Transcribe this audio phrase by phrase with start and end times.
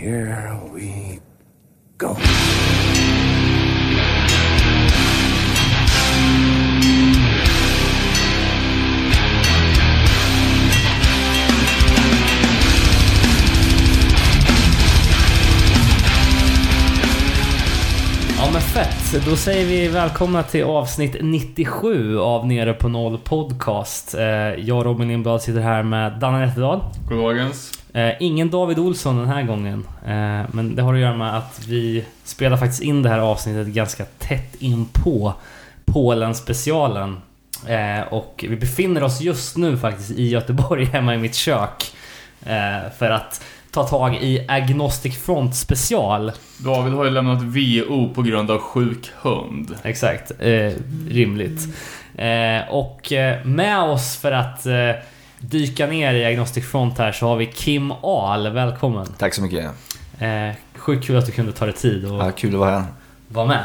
[0.00, 1.20] here we
[1.98, 2.16] go.
[19.12, 24.14] Då säger vi välkomna till avsnitt 97 av Nere på Noll Podcast.
[24.14, 26.80] Eh, Jag Robin Lindblad sitter här med Danne Nätterdal.
[27.08, 27.72] Goddagens.
[27.94, 29.86] Eh, ingen David Olsson den här gången.
[30.06, 33.66] Eh, men det har att göra med att vi spelar faktiskt in det här avsnittet
[33.66, 35.34] ganska tätt in på
[35.84, 37.20] Polen-specialen.
[38.10, 41.92] Och vi befinner oss just nu faktiskt i Göteborg hemma i mitt kök.
[42.98, 46.32] För att ta tag i Agnostic Front special.
[46.58, 49.76] David har ju lämnat VO på grund av sjuk hund.
[49.82, 50.72] Exakt, eh,
[51.08, 51.68] rimligt.
[52.14, 54.90] Eh, och eh, med oss för att eh,
[55.38, 58.48] dyka ner i Agnostic Front här så har vi Kim Ahl.
[58.48, 59.06] Välkommen!
[59.18, 59.64] Tack så mycket.
[60.18, 62.84] Eh, sjukt kul att du kunde ta dig tid och Ja, kul att vara här.
[63.28, 63.64] vara med.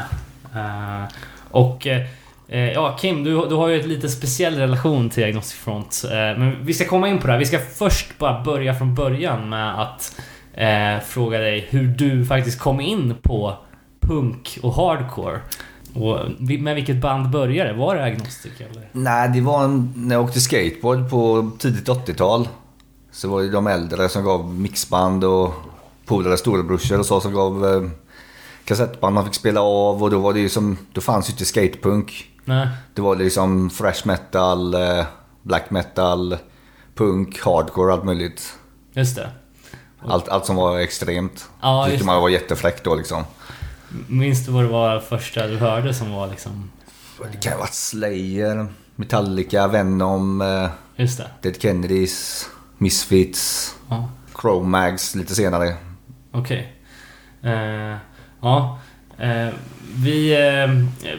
[0.54, 1.08] Eh,
[1.50, 2.06] och eh, eh,
[2.48, 6.04] Eh, ja, Kim, du, du har ju ett lite speciell relation till Agnostic Front.
[6.04, 7.38] Eh, men vi ska komma in på det här.
[7.38, 10.20] Vi ska först bara börja från början med att
[10.54, 13.56] eh, fråga dig hur du faktiskt kom in på
[14.00, 15.40] punk och hardcore.
[15.94, 17.76] Och med vilket band började det?
[17.76, 18.88] Var det Agnostic eller?
[18.92, 22.48] Nej, det var en, när jag åkte skateboard på tidigt 80-tal.
[23.12, 25.54] Så var det de äldre som gav mixband och
[26.06, 27.90] polare, storebrorsor och så som gav eh,
[28.64, 30.02] kassettband man fick spela av.
[30.02, 32.30] Och då var det ju som, då fanns ju inte skatepunk.
[32.48, 32.68] Nej.
[32.94, 35.04] Det var liksom thrash metal, eh,
[35.42, 36.36] black metal,
[36.94, 38.58] punk, hardcore, allt möjligt.
[38.92, 39.30] Just det.
[40.08, 41.48] Allt, allt som var extremt.
[41.62, 43.24] Ja, Tyckte man var jättefräck då liksom.
[44.08, 46.70] Minns du vad det var första du hörde som var liksom...
[47.32, 48.66] Det kan ju ha varit Slayer,
[48.96, 51.30] Metallica, Venom, eh, Just det.
[51.42, 52.46] Dead Kennedys,
[52.78, 54.08] Misfits, Ja.
[54.40, 55.76] Chromags lite senare.
[56.32, 56.72] Okej.
[57.42, 57.96] Eh,
[58.40, 58.78] ja.
[59.18, 59.48] Eh,
[59.98, 60.70] vi, eh,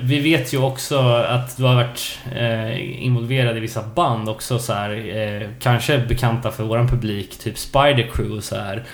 [0.02, 4.74] vi vet ju också att du har varit eh, involverad i vissa band också så
[4.74, 8.86] här, Kanske bekanta för våran publik, typ Spider Crew och så här.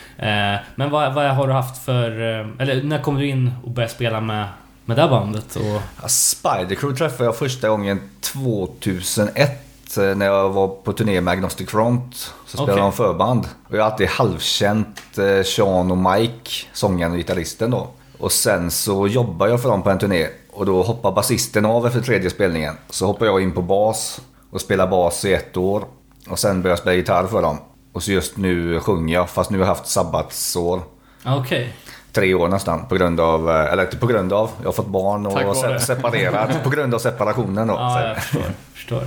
[0.75, 2.11] Men vad, vad har du haft för...
[2.59, 4.47] Eller när kom du in och började spela med,
[4.85, 5.55] med det bandet?
[5.55, 11.21] Och, Ja, Spider Crew träffade jag första gången 2001 eh, när jag var på turné
[11.21, 12.15] med Agnostic Front.
[12.45, 12.81] Så spelade Okej.
[12.81, 13.47] de förband.
[13.67, 17.87] Och jag har alltid halvkänt Sean och Mike, sångaren och gitarristen då.
[18.23, 20.27] Och sen så jobbade jag för dem på en turné.
[20.51, 22.73] Och då hoppade basisten av efter tredje spelningen.
[22.89, 25.83] Så hoppade jag in på bas och spelade bas i ett år.
[26.29, 27.57] Och sen började jag spela gitarr för dem.
[27.93, 30.81] Och så just nu sjunger jag, fast nu har jag haft sabbatsår.
[31.23, 31.73] Ah, Okej.
[32.11, 34.87] tre år nästan på grund av, eh, eller inte på grund av, jag har fått
[34.87, 37.73] barn och se- separerat på grund av separationen då.
[37.77, 38.43] Ja, Så- jag förstår.
[38.73, 39.01] förstår.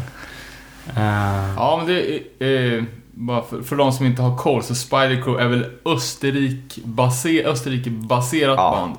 [0.96, 2.84] Eh, Ja, men det är...
[3.18, 8.54] Bara för, för de som inte har koll, så Spider Crew är väl Österrike-baser, Österrike-baserat
[8.56, 8.70] Ja.
[8.70, 8.96] band.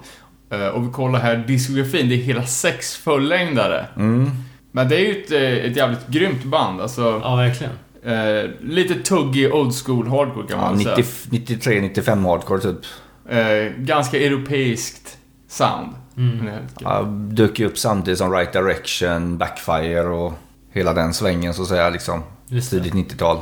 [0.62, 3.86] Eh, och vi kollar här diskografin, det är hela sex fullängdare.
[3.96, 4.32] Mm.
[4.72, 5.42] Men det är ju ett, eh,
[5.72, 6.82] ett jävligt grymt band.
[6.82, 7.74] Alltså, ja, verkligen.
[8.04, 11.06] eh, lite tuggig old school hardcore kan Ja, man 90, säga.
[11.32, 12.78] 93, 95 hardcore typ.
[13.30, 15.18] Eh, ganska europeiskt
[15.50, 15.94] sound.
[16.18, 16.50] Mm.
[16.80, 17.02] Ja,
[17.32, 20.34] dök ju upp samtidigt som Right Direction, Backfire och
[20.72, 22.24] hela den svängen så att säga liksom.
[22.70, 23.38] Tidigt 90-tal.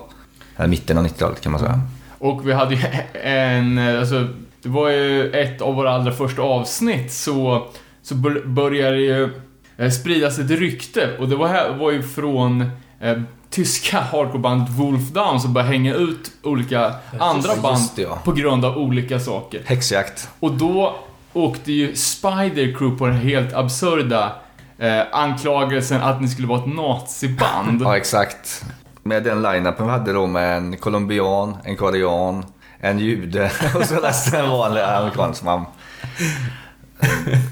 [0.57, 1.81] Eller mitten av 90-talet kan man säga.
[2.19, 2.81] Och vi hade ju
[3.23, 4.27] en, alltså,
[4.63, 7.67] det var ju ett av våra allra första avsnitt så,
[8.01, 9.29] så bör- började ju
[9.77, 12.61] eh, spridas ett rykte och det var, här, var ju från
[13.01, 13.17] eh,
[13.49, 18.19] tyska hardcorebandet Wolfdown som började hänga ut olika andra just band det, ja.
[18.23, 19.61] på grund av olika saker.
[19.66, 20.29] Häxjakt.
[20.39, 20.95] Och då
[21.33, 24.35] åkte ju Spider Crew på den helt absurda
[24.77, 27.81] eh, anklagelsen att ni skulle vara ett naziband.
[27.83, 28.66] Ja, exakt.
[29.07, 32.45] Med den line-upen vi hade då med en colombian, en korean,
[32.79, 35.66] en jude och så resten en vanlig amerikansk man.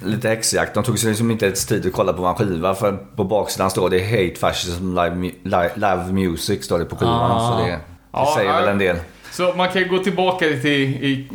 [0.04, 0.74] Lite häxjakt.
[0.74, 3.70] De tog sig liksom inte ens tid att kolla på vår skiva för på baksidan
[3.70, 7.32] står det Hate Fascism Live, live, live Music står det på skivan.
[7.32, 7.52] Ah.
[7.52, 7.80] Så det, det
[8.12, 8.98] Ja, säger väl en del.
[9.32, 11.28] Så man kan gå tillbaka till i,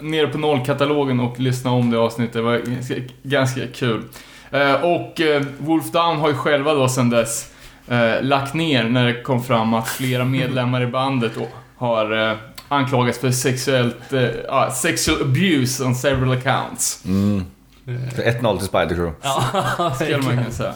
[0.00, 2.32] nere på nollkatalogen och lyssna om det avsnittet.
[2.32, 4.02] Det var ganska, ganska kul.
[4.50, 7.49] Eh, och eh, Wolfdown har ju själva då sedan dess
[7.90, 11.32] eh, lagt ner när det kom fram att flera medlemmar i bandet
[11.76, 12.36] har eh,
[12.68, 17.04] anklagats för sexuellt, eh, sexual abuse on several accounts.
[17.04, 17.44] Mm.
[18.16, 19.12] Så 1-0 till Spider Crew.
[19.22, 20.74] Ja, Skulle man kunna säga.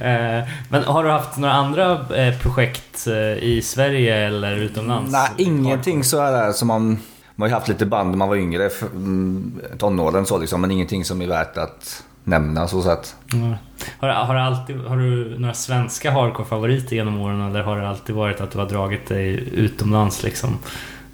[0.00, 3.14] Eh, Men har du haft några andra eh, projekt eh,
[3.44, 5.12] i Sverige eller utomlands?
[5.12, 6.98] Nej, ingenting så här som man...
[7.34, 10.70] Man har ju haft lite band när man var yngre, mm, tonåren så liksom, men
[10.70, 13.16] ingenting som är värt att nämna så sätt.
[13.32, 13.54] Mm.
[14.00, 18.40] Har, har, alltid, har du några svenska hardcore-favoriter genom åren eller har det alltid varit
[18.40, 20.58] att du har dragit dig utomlands liksom?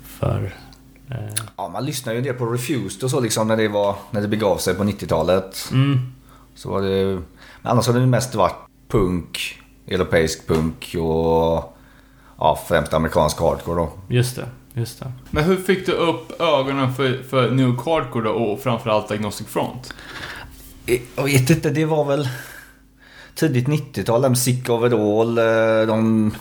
[0.05, 0.55] För...
[1.11, 3.96] Eh, Ja, man lyssnade ju en del på Refused och så liksom när det, var,
[4.11, 5.69] när det begav sig på 90-talet.
[5.72, 6.12] mm,
[6.55, 7.05] Så var det...
[7.62, 8.56] Men annars har det mest varit
[8.88, 11.76] punk, europeisk punk och
[12.38, 13.93] ja, främst amerikansk hardcore då.
[14.08, 15.12] just det, just det.
[15.31, 19.94] Men hur fick du upp ögonen för, för New Hardcore då och framförallt Agnostic Front?
[21.16, 22.28] Jag vet inte, det var väl
[23.34, 25.38] tidigt 90-tal, där med Sick Overall.
[25.38, 26.34] eh, De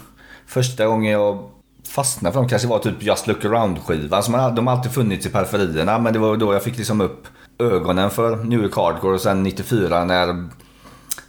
[0.47, 1.49] första gången jag
[1.89, 4.23] fastnade för dem kanske var typ Just Look Around-skivan.
[4.23, 7.27] som De har alltid funnits i periferierna men det var då jag fick liksom upp
[7.59, 10.49] ögonen för New York Hardcore och sen 94 när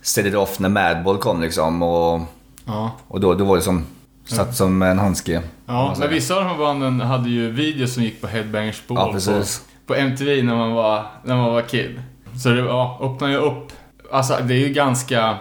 [0.02, 1.82] Set It Off när Madball kom liksom.
[1.82, 2.20] Och,
[2.66, 2.90] Ja.
[3.08, 3.84] och då, då var det som
[4.25, 5.43] satt som en handske.
[5.66, 8.96] Ja, men vissa av de här banden hade ju videos som gick på Headbangers Ball
[9.26, 9.43] Ja, på,
[9.87, 12.02] på MTV när man var, när man var kid.
[12.39, 13.73] Så det ja, öppnar ju upp.
[14.13, 15.37] Alltså det är ju ganska,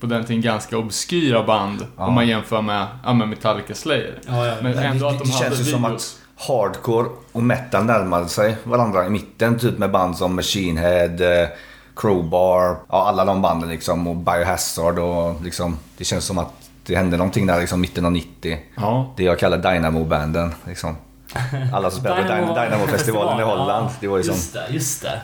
[0.00, 2.06] på den tiden ganska obskyra band Ja.
[2.06, 4.18] om man jämför med, ja, med Metallica Slayer.
[4.26, 4.54] Ja, ja.
[4.62, 6.16] Men Men ändå det, att de det hade känns ju som att
[6.48, 9.58] hardcore och metal närmade sig varandra i mitten.
[9.58, 11.48] Typ med band som Machine Head, eh,
[11.96, 14.06] Crowbar, ja, alla de banden liksom.
[14.06, 15.78] Och Biohazard och liksom.
[15.98, 16.52] Det känns som att
[16.86, 18.58] det hände någonting där liksom mitten av 90.
[18.76, 19.12] Ja.
[19.16, 20.96] Det jag kallar Dynamo-banden liksom.
[21.72, 23.88] Alla som spelade Dynamo- Dynamo- Dynamo-festivalen i Holland.
[24.00, 24.34] Det var ju som...
[24.34, 25.20] Just det, just det.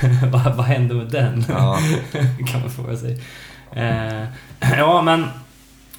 [0.32, 1.44] vad, vad hände med den?
[1.48, 1.78] Ja.
[2.52, 3.18] kan man fråga sig.
[3.72, 4.24] Eh,
[4.78, 5.26] ja, men,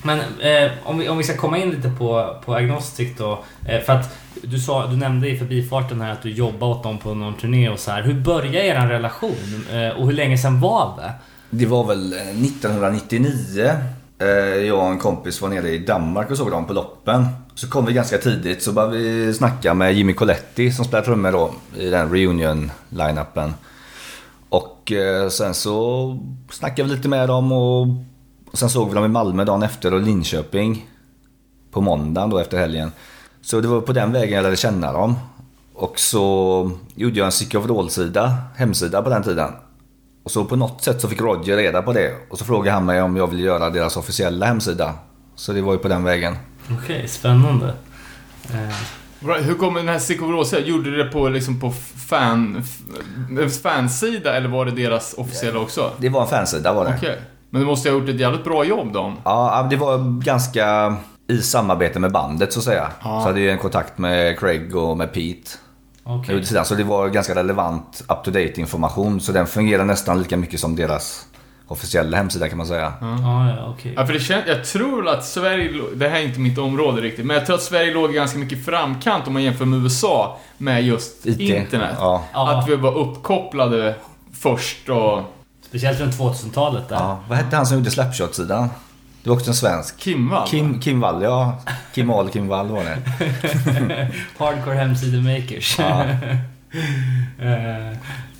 [0.04, 3.44] men eh, om, vi, om vi ska komma in lite på, på Agnostic då.
[3.68, 6.98] Eh, för att du, sa, du nämnde i förbifarten här att du jobbade åt dem
[6.98, 8.04] på någon turné och så här.
[8.04, 9.66] Hur började er relation?
[9.72, 11.12] Eh, och hur länge sedan var det?
[11.50, 13.72] Det var väl eh, 1999.
[14.19, 14.28] Eh,
[14.68, 17.25] Jag och en kompis var nere i Danmark och såg dem på loppen.
[17.56, 21.31] Så kom vi ganska tidigt så började vi snacka med Jimmy Coletti som spelar trummor
[21.31, 23.54] då i den reunion-line-upen.
[24.83, 26.18] Och eh, sen så
[26.51, 27.88] snackade vi lite med dem och
[28.53, 30.89] sen såg vi dem i Malmö dagen efter och Linköping
[31.71, 32.91] på måndagen då efter helgen.
[33.41, 35.15] Så det var på den vägen jag lärde känna dem.
[35.74, 39.51] Och så gjorde jag en Sick of sida hemsida på den tiden.
[40.24, 42.13] Och så på något sätt så fick Roger reda på det.
[42.29, 44.94] Och så frågade han mig om jag ville göra deras officiella hemsida.
[45.36, 46.36] Så det var ju på den vägen.
[46.71, 47.74] Okej, spännande.
[48.50, 49.02] Eh,
[49.42, 50.60] hur kom den här Sick of Rosa?
[50.60, 51.72] Gjorde du det på, liksom på
[52.10, 52.64] fan,
[53.64, 55.92] fansida eller var det deras officiella också?
[55.98, 56.94] Det var en fansida var det.
[56.98, 57.22] Okej.
[57.50, 59.14] Men du måste ha gjort ett jävligt bra jobb då.
[59.24, 60.96] Ja, det var ganska
[61.28, 62.88] i samarbete med bandet så att säga.
[63.04, 63.22] Ja.
[63.22, 65.52] Så hade jag en kontakt med Craig och med Pete.
[66.44, 69.22] Sidan, Så det var ganska relevant up-to-date information.
[69.22, 71.25] Så den fungerar nästan lika mycket som deras
[71.74, 72.94] officiella hemsida kan man säga.
[73.02, 73.94] Ja, ja, okej.
[73.98, 77.25] Ja, för det känns, jag tror att Sverige, det här är inte mitt område riktigt,
[77.25, 80.84] men jag tror att Sverige låg ganska mycket framkant om man jämför med USA med
[80.84, 81.40] just IT.
[81.40, 81.96] internet.
[82.00, 82.24] Ja.
[82.34, 83.96] Att vi var uppkopplade
[84.34, 85.22] först och...
[85.70, 86.96] Speciellt runt 2000-talet där.
[86.96, 87.20] ja.
[87.30, 88.70] Vad hette han som gjorde Slapshot-sidan?
[89.24, 89.98] Det var också en svensk.
[89.98, 90.48] Kim Wall?
[90.48, 91.62] Kim, Kim Wall, ja.
[91.94, 92.98] Kim Wall, Kim Wall var det.
[94.38, 95.75] Hardcore hemsidemakers.
[95.80, 96.06] Ja.
[97.40, 97.98] Eh,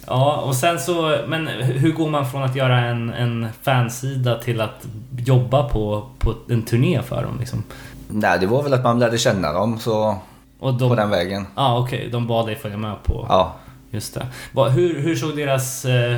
[0.08, 1.18] ja, och sen så...
[1.28, 6.36] Men hur går man från att göra en, en fansida till att jobba på, på
[6.50, 7.64] en turné för dem liksom?
[8.08, 10.18] Nej, det var väl att man lärde känna dem så
[10.60, 11.46] Och de, på den vägen.
[11.56, 12.10] Ja, okej.
[12.12, 13.26] De bad dig följa med på...
[13.30, 13.56] Ja.
[13.92, 14.26] Just det.
[14.70, 15.86] Hur, hur såg deras...
[15.86, 16.18] Eh,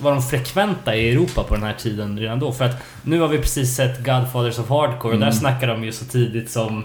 [0.00, 2.52] var de frekventa i Europa på den här tiden redan då?
[2.52, 5.92] För att nu har vi precis sett Godfathers of Hardcore och där snackar de ju
[5.92, 6.84] så tidigt som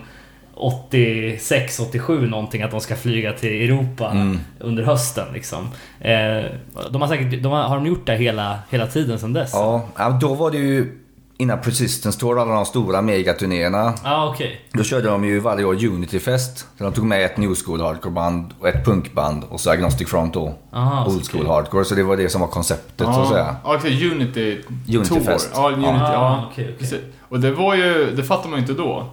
[0.59, 4.39] 86, 87 någonting att de ska flyga till Europa Mm.
[4.59, 5.67] under hösten liksom.
[5.99, 6.45] Eh,
[6.91, 7.43] de har säkert...
[7.43, 9.51] De har, har de gjort det hela, hela tiden sedan dess?
[9.53, 9.85] Ja,
[10.21, 10.99] då var det ju
[11.39, 13.93] innan Persistence Tour, alla de stora megaturnéerna.
[14.03, 14.61] ah, okej.
[14.73, 16.67] Då körde de ju varje år Unity Fest.
[16.77, 20.33] Där de tog med ett New School Hardcore-band och ett punkband och så Agnostic Front
[20.33, 20.53] då.
[20.73, 21.53] Aha, Old så School okej.
[21.55, 21.85] Hardcore.
[21.85, 23.55] Så det var det som var konceptet så att säga.
[23.63, 25.19] Ja, okej, Unity, Unity Tour.
[25.19, 25.51] Fest.
[25.53, 26.47] Ja, Unity, Ah, ja.
[26.51, 26.75] okej.
[26.79, 26.99] Precis.
[27.29, 29.09] Och det var ju, det fattar man ju inte då.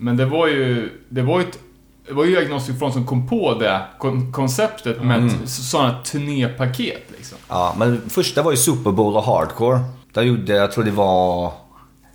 [0.00, 1.58] Men det var ju, det var ju ett,
[2.06, 5.28] det var ju Agnostic Front som kom på det kon konceptet med Mm.
[5.28, 7.38] ett sådana turnépaket liksom.
[7.48, 9.80] Ja, men första var ju Super Bowl och Hardcore.
[10.12, 11.52] Där gjorde, jag tror det var,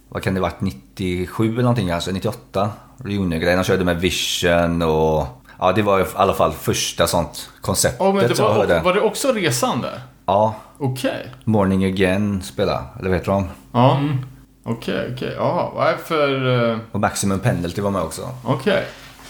[0.10, 2.70] vad kan det varit, 97 eller någonting kanske, 98.
[2.98, 3.58] Reunion-grejen.
[3.58, 5.28] De körde med Vision och
[5.60, 8.60] ja, det var i alla fall första sånt konceptet Ja, men det som jag var,
[8.60, 8.82] hörde.
[8.84, 9.90] var det också resande?
[10.26, 11.32] Ja, Okej.
[11.44, 13.46] Morning Again spela, eller vet du de?
[13.72, 14.00] Ja.
[14.02, 14.18] Okej,
[14.64, 15.16] okej.
[15.38, 16.70] Ja, vad är det för...
[16.72, 18.30] eh, Och Maximum Penalty var med också.
[18.46, 18.84] Okej.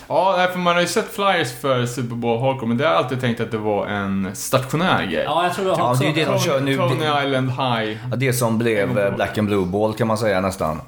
[0.07, 2.91] Ja, nej, för man har ju sett flyers för Super Bowl Hardcore, men det har
[2.91, 5.23] jag alltid tänkt att det var en stationär grej.
[5.25, 6.03] Ja, jag tror jag Ja, också...
[6.03, 6.77] det är det de kör nu.
[6.77, 7.97] Coney Island High.
[8.11, 10.81] Ja, det som blev Black and Blue Ball kan man säga nästan.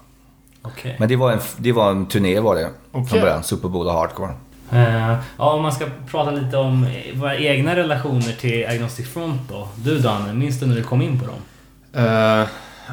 [0.62, 0.96] Okej.
[1.00, 2.70] Men det var en, det var en turné var det.
[2.92, 3.08] Okej.
[3.10, 3.44] Från början.
[3.44, 4.32] Super Bowl och Hardcore.
[4.72, 9.42] Eh, ja, om man ska prata lite om eh, våra egna relationer till Agnostic Front
[9.50, 9.68] då.
[9.76, 12.06] Du Danne, minns du när du kom in på dem?
[12.06, 12.48] Eh,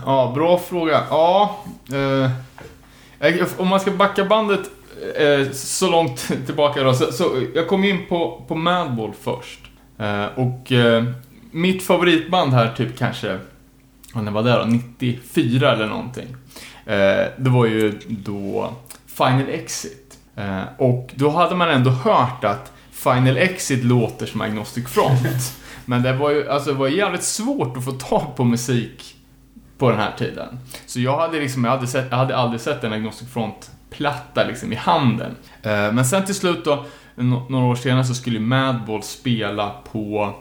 [0.06, 1.02] ja, bra fråga.
[1.10, 1.58] Ja,
[1.92, 2.30] eh,
[3.56, 4.60] om man ska backa bandet
[5.16, 6.94] eh, så långt tillbaka då.
[6.94, 9.60] Så, så jag kom in på, på Madball först.
[9.98, 11.04] Eh, och eh,
[11.50, 13.38] mitt favoritband här, typ kanske,
[14.14, 14.64] När var det då?
[14.64, 16.36] 94 eller någonting.
[16.86, 18.72] Eh, det var ju då
[19.06, 20.18] Final Exit.
[20.36, 25.54] Eh, och då hade man ändå hört att Final Exit låter som Agnostic Front.
[25.84, 29.11] Men det var ju alltså, det var jävligt svårt att få tag på musik
[29.78, 30.58] på den här tiden.
[30.86, 34.72] Så jag hade liksom, jag hade, sett, jag hade aldrig sett en Agnostic Front-platta liksom
[34.72, 35.36] i handen.
[35.62, 36.84] Eh, men sen till slut då,
[37.48, 40.34] några år senare så skulle Madball spela på,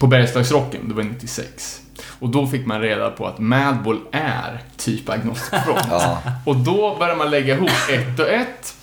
[0.00, 1.82] på Bergslagsrocken, det var 96.
[2.18, 5.86] Och då fick man reda på att Madball är typ Agnostic Front.
[5.90, 6.18] Ja.
[6.44, 8.76] Och då börjar man lägga ihop ett och ett.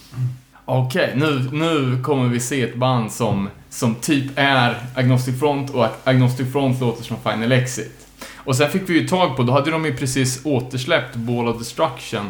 [0.65, 5.85] Okej, nu, nu kommer vi se ett band som, som typ är Agnostic Front och
[6.03, 8.02] Agnostic Front låter som Final Exit.
[8.45, 11.57] Och sen fick vi ju tag på, då hade de ju precis återsläppt Ball of
[11.59, 12.29] Destruction,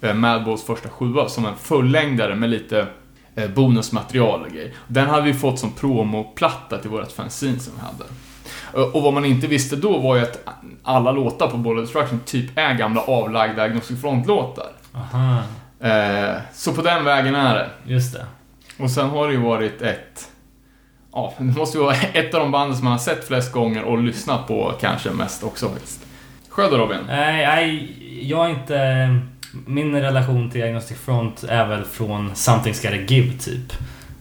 [0.00, 2.86] eh, Madballs första sjua, som en fullängdare med lite
[3.34, 4.72] eh, bonusmaterial och grejer.
[4.86, 8.04] Den hade vi fått som promoplatta till vårt fanzine som vi hade.
[8.74, 10.48] Eh, Och vad man inte visste då var ju att
[10.82, 14.68] alla låtar på Ball of Destruction typ är gamla avlagda Agnostic Front-låtar.
[14.94, 15.38] Aha,
[16.54, 17.70] så på den vägen är det.
[17.86, 18.26] just det.
[18.78, 20.28] Och sen har det ju varit ett...
[21.14, 23.82] Ja, det måste ju vara ett av de banden som man har sett flest gånger
[23.82, 26.06] och lyssnat på kanske mest också faktiskt.
[26.48, 26.98] Själv då Robin?
[27.06, 29.20] Nej, nej, jag är inte...
[29.66, 33.72] Min relation till Agnostic Front är väl från Something's Gotta Give, typ.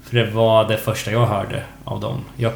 [0.04, 2.22] För det var det första jag hörde av dem.
[2.36, 2.52] Jag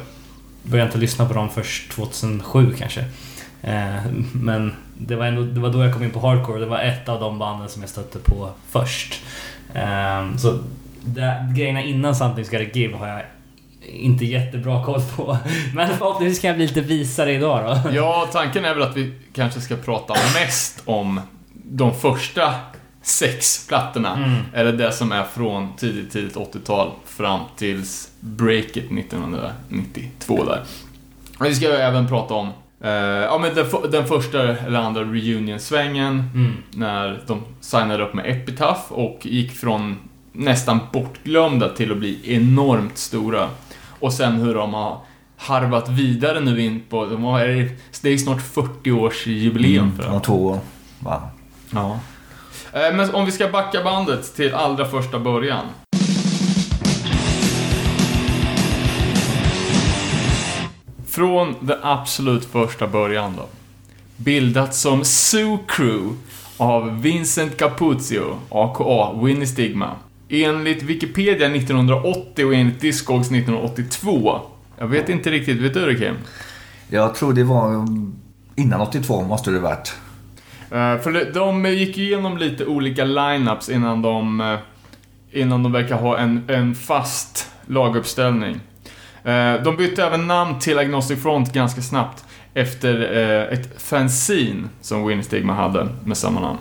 [0.62, 3.04] började inte lyssna på dem först 2007 kanske.
[3.62, 3.96] Eh,
[4.32, 6.60] men det var, ändå, det var då jag kom in på hardcore.
[6.60, 9.22] Det var ett av de banden som jag stötte på först.
[9.74, 10.58] Eh, så
[11.04, 13.22] det, grejerna innan Something's Gotta Give har jag
[13.82, 15.36] inte jättebra koll på.
[15.74, 17.90] Men förhoppningsvis kan jag bli lite visare idag då.
[17.90, 21.20] Ja, tanken är väl att vi kanske ska prata mest om
[21.52, 22.54] de första
[23.02, 24.16] sex plattorna.
[24.16, 24.40] Mm.
[24.54, 30.62] Eller det som är från tidigt, tidigt 80-tal fram tills breaket 1992 där.
[31.40, 32.48] Vi ska även prata om
[32.84, 36.52] eh, ja, men den, den första eller andra reunion-svängen Mm.
[36.70, 39.96] när de signade upp med Epitaph och gick från
[40.32, 43.48] nästan bortglömda till att bli enormt stora.
[44.00, 44.98] Och sen hur de har
[45.36, 47.38] harvat vidare nu in på, de har,
[48.02, 50.22] det är snart 40 års jubileum för Om dem.
[50.22, 50.58] två år.
[51.00, 51.22] Va?
[51.70, 51.98] Ja.
[52.72, 55.64] Eh, Men om vi ska backa bandet till allra första början.
[61.08, 63.46] Från den absolut första början då.
[64.16, 66.16] Bildat som Zoo Crew
[66.56, 69.90] av Vincent Capuzio, aka Winnie Stigma.
[70.28, 74.40] Enligt Wikipedia 1980 och enligt Discogs 1982.
[74.78, 76.14] Jag vet inte riktigt, vet du det Kim?
[76.88, 77.86] Jag tror det var
[78.56, 79.96] innan 82 måste det varit.
[80.70, 84.58] Eh, för de gick igenom lite olika lineups innan de, eh,
[85.32, 88.60] innan de verkar ha en, en fast laguppställning.
[89.24, 93.00] Eh, de bytte även namn till Agnostic Front ganska snabbt efter
[93.52, 96.58] ett fanzine som Win Stigma hade med samma namn.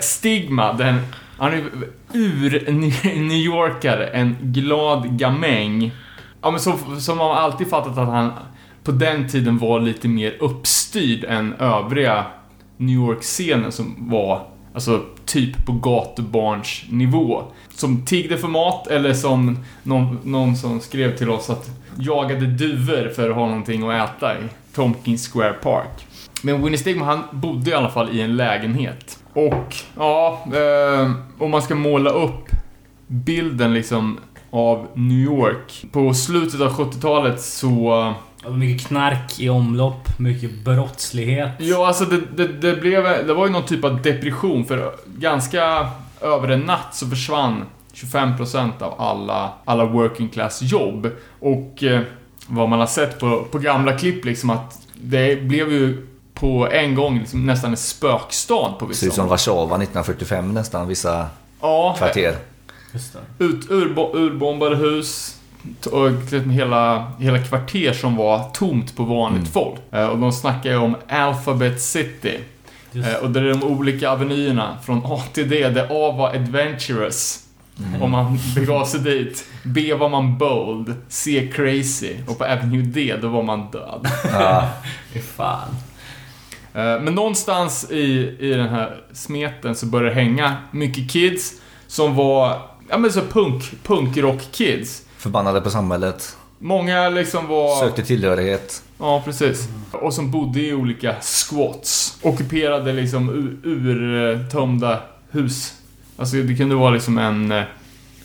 [0.00, 1.00] Stigma, den,
[1.38, 1.64] han är ju
[2.12, 5.92] ur-New Yorkare, en glad gamäng.
[6.42, 8.32] Ja, men som, som man alltid fattat att han
[8.84, 12.26] på den tiden var lite mer uppstyrd än övriga
[12.76, 17.42] New York-scenen som var alltså typ på gatubarns nivå.
[17.74, 23.12] Som tiggde för mat eller som någon, någon som skrev till oss att jagade duvor
[23.14, 24.42] för att ha någonting att äta i
[24.74, 26.06] Tompkins Square Park.
[26.42, 29.21] Men Winnie Stigman han bodde i alla fall i en lägenhet.
[29.32, 32.48] Och ja, eh, om man ska måla upp
[33.06, 34.18] bilden liksom
[34.50, 35.84] av New York.
[35.92, 38.14] På slutet av 70-talet så
[38.50, 41.50] mycket knark i omlopp, mycket brottslighet.
[41.58, 43.26] Ja, alltså det, det, det blev...
[43.26, 48.82] Det var ju någon typ av depression för ganska över en natt så försvann 25%
[48.82, 51.08] av alla, alla working class jobb.
[51.40, 52.00] Och eh,
[52.46, 56.06] vad man har sett på, på gamla klipp liksom att det blev ju
[56.42, 59.28] på en gång liksom nästan en spökstad på Ser vissa ut som.
[59.28, 61.26] Warszawa 1945 nästan, vissa
[61.60, 62.36] Ja, kvarter.
[62.92, 63.44] Just det.
[63.44, 65.36] ut, urbo, urbombade hus
[65.92, 69.52] och liksom hela, hela kvarter som var tomt på vanligt Mm.
[69.52, 69.80] folk.
[69.90, 72.38] Eh, Och de snackar ju om Alphabet City.
[72.92, 76.28] Just Eh, och det är de olika avenyerna från A till D, där A var
[76.34, 77.38] adventurous.
[78.00, 79.44] Om man begav sig dit.
[79.64, 80.94] B var man bold.
[81.08, 82.16] C crazy.
[82.28, 84.08] Och på Avenue D, då var man död.
[84.32, 84.68] Ja,
[85.36, 85.68] fan.
[86.74, 91.52] Eh, Men någonstans i, i den här smeten så började det hänga mycket kids
[91.86, 95.02] som var, ja men så punk, punkrock-kids.
[95.18, 96.36] förbannade på samhället.
[96.58, 97.80] Många liksom var...
[97.80, 98.82] Sökte tillhörighet.
[98.98, 99.68] Ja, precis.
[99.92, 102.18] Och som bodde i olika squats.
[102.22, 103.28] Ockuperade liksom
[103.64, 105.00] urtömda
[105.30, 105.74] hus,
[106.16, 107.62] Alltså det kunde vara liksom en, eh,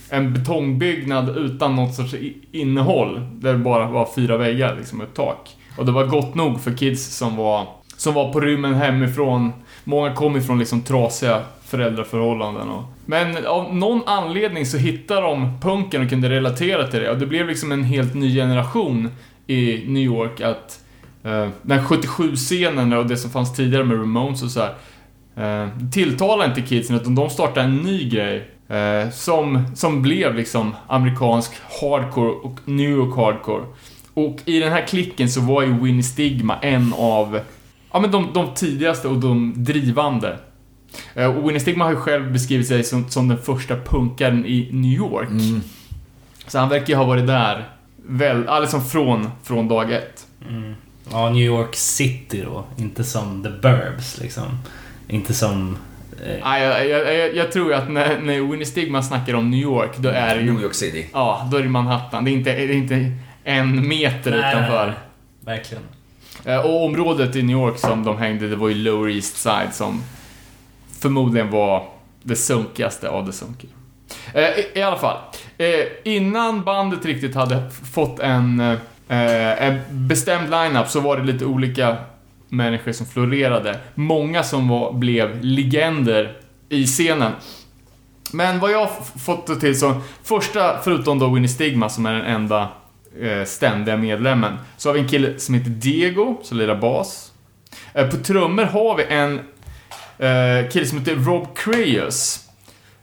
[0.10, 2.16] en betongbyggnad utan något sorts
[2.52, 3.22] innehåll.
[3.34, 5.56] Där det bara var fyra väggar, liksom ett tak.
[5.78, 9.54] Och det var gott nog för kids som var, som var på rymmen hemifrån.
[9.84, 12.70] Många kom ifrån liksom trasiga föräldraförhållanden.
[12.70, 17.12] Och, men av någon anledning så hittade de punken och kunde relatera till det.
[17.12, 19.10] Och det blev liksom en helt ny generation
[19.48, 20.80] i New York att
[21.24, 24.74] eh, den 77-scenen och det som fanns tidigare med Ramones och så här.
[25.36, 28.52] Eh, tilltalar inte kidsen utan de startar en ny grej.
[28.70, 31.52] Eh, som, som blev liksom amerikansk
[31.82, 33.64] hardcore och New York hardcore.
[34.14, 37.40] Och i den här klicken så var ju Winnie Stigma en av
[37.92, 40.38] ja, men de, de tidigaste och de drivande.
[41.14, 44.70] Eh, och Winnie Stigma har ju själv beskrivit sig som, som den första punkaren i
[44.72, 45.30] New York.
[45.30, 45.62] Mm.
[46.48, 47.70] Så han verkar ju ha varit där
[48.08, 50.28] väl, alltså från, från dag ett.
[50.50, 50.74] Mm.
[51.12, 52.66] Ja, New York City då.
[52.78, 54.44] Inte som The Burbs liksom.
[55.08, 55.78] Inte som...
[56.26, 59.60] Eh, Nej, jag, jag, jag, jag tror att när, när Winnie Stigma snackar om New
[59.60, 60.54] York, då är det ju...
[60.54, 61.10] New York City.
[61.14, 62.26] Ja, då är det Manhattan.
[62.26, 63.12] Det är inte, det är inte
[63.44, 64.86] en meter nej, utanför.
[64.86, 64.96] nej,
[65.56, 65.84] Verkligen.
[66.48, 69.74] Eh, och området i New York som de hängde, det var ju Lower East Side
[69.74, 70.04] som
[71.00, 71.84] förmodligen var
[72.24, 73.72] det sunkigaste av det sunkiga.
[74.34, 75.18] Eh, I, alla fall.
[75.58, 78.78] Eh, innan bandet riktigt hade fått en,
[79.08, 81.98] en bestämd lineup så var det lite olika
[82.50, 83.80] människor som florerade.
[83.96, 86.38] Många som var, blev legender
[86.70, 87.32] i scenen.
[88.34, 88.90] Men vad jag
[89.26, 92.70] fått till så, första, förutom då Winnie Stigma som är den enda
[93.46, 97.32] ständiga medlemmen, så har vi en kille som heter Diego, som lirar bas.
[97.94, 99.40] Eh, på trummor har vi en
[100.18, 102.44] eh, kille som heter Rob Crayus.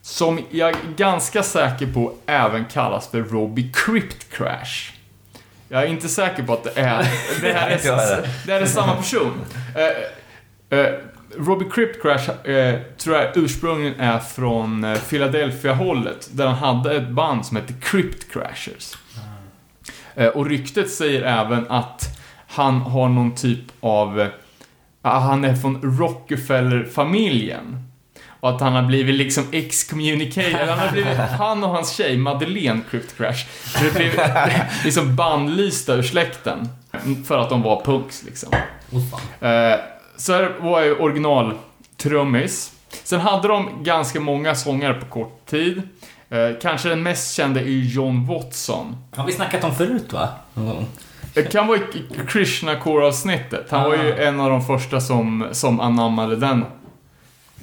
[0.01, 4.91] Som jag är ganska säker på även kallas för Robbie Crypt Crash.
[5.69, 7.07] Jag är inte säker på att det är,
[7.41, 9.31] det här är, det här är samma person.
[9.75, 10.93] Eh, eh,
[11.37, 16.29] Robbie Crypt Crash eh, tror jag ursprungligen är från eh, Philadelphia-hållet.
[16.31, 18.93] Där han hade ett band som hette Crypt Crashers.
[20.15, 24.21] Eh, och ryktet säger även att han har någon typ av...
[24.21, 24.27] Eh,
[25.01, 27.81] han är från Rockefeller-familjen.
[28.39, 30.69] Och att han har blivit liksom excommunicated.
[30.69, 33.45] Han, har blivit, han och hans tjej, Madeleine Crypt Crash,
[33.81, 34.11] det blev
[34.83, 36.69] liksom bannlysta ur släkten.
[37.27, 38.49] För att de var punks liksom.
[38.91, 39.03] Oh,
[40.17, 41.53] så här var ju original
[41.97, 42.71] trummis.
[43.03, 45.81] Sen hade de ganska många sångare på kort tid.
[46.29, 48.95] Eh, kanske den mest kända är John Watson.
[49.15, 50.29] Har vi snackat om förut va?
[51.33, 51.83] Det kan vara i
[52.27, 54.17] krishna avsnittet Han var ju Ah.
[54.17, 56.65] en av de första som, som anammade den,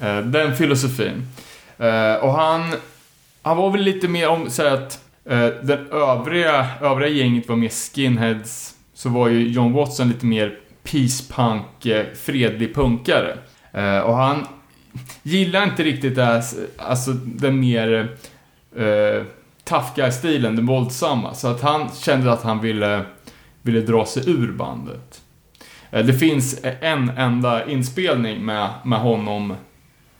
[0.00, 1.26] eh, den filosofin.
[1.78, 2.72] Eh, och han,
[3.42, 4.98] han var väl lite mer om, så att
[5.62, 8.74] den övriga, övriga gänget var mer skinheads.
[8.94, 11.66] Så var ju John Watson lite mer peace punk,
[12.24, 13.38] fredlig punkare.
[14.04, 14.46] Och han
[15.22, 16.42] gillar inte riktigt det här,
[16.78, 18.16] alltså den mer
[18.76, 19.22] eh,
[19.64, 21.34] tough guy-stilen, den våldsamma.
[21.34, 23.04] Så att han kände att han ville
[23.62, 25.20] ville dra sig ur bandet.
[25.90, 29.54] Eh, Det finns en enda inspelning med, med honom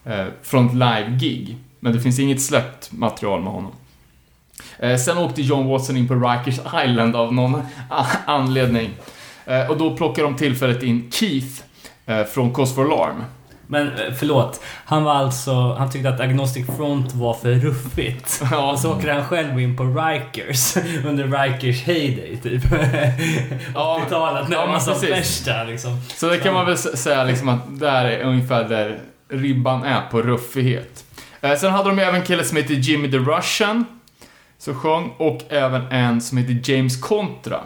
[0.05, 1.57] eh, från ett live-gig.
[1.81, 3.73] Men det finns inget släppt material med honom.
[4.79, 7.63] Eh, sen åkte John Watson in på Rikers Island av någon
[8.27, 8.91] anledning.
[9.47, 11.63] Eh, och då plockade de tillfället in Keith
[12.07, 13.25] eh, från Cause for Alarm.
[13.67, 14.61] Men eh, förlåt.
[14.85, 15.75] Han var alltså...
[15.75, 18.43] Han tyckte att Agnostic Front var för ruffigt.
[18.51, 18.73] Ja.
[18.73, 22.63] Och så åker han själv in på Rikers under Rikers heyday typ.
[23.75, 26.01] Ja, 80-talet när ja, men som värsta liksom.
[26.09, 28.99] Så det kan man väl säga liksom att där är ungefär där
[29.29, 31.05] ribban är på ruffighet.
[31.41, 33.85] Eh, sen hade de även en kille som heter Jimmy the Russian.
[34.59, 37.61] Som sjöng och även en som heter James Contra.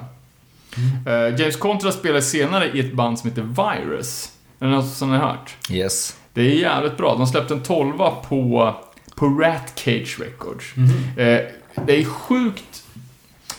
[1.07, 4.33] Eh, James Contra spelade senare i ett band som heter Virus.
[4.61, 5.57] Är det något som ni har hört?
[5.71, 6.17] Yes.
[6.33, 7.15] Det är jävligt bra.
[7.17, 8.75] De släppte en tolva på,
[9.15, 10.75] på Rat Cage Records.
[11.17, 11.41] Eh,
[11.87, 12.83] det är sjukt...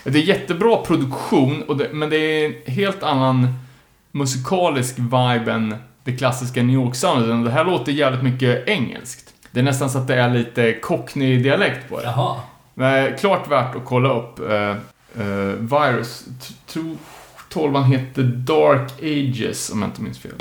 [0.04, 3.48] Det är jättebra produktion, och det, men det är en helt annan
[4.12, 7.46] musikalisk vibe än det klassiska New York-soundet.
[7.46, 9.34] Det här låter jävligt mycket engelskt.
[9.52, 12.04] Det är nästan så att det är lite cockney-dialekt på det.
[12.04, 12.36] Jaha.
[12.74, 14.40] Men klart värt att kolla upp.
[14.40, 14.70] eh,
[15.24, 16.26] eh, Virus.
[16.68, 16.96] Tror
[17.50, 20.34] tolvan heter Dark Ages, om jag inte minns fel.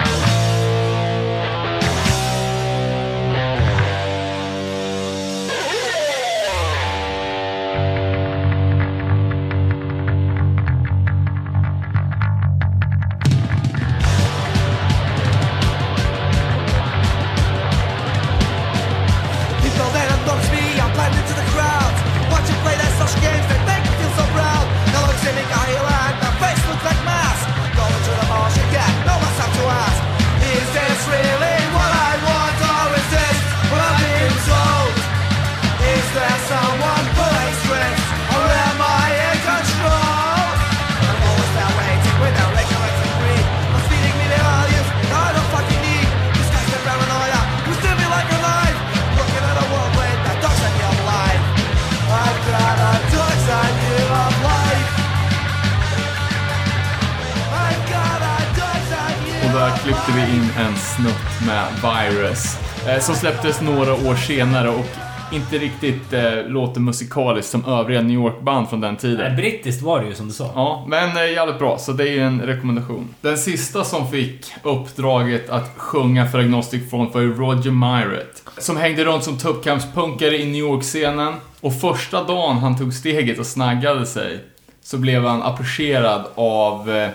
[63.46, 64.86] Släpptes några år senare och
[65.32, 69.36] inte riktigt eh, låter musikaliskt som övriga New York-band från den Nej, tiden.
[69.36, 70.50] brittiskt var det ju som du sa.
[70.54, 73.08] Ja, men eh, jävligt bra, så det är ju en rekommendation.
[73.20, 78.42] Den sista som fick uppdraget att sjunga för Agnostic Front var ju Roger Myret.
[78.58, 81.34] Som hängde runt som tuppkampspunkare i New York-scenen.
[81.60, 84.44] Och första dagen han tog steget och snaggade sig
[84.82, 87.08] så blev han approcherad av eh,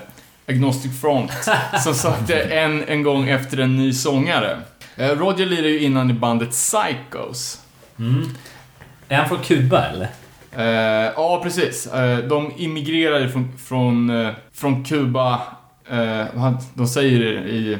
[0.48, 1.32] Agnostic Front
[1.84, 4.58] som sökte en, en gång efter en ny sångare.
[5.02, 7.62] Eh, Roger lirade ju innan i bandet Psychos.
[9.10, 10.08] Är han från Kuba eller?
[10.52, 11.88] Eh, ja, precis.
[11.88, 15.42] Eh, de immigrerade från, från, eh, från Kuba.
[15.90, 17.78] Eh, de säger det i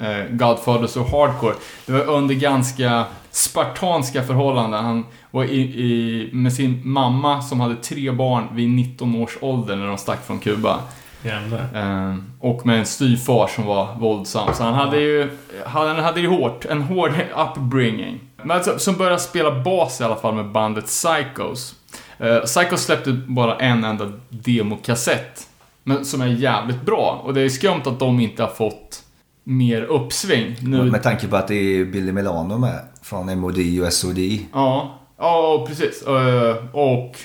[0.00, 1.54] eh, Godfathers och Hardcore.
[1.86, 4.84] Det var under ganska spartanska förhållanden.
[4.84, 9.76] Han var i, i, med sin mamma som hade tre barn vid 19 års ålder
[9.76, 10.80] när de stack från Kuba.
[11.22, 11.68] Jävlar.
[11.74, 14.54] Eh, och med en styvfar som var våldsam.
[14.54, 15.30] Så han hade ju,
[15.66, 18.20] han hade ju hårt, en hård upbringing.
[18.36, 21.74] Men alltså, som började spela bas i alla fall med bandet Psychos.
[22.18, 25.46] Eh, Psychos släppte bara en enda demokassett.
[25.84, 27.22] Men som är jävligt bra.
[27.24, 29.02] Och det är skumt att de inte har fått
[29.44, 30.56] mer uppsving.
[30.60, 32.80] Nu, Med tanke på att det är Billy Milano med.
[33.02, 34.18] Från MOD och SOD.
[34.52, 36.02] Ja, ja precis.
[36.02, 37.16] Eh, och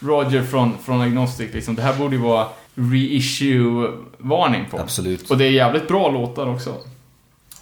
[0.00, 1.74] Roger från, från Agnostic liksom.
[1.74, 4.78] Det här borde ju vara reissue-varning på.
[4.78, 5.30] Absolut.
[5.30, 6.74] Och det är jävligt bra låtar också.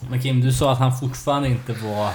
[0.09, 2.09] Men Kim, du sa att han fortfarande inte var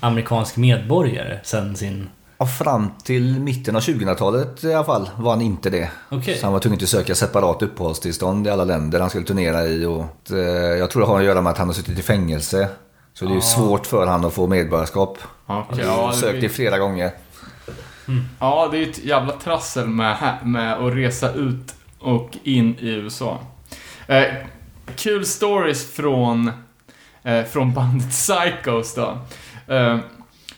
[0.00, 2.08] amerikansk medborgare sen sin...
[2.38, 5.90] Ja, fram till mitten av 2000-talet i alla fall var han inte det.
[6.08, 6.38] Okej.
[6.38, 9.84] Så han var tvungen att söka separat uppehållstillstånd i alla länder han skulle turnera i.
[9.84, 10.38] Och, eh,
[10.78, 12.68] jag tror det har att göra med att han har suttit i fängelse.
[13.14, 15.18] Så det är ju svårt för han att få medborgarskap.
[15.46, 17.10] Okej, Jag ja, har det sökt det blir- flera gånger.
[18.40, 23.40] Ja, det är ett jävla trassel med, med att resa ut och in i USA.
[24.06, 24.24] Eh,
[24.96, 26.52] kul stories från,
[27.22, 29.18] eh, från bandet Psychos då.
[29.74, 29.98] Eh,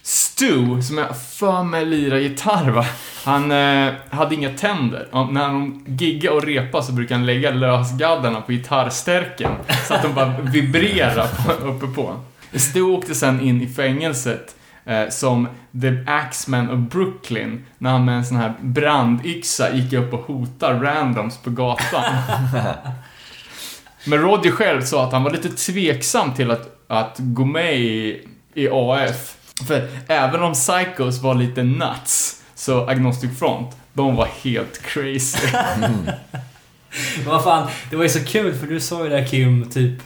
[0.02, 2.87] Stu, som jag för mig lirar gitarr va,
[3.24, 5.09] han eh, hade inga tänder.
[5.11, 9.52] Och när de giggar och repade så brukar han lägga lösgaddarna på gitarrstärken
[9.88, 11.28] så att de bara vibrerar
[11.62, 12.20] uppe på.
[12.52, 15.49] Stu åkte sen in i fängelset eh, som
[15.81, 20.87] The Axman of Brooklyn när han med en sån här brandyxa gick upp och hotade
[20.87, 22.05] randoms på gatan.
[24.05, 28.27] Men Roger själv sa att han var lite tveksam till att, att gå med i,
[28.55, 29.37] i AF.
[29.68, 35.49] För även om Psychos var lite nuts, så Agnostic Front, de var helt crazy.
[37.16, 40.03] Men vad fan, det var ju så kul för du sa ju där Kim, typ...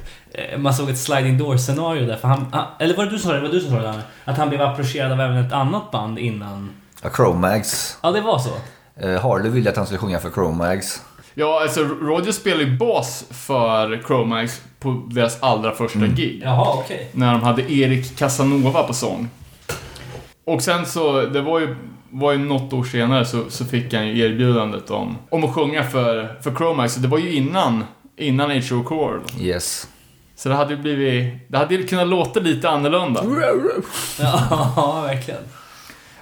[0.52, 2.46] eh, Man såg ett sliding door scenario där för han...
[2.52, 3.42] han eller var det du som sa det?
[3.42, 3.82] Var du som sa det?
[3.82, 4.02] Danne?
[4.24, 6.70] Att han blev approcherad av även ett annat band innan...
[7.02, 7.98] Ja, Chromags.
[8.02, 8.50] Ja, det var så.
[9.06, 11.02] Eh, Harley ville att han skulle sjunga för Chromags.
[11.34, 16.40] Ja, alltså Roger spelade ju bas för Chromax på deras allra första gig.
[16.44, 17.10] Jaha, okej.
[17.12, 19.28] När de hade Erik Casanova på sång.
[20.44, 21.76] Och sen så, det var ju,
[22.10, 25.84] var ju något år senare så, så fick han ju erbjudandet om, om att sjunga
[25.84, 26.94] för, för Chromax.
[26.94, 27.84] Det var ju innan,
[28.16, 28.84] innan H.O.
[28.84, 29.20] Core.
[29.40, 29.88] Yes.
[30.38, 33.22] Så det hade ju blivit, det hade ju kunnat låta lite annorlunda.
[34.20, 35.40] Ja, verkligen.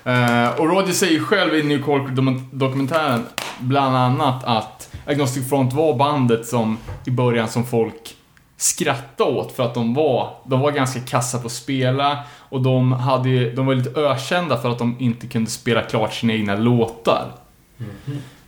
[0.04, 3.26] Eh, och Roger säger själv i New Cork-dokumentären
[3.58, 8.16] bland annat att Agnostic Front var bandet som i början som folk
[8.56, 12.92] skrattade åt för att de var, de var ganska kassa på att spela och de,
[12.92, 17.32] hade, de var lite ökända för att de inte kunde spela klart sina egna låtar.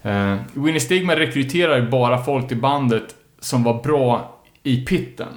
[0.03, 5.29] Eh, Winnie Stigma rekryterar ju bara folk till bandet som var bra i pitten.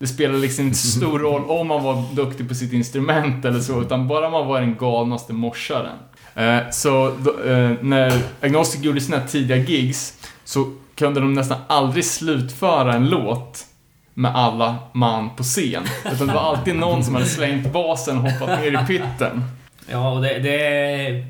[0.00, 3.60] Det spelade liksom inte så stor roll om man var duktig på sitt instrument eller
[3.60, 5.98] så, utan bara man var den galnaste morsaren.
[6.34, 12.04] Eh, så då, eh, när Agnostic gjorde sina tidiga gigs så kunde de nästan aldrig
[12.04, 13.66] slutföra en låt
[14.14, 15.82] med alla man på scen.
[16.12, 19.44] Utan det var alltid någon som hade slängt basen och hoppat ner i pitten.
[19.90, 21.26] Ja, och det, det...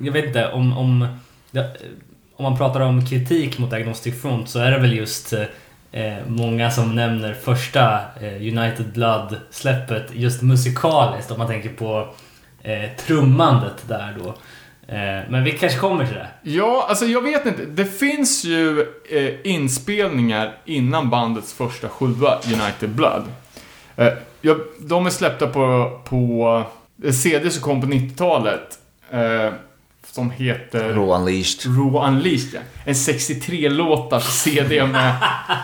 [0.00, 0.78] Jag vet inte om...
[0.78, 1.06] om
[1.50, 1.76] det,
[2.36, 5.32] om man pratar om kritik mot Agnostic Front så är det väl just
[5.92, 12.08] eh, många som nämner första eh, United Blood-släppet just musikaliskt om man tänker på
[12.62, 14.28] eh, trummandet där då.
[14.88, 16.28] Eh, men vi kanske kommer till det.
[16.42, 17.64] Ja, alltså jag vet inte.
[17.64, 23.22] Det finns ju eh, inspelningar innan bandets första sjua, United Blood.
[23.96, 26.62] Eh, ja, de är släppta på, på
[27.04, 28.78] eh, CD som kom på 90-talet.
[30.12, 30.88] Som heter...
[30.88, 31.76] Raw Unleashed.
[31.78, 32.60] Raw Unleashed, ja.
[32.84, 35.14] En 63-låtar CD med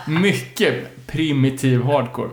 [0.06, 2.28] mycket primitiv hardcore.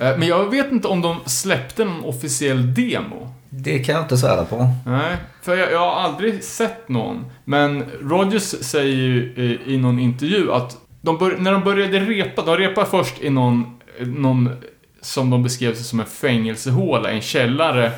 [0.00, 3.34] Eh, Men jag vet inte om de släppte någon officiell demo.
[3.48, 4.68] Det kan jag inte svära på.
[4.86, 7.24] Nej, för jag, jag har aldrig sett någon.
[7.44, 12.42] Men Rogers säger ju i, i någon intervju att de bör, när de började repa,
[12.42, 14.50] de repade först i någon någon,
[15.00, 17.92] som de beskrev sig som en fängelsehåla, en källare,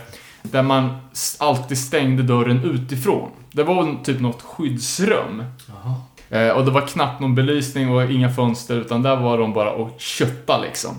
[0.51, 0.97] där man
[1.39, 3.31] alltid stängde dörren utifrån.
[3.53, 5.45] Det var typ något skyddsrum.
[5.69, 5.95] Jaha.
[6.41, 9.71] Eh, och det var knappt någon belysning och inga fönster, utan där var de bara
[9.71, 10.91] och kötta liksom.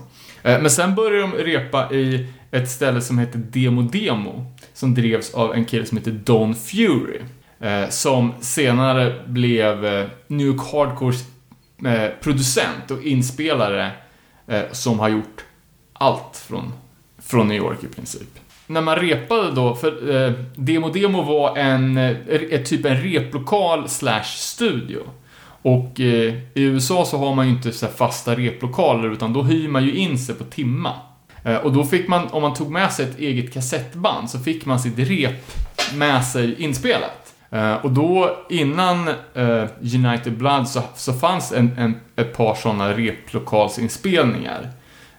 [0.42, 5.34] Eh, men sen började de repa i ett ställe som heter Demo Demo, som drevs
[5.34, 7.20] av en kille som heter Don Fury.
[7.60, 11.24] Eh, som senare blev eh, New York Hardcores
[11.86, 13.90] eh, producent och inspelare
[14.46, 15.44] eh, som har gjort
[15.92, 16.72] allt från,
[17.18, 18.28] från New York i princip.
[18.66, 22.16] När man repade då, för eh, Demo Demo var en, eh,
[22.50, 25.00] ett typ en replokal slash studio.
[25.62, 29.42] Och eh, i USA så har man ju inte så här fasta replokaler utan då
[29.42, 30.92] hyr man ju in sig på timma.
[31.44, 34.66] Eh, och då fick man, om man tog med sig ett eget kassettband så fick
[34.66, 35.52] man sitt rep
[35.94, 37.34] med sig inspelat.
[37.50, 42.92] Eh, och då innan eh, United Blood så, så fanns en, en, ett par sådana
[42.92, 44.70] replokalsinspelningar.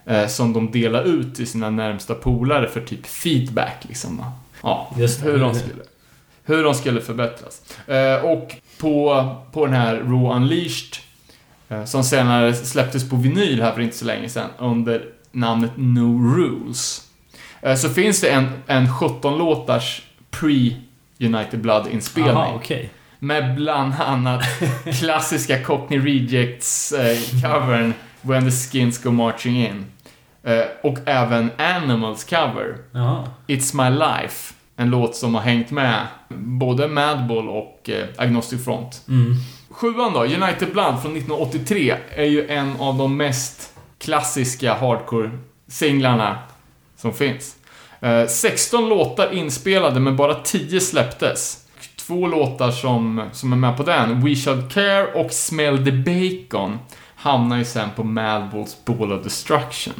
[0.08, 4.24] Eh, som de delade ut till sina närmsta polare för typ feedback liksom.
[4.62, 5.82] Ja, Just hur de skulle,
[6.44, 7.62] hur de skulle förbättras.
[7.86, 10.96] Eh, och på, på den här Raw Unleashed,
[11.68, 16.34] eh, som senare släpptes på vinyl här för inte så länge sedan, under namnet No
[16.36, 17.02] Rules.
[17.62, 22.54] Eh, så finns det en, en 17-låtars pre-United Blood-inspelning.
[22.54, 22.90] Okej.
[23.18, 24.42] Med bland annat
[24.98, 27.18] klassiska Cockney Rejects eh,
[28.22, 29.86] When the Skins Go Marching In.
[30.42, 33.28] Eh, och även Animals cover Jaha.
[33.46, 34.54] It's My Life.
[34.76, 39.02] En låt som har hängt med både Madball och eh, Agnostic Front.
[39.08, 39.34] Mm.
[39.70, 46.38] Sjuan då, United Blood från 1983, är ju en av de mest klassiska hardcore-singlarna
[46.96, 47.56] som finns.
[48.00, 51.64] Eh, 16 låtar inspelade, men bara 10 släpptes.
[51.96, 56.78] Två låtar som, som är med på den, We Shall Care och Smell the Bacon,
[57.14, 59.94] hamnar ju sen på Madballs Ball of Destruction.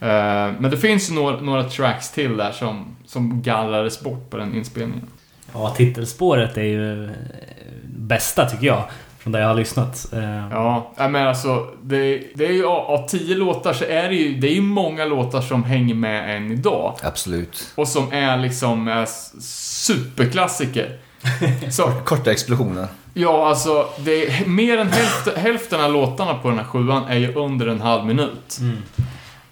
[0.00, 4.36] Eh, men det finns ju några, några tracks till där som, som gallrades bort på
[4.36, 5.06] den inspelningen.
[5.52, 7.10] Ja, titelspåret är ju eh,
[7.86, 8.84] bästa tycker jag.
[9.18, 10.12] Från där jag har lyssnat.
[10.12, 14.40] Eh, Ja, men alltså det, det är ju av tio låtar så är det ju,
[14.40, 16.96] det är ju många låtar som hänger med än idag.
[17.02, 17.72] Absolut.
[17.74, 19.06] Och som är liksom är
[19.40, 20.98] superklassiker.
[21.70, 22.86] Så, Korta explosioner.
[23.14, 27.16] ja alltså, det är, mer än hälften, hälften av låtarna på den här sjuan är
[27.16, 28.58] ju under en halv minut.
[28.60, 28.76] Mm.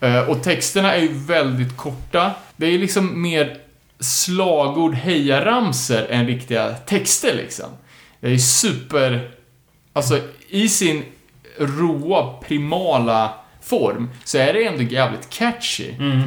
[0.00, 2.32] Eh, och texterna är ju väldigt korta.
[2.56, 3.56] Det är liksom mer
[4.00, 7.66] slagord, hejaramser än riktiga texter liksom.
[8.20, 9.30] Det är ju super...
[9.92, 11.04] Alltså, i sin
[11.58, 15.90] råa, primala form så är det ändå jävligt catchy.
[15.98, 16.22] Mm.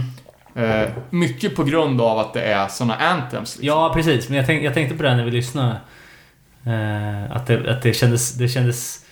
[0.55, 3.55] Eh, mycket på grund av att det är såna anthems.
[3.55, 3.67] Liksom.
[3.67, 4.29] Ja, precis.
[4.29, 5.77] Men jag, tänk, jag tänkte på det när vi lyssnade.
[6.65, 9.05] Eh, att det, att det, kändes, det kändes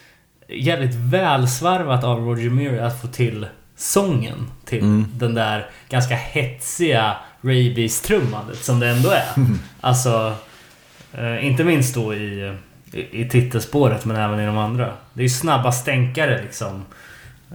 [0.47, 3.47] jävligt välsvarvat av Roger Murray att få till
[3.79, 5.05] sången till Mm.
[5.13, 9.25] den där ganska hetsiga rabies-trummandet som det ändå är.
[9.81, 10.33] Alltså,
[11.13, 12.55] eh, inte minst då i,
[12.93, 14.93] i, i titelspåret men även i de andra.
[15.13, 16.85] Det är ju snabba stänkare liksom.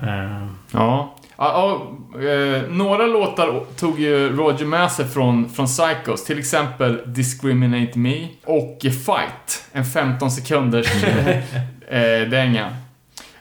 [0.03, 1.15] Eh, Ja.
[1.37, 1.81] Ja,
[2.15, 7.99] ja, eh, några låtar tog ju Roger med sig från, från Psychos, till exempel Discriminate
[7.99, 10.87] Me och Fight, en 15 sekunders
[11.89, 12.77] eh, dänga.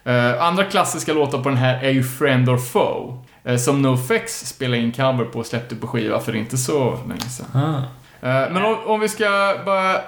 [0.06, 4.48] Eh, andra klassiska låtar på den här är ju Friend or Foe, eh, som NoFX
[4.48, 7.46] spelade in cover på och släppte på skiva för inte så länge sedan.
[7.54, 7.78] ah.
[8.28, 10.02] Eh, Men om, om vi ska bara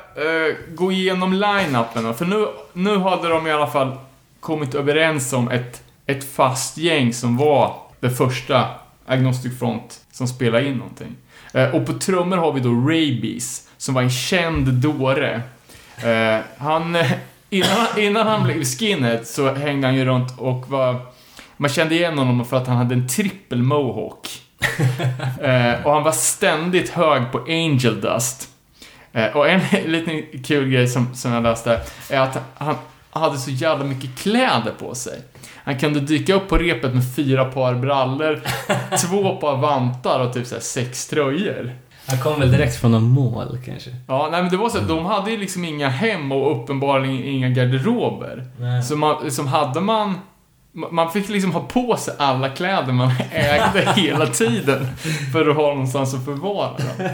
[0.75, 3.91] gå igenom line-upen då, för nu, nu hade de i alla fall
[4.39, 8.65] kommit överens om ett, ett fast gäng som var det första
[9.05, 11.15] Agnostic Front som spelade in någonting.
[11.73, 15.41] Och på trummor har vi då Rabies, som var en känd dåre.
[16.57, 16.97] Han,
[17.55, 20.99] innan, innan han blev skinhead så hängde han ju runt och var...
[21.57, 24.27] Man kände igen honom för att han hade en trippel mohawk.
[25.41, 28.49] Eh, och han var ständigt hög på angel dust.
[29.13, 32.75] Eh, och en liten kul grej som, som jag läste är att han
[33.09, 35.21] hade så jävla mycket kläder på sig.
[35.63, 38.41] Han kunde dyka upp på repet med fyra par brallor,
[39.07, 41.73] två par vantar och typ så här sex tröjor.
[42.07, 43.89] Han kom väl direkt från någon mål kanske?
[44.07, 47.23] Ja, nej men det var så att de hade ju liksom inga hem och uppenbarligen
[47.23, 48.47] inga garderober.
[48.59, 48.83] Nej.
[48.83, 50.19] Så man, som hade man...
[50.91, 54.87] Man fick liksom ha på sig alla kläder man ägde hela tiden
[55.33, 57.09] för att ha någonstans att förvara dem.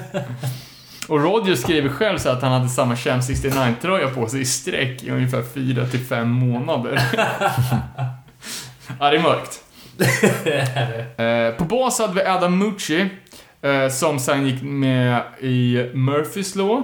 [1.08, 5.04] Och Roger skriver själv så att han hade samma Champ 69-tröja på sig i sträck
[5.04, 7.02] i ungefär 4 till 5 månader.
[9.00, 9.64] ja, det är mörkt.
[11.18, 13.10] Eh, på bas hade vi Adam Mucci,
[13.92, 16.84] som sen gick med i Murphys Law,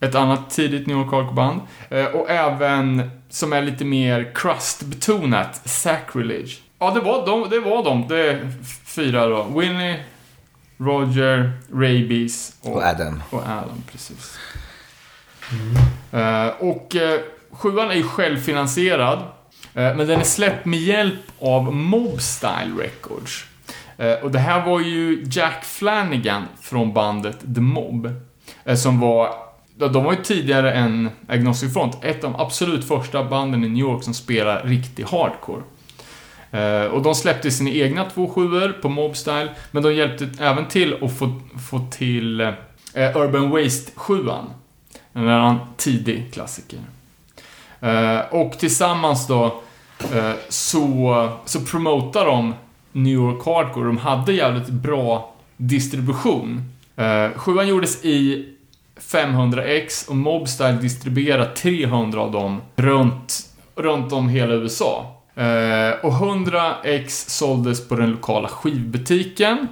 [0.00, 1.60] ett annat tidigt New York Hardcore-band.
[1.90, 6.52] Eh, och även, som är lite mer crust-betonat, Sacrilege.
[6.78, 7.50] Ja, det var de.
[7.50, 8.08] Det var de.
[8.08, 8.52] Det är
[8.86, 9.42] fyra då.
[9.60, 9.96] Winnie,
[10.78, 13.22] Roger, Rabies och, Och Adam.
[13.30, 14.38] och Alan, precis.
[16.12, 19.18] Eh, och eh, sjuan är ju självfinansierad.
[19.74, 23.44] eh, men den är släppt med hjälp av Mobstyle Records.
[23.98, 28.10] Eh, och det här var ju Jack Flanagan från bandet The Mob.
[28.64, 29.34] Eh, som var,
[29.78, 33.68] ja, de var ju tidigare än Agnostic Front, ett av de absolut första banden i
[33.68, 35.62] New York som spelar riktig hardcore.
[36.50, 41.04] Eh, och de släppte sina egna två sjuor på Mobstyle, men de hjälpte även till
[41.04, 42.52] att få, få till
[43.14, 44.28] Urban Waste 7
[45.12, 46.78] En annan tidig klassiker.
[48.30, 49.62] Och tillsammans då
[50.48, 52.54] så, så promotar de
[52.96, 53.86] New York Hardcore.
[53.86, 56.62] De hade jävligt bra distribution.
[56.96, 58.48] Eh, sjuan gjordes i
[59.00, 63.38] 500x och Mobstyle distribuerade 300 av dem runt,
[63.74, 65.22] runt om hela USA.
[65.34, 69.68] Eh, och 100x såldes på den lokala skivbutiken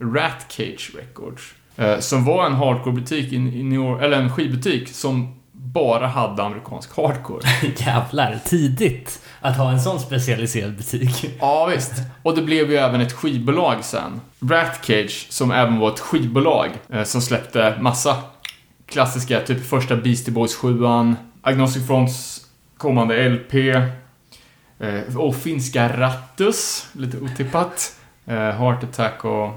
[0.00, 1.54] Rat Cage Records.
[1.76, 5.37] Eh, som var en hardcore-butik i, i New York, eller en skivbutik som
[5.72, 7.42] bara hade amerikansk hardcore.
[7.76, 11.36] Jävlar, tidigt att ha en sån specialiserad butik.
[11.40, 11.92] Ja, visst.
[12.22, 14.20] Och det blev ju även ett skivbolag sen.
[14.40, 18.16] Rat Cage, som även var ett skivbolag, eh, som släppte massa
[18.86, 20.80] klassiska, typ första Beastie Boys 7
[21.42, 23.54] Agnostic Fronts kommande LP,
[24.78, 29.50] eh, och finska Rattus, lite otippat, eh, Heart Attack och,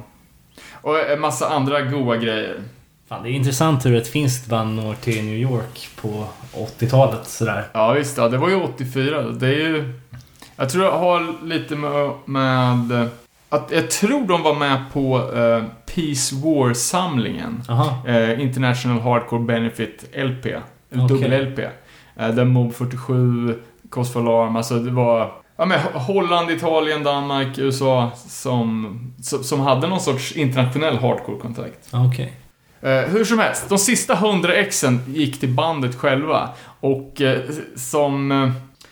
[0.72, 2.62] och en massa andra goa grejer.
[3.12, 7.68] Fan, det är intressant hur ett finskt band når till New York på 80-talet sådär.
[7.74, 8.18] Ja, visst.
[8.18, 9.22] Ja, det var ju 84.
[9.22, 9.94] Det är ju...
[10.56, 12.12] Jag tror det har lite med...
[12.26, 13.10] med
[13.50, 15.64] att jag tror de var med på eh,
[15.96, 17.64] Peace War-samlingen.
[18.08, 20.46] Eh, International Hardcore Benefit LP.
[20.46, 21.18] Eller Okej.
[21.18, 21.60] dubbel-LP.
[22.18, 23.56] Eh, där Mob 47,
[23.92, 25.32] Cause for Alarm, alltså det var...
[25.58, 31.90] Ja, men Holland, Italien, Danmark, USA som, som, som hade någon sorts internationell hardcore-kontakt.
[31.92, 32.34] Okej.
[32.82, 36.50] Eh, hur som helst, de sista 100 exen gick till bandet själva.
[36.80, 37.40] Och eh,
[37.76, 38.52] som, eh,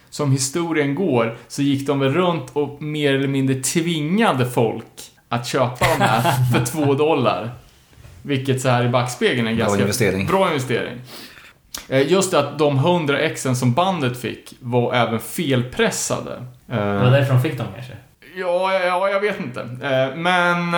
[0.09, 4.85] som historien går så gick de väl runt och mer eller mindre tvingade folk
[5.29, 6.21] att köpa de här
[6.53, 7.49] för två dollar.
[8.21, 10.25] Vilket så här i backspegeln är en Bra ganska investering.
[10.27, 10.97] bra investering.
[11.89, 16.43] Eh, just det att de 100 exen som bandet fick var även felpressade.
[16.65, 17.93] Det var därifrån fick de kanske?
[18.35, 19.61] Ja, ja, jag vet inte.
[19.61, 20.75] Eh, Men...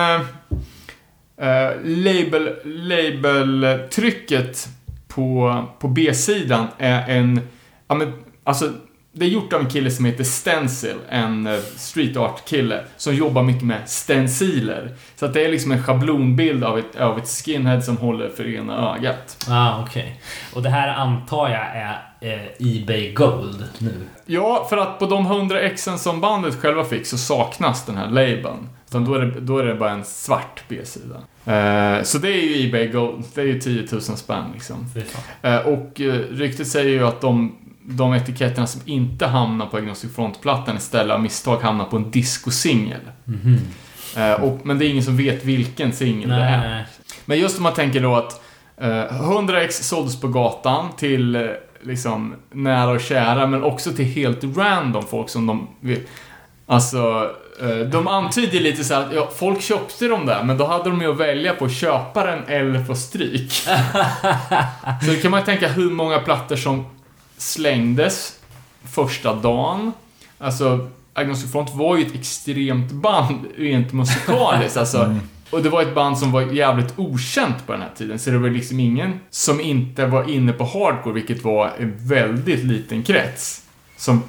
[1.36, 4.68] eh, label, labeltrycket
[5.08, 7.40] på, på B-sidan är en...
[7.88, 8.12] Ja, men,
[8.44, 8.70] alltså,
[9.14, 13.42] det är gjort av en kille som heter Stencil, en eh, street art-kille, som jobbar
[13.42, 14.94] mycket med stenciler.
[15.16, 18.54] Så att det är liksom en schablonbild av ett, av ett skinhead som håller för
[18.54, 19.46] ena ögat.
[19.48, 20.20] Ah, okej.
[20.54, 23.94] Och det här antar jag är eh, Ebay Gold nu?
[24.26, 28.08] Ja, för att på de 100 exen som bandet själva fick så saknas den här
[28.08, 28.68] labeln.
[28.92, 31.14] Utan då är det, då är det bara en svart B-sida.
[31.52, 33.24] Eh, så det är ju Ebay Gold.
[33.34, 34.76] Det är ju 10 000 spänn liksom.
[35.42, 40.14] Eh, och eh, ryktet säger ju att de, de etiketterna som inte hamnar på Agnostic
[40.14, 43.00] Front-plattan istället av misstag hamnar på en discosingel.
[43.24, 43.58] Mhm.
[44.16, 46.86] Eh, och- men det är ingen som vet vilken singel det är.
[47.24, 48.42] Men just om man tänker då att
[48.76, 48.88] eh,
[49.22, 51.50] 100x såldes på gatan till
[51.82, 56.00] liksom nära och kära, men också till helt random folk som de vill.
[56.66, 57.30] Alltså,
[57.90, 61.00] de antyder lite så här att ja, folk köpte dem där, men då hade de
[61.00, 63.52] ju att välja på att köpa den eller få stryk.
[65.02, 66.86] så då kan man tänka hur många plattor som
[67.36, 68.38] slängdes
[68.94, 69.92] första dagen.
[70.38, 74.76] Alltså, Agnostic Front var ju ett extremt band rent musikaliskt.
[74.76, 75.16] Alltså,
[75.50, 78.38] och det var ett band som var jävligt okänt på den här tiden, så det
[78.38, 83.64] var liksom ingen som inte var inne på hardcore, vilket var en väldigt liten krets,
[83.96, 84.22] som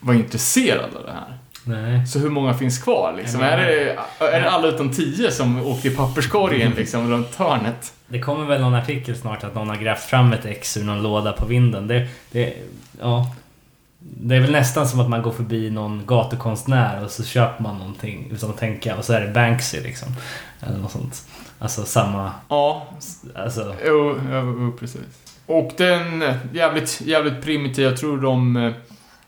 [0.00, 1.38] var intresserad av det här.
[1.68, 2.06] Nej.
[2.06, 3.40] Så hur många finns kvar liksom?
[3.40, 7.92] Är det, är det alla utom tio som åkte i papperskorgen liksom runt hörnet?
[8.06, 11.02] Det kommer väl någon artikel snart att någon har grävt fram ett ex ur någon
[11.02, 11.86] låda på vinden.
[11.86, 12.54] Det, det,
[13.00, 13.34] ja.
[13.98, 17.78] Det är väl nästan som att man går förbi någon gatukonstnär och så köper man
[17.78, 20.08] någonting utan att tänka och så är det Banksy liksom.
[20.60, 21.26] Eller något sånt.
[21.58, 22.32] Alltså samma...
[22.48, 22.86] Ja,
[23.34, 25.00] Alltså, jo, jo, jo precis.
[25.46, 28.72] Och den eh, jävligt, jävligt primitiv, jag tror de, eh,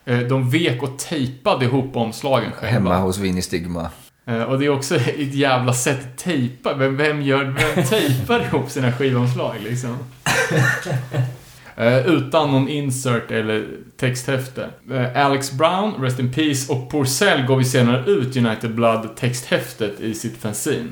[0.04, 2.72] de vek och tejpade ihop omslagen själva.
[2.72, 3.90] Hemma hos Vinnie Stigma.
[4.26, 6.74] Eh, Och det är också ett jävla sätt att tejpa.
[6.74, 9.96] Vem, vem, gör, vem tejpar ihop sina skivomslag liksom?
[11.76, 14.68] Eh, utan någon insert eller texthäfte.
[14.90, 20.00] Eh, Alex Brown, Rest in Peace, och Porcell gav ju senare ut United Blood texthäftet
[20.00, 20.88] i sitt fanzine.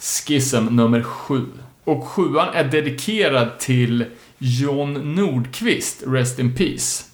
[0.00, 1.44] Schism nummer 7.
[1.84, 4.04] Och sjuan är dedikerad till
[4.38, 7.04] John Nordqvist, Rest in Peace.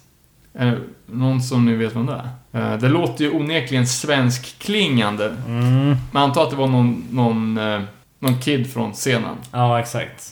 [0.53, 0.73] Eh,
[1.05, 2.21] någon som ni vet vem det
[2.51, 2.71] är?
[2.73, 5.35] Eh, det låter ju onekligen svensk-klingande.
[5.47, 5.95] Mm.
[6.11, 7.81] Men antar att det var någon, någon, eh,
[8.19, 9.35] någon kid från scenen.
[9.51, 10.23] Ja, exakt.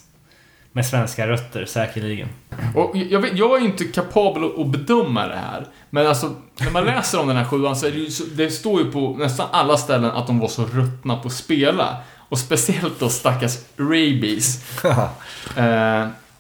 [0.72, 2.30] Med svenska rötter, säkerligen.
[2.76, 5.68] Och jag, vet, jag är inte kapabel att- bedöma det här.
[5.90, 8.50] Men alltså, när man läser om den här sjuan så är det ju så, det
[8.52, 11.98] står ju på nästan alla ställen att de var så ruttna på att spela.
[12.30, 14.64] Och speciellt då stackars Rabies.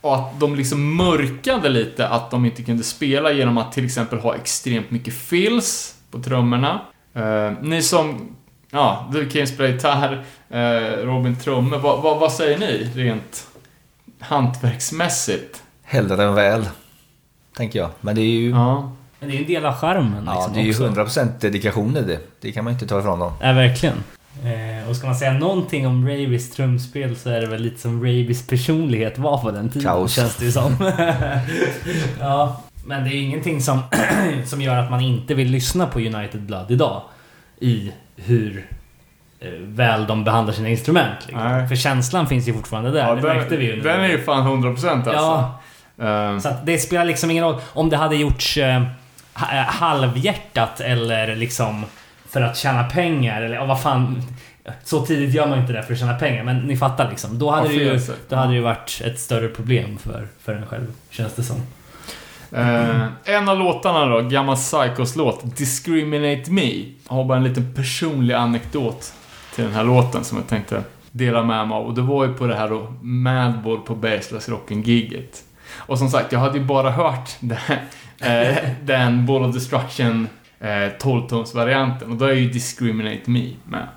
[0.07, 4.19] Och att de liksom mörkade lite att de inte kunde spela genom att till exempel
[4.19, 6.81] ha extremt mycket fills på trummorna.
[7.13, 8.35] Eh, ni som,
[8.71, 11.77] ja, du Kim spelar gitarr, eh, Robin trummor.
[11.77, 13.47] Vad, vad, vad säger ni rent
[14.19, 15.63] hantverksmässigt?
[15.83, 16.65] Hellre än väl,
[17.57, 17.89] tänker jag.
[18.01, 18.91] Men det är ju, ja, Ja.
[19.19, 20.87] Men det är ju en del av charmen liksom, det är ju också.
[20.87, 22.19] 100% dedikation i det.
[22.41, 23.33] Det kan man inte ta ifrån dem.
[23.41, 24.03] Ja, verkligen.
[24.43, 28.03] Eh, och ska man säga någonting om Ravis trumspel så är det väl lite som
[28.03, 29.87] Ravis personlighet var på den tiden.
[29.87, 30.13] Kaos.
[30.13, 30.75] Känns det ju som.
[32.19, 33.81] ja, men det är ingenting som,
[34.45, 37.01] som gör att man inte vill lyssna på United Blood idag.
[37.59, 38.67] I hur
[39.39, 41.17] eh, väl de behandlar sina instrument.
[41.19, 41.43] Liksom.
[41.43, 41.67] Nej.
[41.67, 43.07] För känslan finns ju fortfarande där.
[43.07, 43.75] Ja, det den, märkte vi ju.
[43.75, 43.81] nu.
[43.81, 45.11] den är ju fan 100% alltså.
[45.11, 45.59] Ja,
[46.01, 48.81] Eh, så att det spelar liksom ingen roll om det hade gjorts eh,
[49.35, 51.85] eh, halvhjärtat eller liksom
[52.29, 54.23] för att tjäna pengar eller ja, vad fan.
[54.83, 57.39] Så tidigt gör man inte det för att tjäna pengar men ni fattar liksom.
[57.39, 57.99] Då hade, Ja, det, ju,
[58.29, 60.87] då hade det ju varit ett större problem för, för en själv.
[61.09, 61.61] Känns det som.
[62.51, 66.71] Eh, en av låtarna då, gammal Psychos låt, Discriminate Me.
[67.09, 69.13] Jag har bara en liten personlig anekdot
[69.55, 71.85] till den här låten som jag tänkte dela med mig av.
[71.85, 75.43] Och det var ju på det här då, Madball på Bergslags Rocken-giget.
[75.75, 77.57] Och som sagt, jag hade ju bara hört den,
[78.19, 80.27] eh, den Ball of Destruction
[80.59, 80.67] eh,
[80.99, 82.11] 12-tons-varianten.
[82.11, 83.87] Och då är ju Discriminate Me med.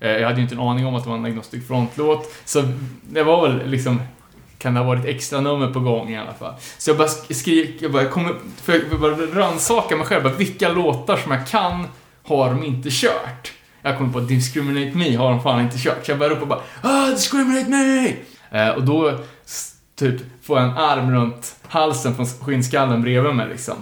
[0.00, 2.34] Eh, jag hade ju inte en aning om att det var en Agnostic Front-låt.
[2.44, 2.62] Så
[3.02, 4.00] det var väl liksom
[4.58, 6.54] kan det ha varit extra nummer på gång i alla fall.
[6.78, 10.68] Så jag bara skriker, jag bara kommer, för jag bara rannsaka mig själv, bara, vilka
[10.68, 11.86] låtar som jag kan
[12.22, 13.52] har de inte kört.
[13.82, 16.06] Jag kommer på att Discriminate Me har de fan inte kört.
[16.06, 18.14] Så jag bara upp och bara ah, Discriminate Me!
[18.50, 19.18] Eh, och då
[19.96, 23.76] typ får jag en arm runt halsen från skinnskallen bredvid mig liksom.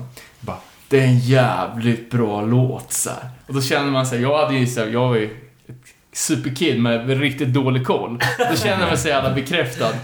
[0.88, 3.28] Det är en jävligt bra låt så här.
[3.46, 5.24] Och då känner man sig, jag hade ju så här, jag var ju
[5.68, 8.18] ett superkid med riktigt dålig koll.
[8.50, 9.92] Då känner man sig alla bekräftad.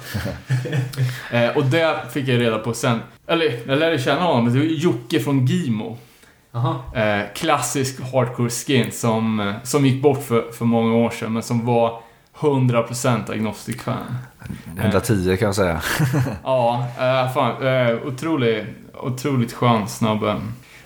[1.31, 2.99] Eh, och det fick jag reda på sen.
[3.27, 4.53] Eller, jag lärde känna honom.
[4.53, 5.99] Det var Jocke från Gimo.
[6.95, 11.43] Eh, klassisk hardcore skin som, eh, som gick bort för, för många år sedan, men
[11.43, 12.01] som var
[12.39, 14.17] 100% agnostic-fan.
[14.77, 15.83] 110 kan jag säga.
[16.45, 17.67] Ja, eh, fan.
[17.67, 18.67] Eh, otrolig,
[19.03, 20.41] otroligt skön snubbe.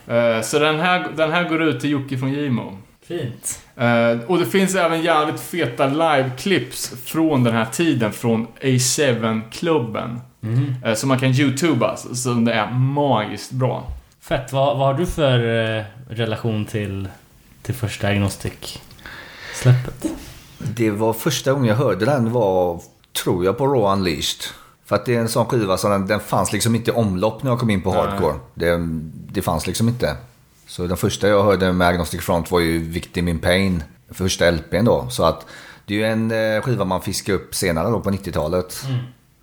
[0.09, 2.79] Eh, så den här, den här går ut till Jocke från Gimo.
[3.07, 3.61] Fint.
[3.77, 10.21] Eh, och det finns även jävligt feta live-clips från den här tiden från A7-klubben.
[10.41, 10.75] Mhm.
[10.85, 13.89] Eh, som man kan youtuba, så, så det är magiskt bra.
[14.21, 14.53] Fett.
[14.53, 15.39] Vad, vad har du för
[16.09, 17.09] relation till,
[17.63, 20.07] till första Agnostic-släppet?
[20.59, 22.81] Det var första gången jag hörde den var,
[23.23, 24.41] tror jag, på Raw Unleashed.
[24.87, 27.43] För att det är en sån skiva som den, den fanns liksom inte i omlopp
[27.43, 28.35] när jag kom in på hardcore.
[28.55, 28.79] Det,
[29.33, 30.17] det fanns liksom inte.
[30.67, 33.83] Så den första jag hörde med Agnostic Front var ju Victim in Pain.
[34.11, 35.07] Första LPn då.
[35.11, 35.47] Så att
[35.87, 38.85] det är ju en eh, skiva man fiskar upp senare då på 90-talet.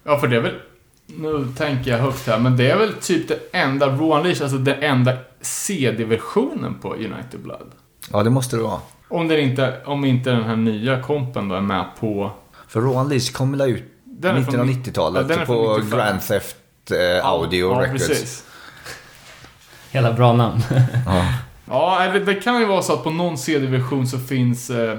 [0.03, 0.59] Ja, för det är väl...
[1.05, 4.57] Nu tänker jag högt här, men det är väl typ det enda Raw Unleashed, alltså
[4.57, 7.71] den enda CD-versionen på United Blood.
[8.11, 8.79] Ja, det måste det vara.
[9.07, 12.31] Om, den inte, om inte den här nya kompen då är med på...
[12.67, 13.92] För Raw Unleashed kom väl ut
[14.23, 15.97] Den är mitten från av nitt- 90-talet Ja, från på 95.
[15.99, 16.55] Grand Theft
[16.91, 18.07] eh, Audio ja, Records.
[18.07, 18.43] precis.
[19.91, 20.61] Hela bra namn.
[21.05, 21.25] Ja.
[21.69, 24.97] Ja, det, det kan ju vara så att på någon CD-version så finns eh,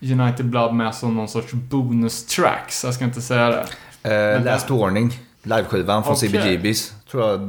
[0.00, 2.84] United Blood med som någon sorts bonus tracks.
[2.84, 3.48] Jag ska inte säga
[4.02, 4.34] det.
[4.36, 6.28] Eh, Last Warning, liveskivan från Okej.
[6.30, 6.94] CBGBs.
[7.10, 7.40] Tror jag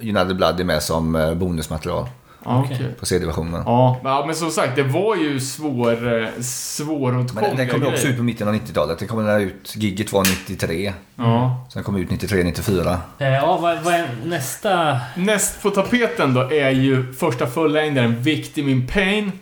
[0.00, 2.08] United Blood är med som eh, bonusmaterial
[2.44, 2.94] Okej.
[3.00, 3.62] på CD-versionen.
[3.66, 7.88] Ja, ja, men som sagt, det var ju svår, eh, svåråtkomliga Men den kom ju
[7.88, 8.98] också ut på mitten av 90-talet.
[8.98, 10.92] Den kom ut, gigget var 93.
[11.16, 11.66] Ja.
[11.72, 12.98] Sen kom ut 93, 94.
[13.18, 15.00] Eh, ja, vad, vad är nästa?
[15.16, 19.32] Näst på tapeten då är ju första fullängdaren Victim in Pain.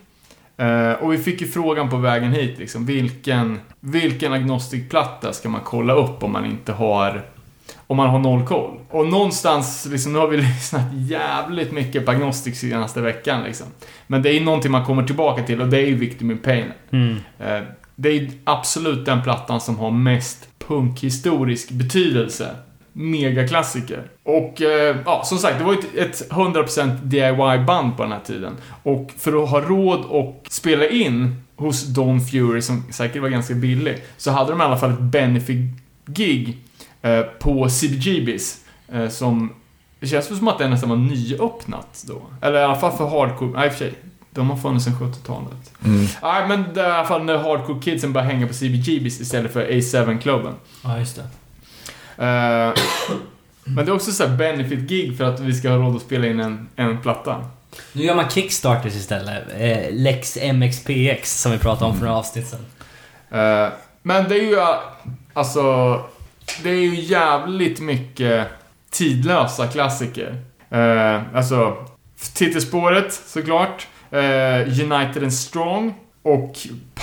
[0.56, 5.60] Eh, och vi fick ju frågan på vägen hit liksom, vilken, vilken agnostikplatta ska man
[5.64, 7.22] kolla upp om man inte har
[7.86, 8.78] om man har noll koll.
[8.90, 13.66] Och någonstans, liksom, nu har vi lyssnat jävligt mycket på agnostik senaste veckan liksom.
[14.06, 16.38] Men det är ju någonting man kommer tillbaka till och det är ju Victim in
[16.38, 16.64] Pain.
[16.90, 17.16] Mm.
[17.38, 17.62] Eh,
[17.96, 22.50] Det är absolut den plattan som har mest punkhistorisk betydelse.
[22.92, 24.02] Megaklassiker.
[24.24, 28.20] Och eh, ja, som sagt, det var ju ett, ett 100% DIY-band på den här
[28.20, 28.52] tiden.
[28.82, 33.54] Och för att ha råd och spela in hos Don Fury, som säkert var ganska
[33.54, 36.56] billig, så hade de i alla fall ett benefit-gig
[37.38, 38.58] på CBGBs.
[38.92, 39.54] Eh, som
[40.00, 42.22] Det känns som att det nästan var nyöppnat då.
[42.40, 43.50] Eller i alla fall för hardcore.
[43.50, 43.94] Nej, i och för sig.
[44.30, 45.72] De har funnits sedan 70-talet.
[45.84, 46.06] Mm.
[46.22, 49.52] Nej, men det är i alla fall när hardcore kidsen börjar hänga på CBGBs istället
[49.52, 50.54] för A7-klubben.
[50.84, 51.22] Ja, just det.
[52.24, 52.72] Eh,
[53.64, 56.26] men det är också så här benefit-gig för att vi ska ha råd att spela
[56.26, 57.44] in en, en platta.
[57.92, 59.44] Nu gör man Kickstarters istället.
[59.58, 62.66] Eh, Lex MXPX som vi pratade om för några avsnitt sedan.
[63.30, 63.72] Eh,
[64.02, 64.78] men det är ju, eh,
[65.32, 65.60] alltså,
[66.62, 68.48] det är ju jävligt mycket
[68.90, 70.36] tidlösa klassiker.
[70.70, 71.76] Eh, alltså,
[72.34, 73.86] titelspåret såklart.
[74.10, 75.94] Eh, United and Strong.
[76.24, 76.56] Och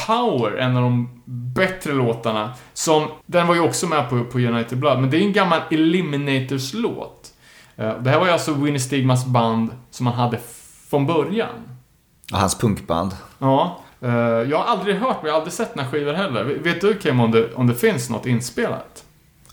[0.07, 2.53] Power, en av de bättre låtarna.
[2.73, 5.61] Som, den var ju också med på, på United Blood, men det är en gammal
[5.71, 7.33] Eliminators-låt.
[7.75, 10.39] Eh, det här var ju alltså Winnie Stigmas band som han hade
[10.89, 11.77] från början.
[12.31, 13.11] Och hans punkband.
[13.39, 13.79] Ja.
[14.01, 16.43] eh, jag har aldrig hört, men jag har aldrig sett några skivor heller.
[16.43, 19.03] Vet du Kim om det, om det finns något inspelat?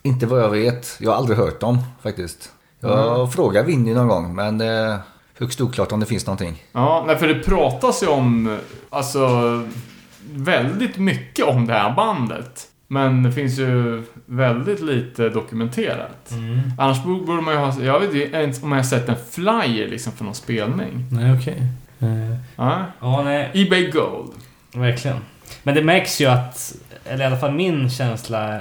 [0.06, 0.96] Inte vad jag vet.
[1.00, 2.52] Jag har aldrig hört dem faktiskt.
[2.80, 3.30] Jag Mm.
[3.30, 4.98] frågar Winnie någon gång men det är
[5.38, 6.62] högst oklart om det finns någonting.
[6.72, 8.58] Ja, nej, för det pratas ju om, eh,
[8.90, 9.28] alltså,
[10.34, 12.66] väldigt mycket om det här bandet.
[12.88, 16.30] Men det finns ju väldigt lite dokumenterat.
[16.30, 16.60] Mm.
[16.78, 19.88] Annars borde man ju ha, jag vet inte ens om jag har sett en flyer
[19.88, 21.04] liksom för någon spelning.
[21.12, 21.62] Nej, okej.
[22.00, 22.82] Eh, Ja.
[23.00, 23.50] Ja, nej.
[23.54, 24.30] Ebay Gold.
[24.74, 25.16] Verkligen.
[25.62, 26.72] Men det märks ju att,
[27.04, 28.60] eller i alla fall min känsla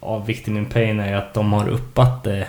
[0.00, 2.48] av Victim in Pain är ju att de har uppat det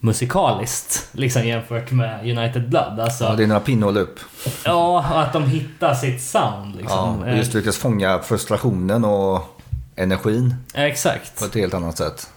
[0.00, 1.08] musikaliskt.
[1.12, 3.00] Liksom jämfört med United Blood.
[3.00, 4.20] Alltså, Ja, det är några pinnhål upp.
[4.64, 7.22] ja, och att de hittar sitt sound Ja, liksom.
[7.22, 9.60] och just lyckas fånga frustrationen och
[9.96, 11.38] energin Exakt.
[11.38, 12.30] på ett helt annat sätt.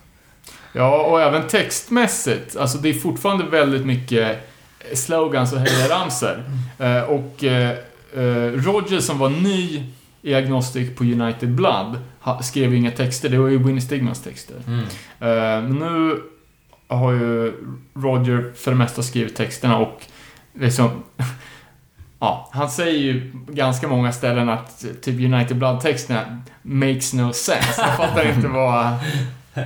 [0.73, 2.57] Ja, och även textmässigt.
[2.57, 4.49] Alltså det är fortfarande väldigt mycket
[4.93, 6.43] slogans och hejaramsor.
[6.79, 7.69] Eh, och eh,
[8.15, 9.83] eh, Roger som var ny
[10.21, 11.99] i Agnostic på United Blood
[12.41, 13.29] skrev ju inga texter.
[13.29, 14.55] Det var ju Winnie Stigmans texter.
[14.67, 14.85] Mm.
[15.69, 16.21] Men nu
[16.87, 17.53] har ju
[17.93, 20.01] Roger för det mesta skrivit texterna och
[20.53, 20.89] liksom...
[22.19, 27.81] Ja, han säger ju ganska många ställen att typ United Blood-texterna makes no sense.
[27.81, 28.93] Jag fattar inte vad...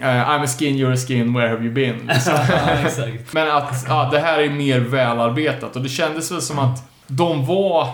[0.00, 2.10] Eh, I'm a skin, you're a skin, where have you been?
[2.26, 3.06] Ja.
[3.30, 7.46] Men att ja, det här är mer välarbetat och det kändes väl som att de
[7.46, 7.88] var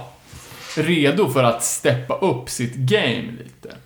[0.76, 3.76] redo för att steppa upp sitt game lite.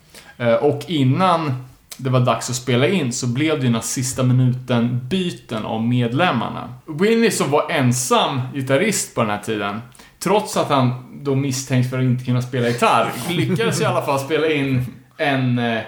[0.42, 1.52] Eh, Och innan
[1.96, 5.82] det var dags att spela in så blev det ju några sista minuten byten av
[5.82, 6.74] medlemmarna.
[6.86, 9.80] Winnie som var ensam gitarrist på den här tiden,
[10.18, 10.90] trots att han
[11.24, 14.86] då misstänks för att inte kunna spela gitarr, lyckades i alla fall spela in
[15.16, 15.80] en, eh,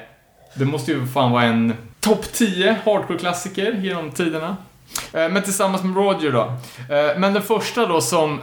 [0.54, 4.56] det måste ju fan vara en topp 10 hardcore-klassiker genom tiderna.
[5.12, 6.52] Eh, Men tillsammans med Roger då.
[7.18, 8.40] Men den första då som,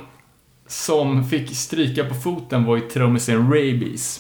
[0.68, 4.20] som fick stryka på foten var ju trummisen Rabies.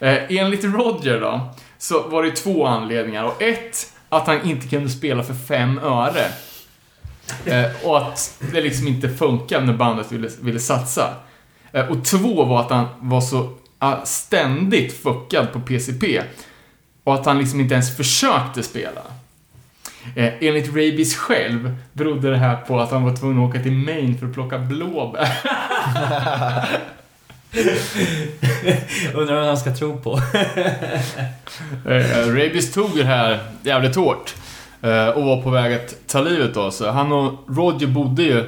[0.00, 3.24] Eh, Enligt Roger då, så var det två anledningar.
[3.24, 6.26] Och ett, att han inte kunde spela för fem öre.
[7.44, 11.14] Eh, och att det liksom inte funkade när bandet ville, ville satsa.
[11.72, 16.22] Eh, och två var att han var så ah, ständigt fuckad på PCP.
[17.04, 19.02] Och att han liksom inte ens försökte spela.
[20.16, 23.72] Eh, enligt Rabies själv berodde det här på att han var tvungen att åka till
[23.72, 25.28] Maine för att plocka blåbär.
[29.14, 30.16] Undrar vad han ska tro på.
[31.86, 34.34] uh, Rabies tog det här jävligt hårt.
[34.84, 36.90] Uh, och var på väg att ta livet av sig.
[36.90, 38.46] Han och Roger bodde ju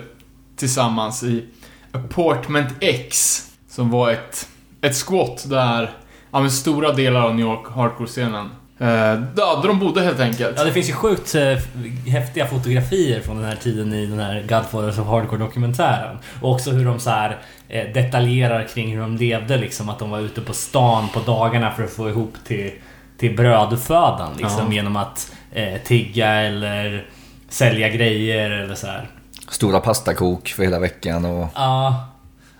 [0.56, 1.44] tillsammans i
[1.92, 3.38] Apartment X.
[3.68, 4.48] Som var ett,
[4.80, 5.90] ett squat där,
[6.30, 8.50] ja men stora delar av New York hardcore-scenen.
[8.82, 10.58] Eh, ja, där de bodde helt enkelt.
[10.58, 11.58] Ja, det finns ju sjukt eh,
[12.06, 16.18] häftiga fotografier från den här tiden i den här Godfathers of Hardcore-dokumentären.
[16.40, 20.10] Och också hur de så här eh, detaljerar kring hur de levde, liksom att de
[20.10, 22.70] var ute på stan på dagarna för att få ihop till,
[23.18, 24.72] till brödfödan, liksom Ja.
[24.72, 27.06] genom att eh, tigga eller
[27.48, 29.08] sälja grejer eller så här.
[29.48, 32.08] Stora pastakok för hela veckan och Ja,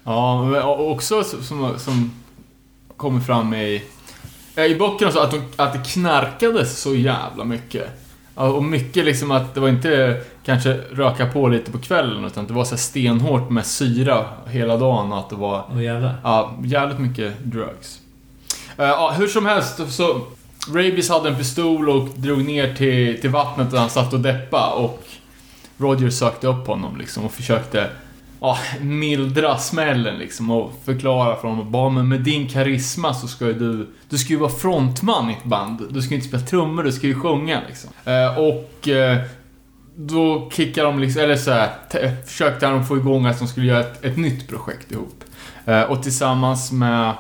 [0.05, 2.13] Ja, också som, som
[2.97, 3.83] kommer fram i,
[4.57, 7.87] i böckerna så att, de, att det knarkades så jävla mycket.
[8.35, 12.53] Och mycket liksom att det var inte kanske röka på lite på kvällen utan det
[12.53, 16.15] var så stenhårt med syra hela dagen och att det var och jävlar.
[16.23, 18.01] ja, jävligt mycket drugs.
[18.77, 20.21] Eh, ja, hur som helst så
[20.69, 24.71] Rabies hade en pistol och drog ner till, till vattnet där han satt och deppa
[24.71, 25.05] och
[25.79, 27.91] Roger sökte upp honom liksom och försökte
[28.43, 33.47] ja, mildra smällen liksom och förklara för honom bara men med din karisma så ska
[33.47, 35.87] ju du, du ska ju vara frontman i ett band.
[35.91, 37.91] Du ska ju inte spela trummor, du ska ju sjunga liksom.
[38.05, 39.19] Eh, och eh,
[39.97, 43.67] då kickar de liksom, eller så här, eh, försökte de få igång att de skulle
[43.67, 45.25] göra ett, ett nytt projekt ihop.
[45.65, 47.15] Eh, och tillsammans med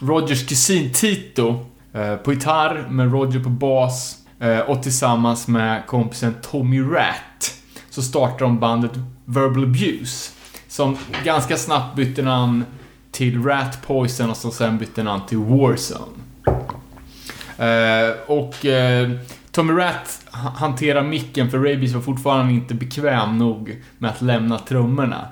[0.00, 6.34] Rogers kusin Tito eh, på gitarr, med Roger på bas eh, och tillsammans med kompisen
[6.42, 7.54] Tommy Rat
[7.90, 8.92] så startar de bandet
[9.24, 10.33] Verbal Abuse.
[10.74, 12.64] Som ganska snabbt bytte namn
[13.10, 16.22] till Rat Poison och som sen bytte namn till Warzone.
[17.58, 19.10] Eh, och eh,
[19.50, 25.28] Tommy Rat hanterar micken för Rabies var fortfarande inte bekväm nog med att lämna trummorna.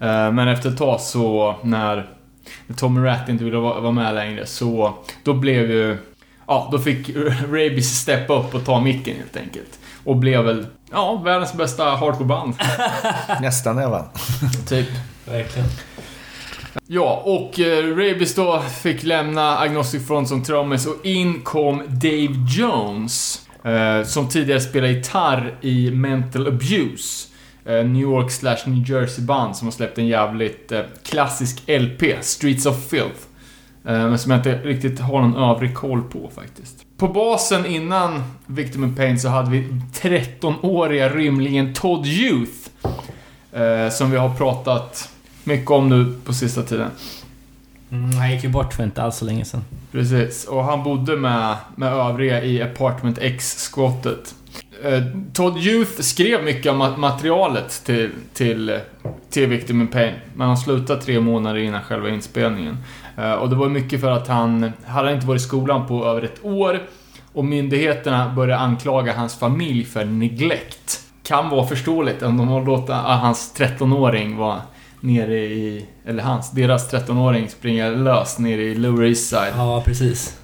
[0.00, 2.10] Eh, men efter ett tag så när
[2.66, 5.98] när Tommy Rat inte ville vara vara med längre så då blev ju...
[6.46, 7.10] Ja, då fick
[7.42, 9.78] Rabies steppa upp och ta micken helt enkelt.
[10.04, 12.54] Och blev väl, ja, världens bästa hardcoreband.
[13.40, 14.02] Nästan även.
[14.68, 14.88] typ.
[15.24, 15.68] Verkligen.
[16.86, 22.34] Ja, och eh, Rabies då fick lämna Agnostic Front som trummis och in kom Dave
[22.48, 23.40] Jones.
[23.64, 27.28] Eh, som tidigare spelade gitarr i Mental Abuse.
[27.64, 32.02] Eh, New York slash New Jersey band som har släppt en jävligt eh, klassisk LP,
[32.20, 33.20] Streets of Filth.
[33.84, 36.83] Eh, men som jag inte riktigt har någon övrig koll på faktiskt.
[36.96, 42.68] På basen innan Victim in Pain så hade vi 13-åriga rymlingen Todd Youth.
[43.52, 45.10] Eh, som vi har pratat
[45.44, 46.90] mycket om nu på sista tiden.
[47.90, 49.64] Mm, han gick ju bort för inte alls så länge sedan.
[49.92, 54.34] Precis, och han bodde med, med övriga i Apartment X-skottet.
[54.84, 58.78] Eh, Todd Youth skrev mycket av ma- materialet till, till,
[59.30, 62.78] till Victim in Pain, men han slutade tre månader innan själva inspelningen.
[63.16, 66.22] Eh, och det var mycket för att han hade inte varit i skolan på över
[66.22, 66.80] ett år
[67.32, 71.00] och myndigheterna började anklaga hans familj för neglect.
[71.22, 74.60] Kan vara förståeligt om de har låtit hans 13-åring vara
[75.00, 79.52] nere i, eller hans, deras 13-åring springa lös nere i Lower East Side.
[79.56, 80.38] Ja, precis.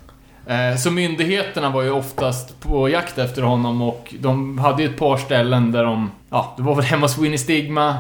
[0.47, 4.99] Eh, Så myndigheterna var ju oftast på jakt efter honom och de hade ju ett
[4.99, 6.11] par ställen där de...
[6.31, 7.97] Ja, det var väl hemma hos Winnie Stigma,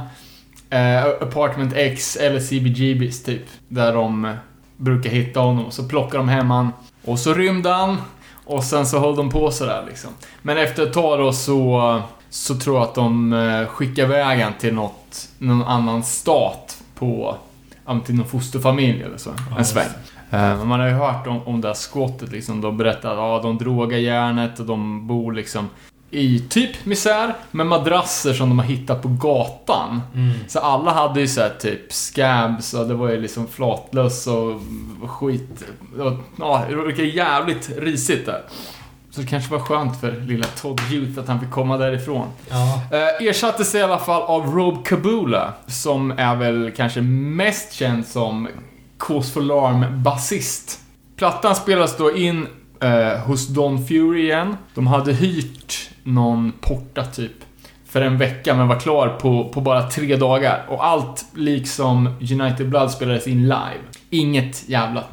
[0.70, 3.42] eh, Apartment X eller CBGBs typ.
[3.68, 4.32] Där de eh,
[4.80, 5.70] brukar hitta honom.
[5.70, 6.68] Så plockade de hem han
[7.04, 7.96] och så rymde han.
[8.44, 10.10] Och sen så höll de på sådär liksom.
[10.42, 12.02] Men efter ett tag då så...
[12.32, 17.36] Så tror jag att de eh, skickar iväg han till något, någon annan stat på...
[18.06, 19.30] Till någon fosterfamilj eller så.
[19.50, 19.86] Ja, En sväng.
[20.30, 22.60] Eh, Man har ju hört om, om det här skottet liksom.
[22.60, 25.68] De berättar att ja, de drogar järnet och de bor liksom
[26.10, 30.02] i typ misär med madrasser som de har hittat på gatan.
[30.14, 30.32] Mm.
[30.48, 34.60] Så alla hade ju såhär typ scabs och det var ju liksom flatlöss och
[35.10, 35.64] skit.
[35.98, 38.42] Och, ja, det verkar jävligt risigt där.
[39.10, 42.28] Så det kanske var skönt för lilla Todd Youth att han fick komma därifrån.
[42.50, 42.82] Ja.
[42.92, 48.48] Eh, ersattes i alla fall av Rob Kabula, som är väl kanske mest känd som
[48.98, 50.80] Cause for Alarm basist.
[51.16, 52.46] Plattan spelas då in
[52.80, 54.56] eh, hos Don Fury igen.
[54.74, 57.32] De hade hyrt någon porta typ
[57.86, 60.64] för en vecka men var klar på, på bara tre dagar.
[60.68, 63.80] Och allt liksom United Blood spelades in live.
[64.10, 65.04] Inget jävla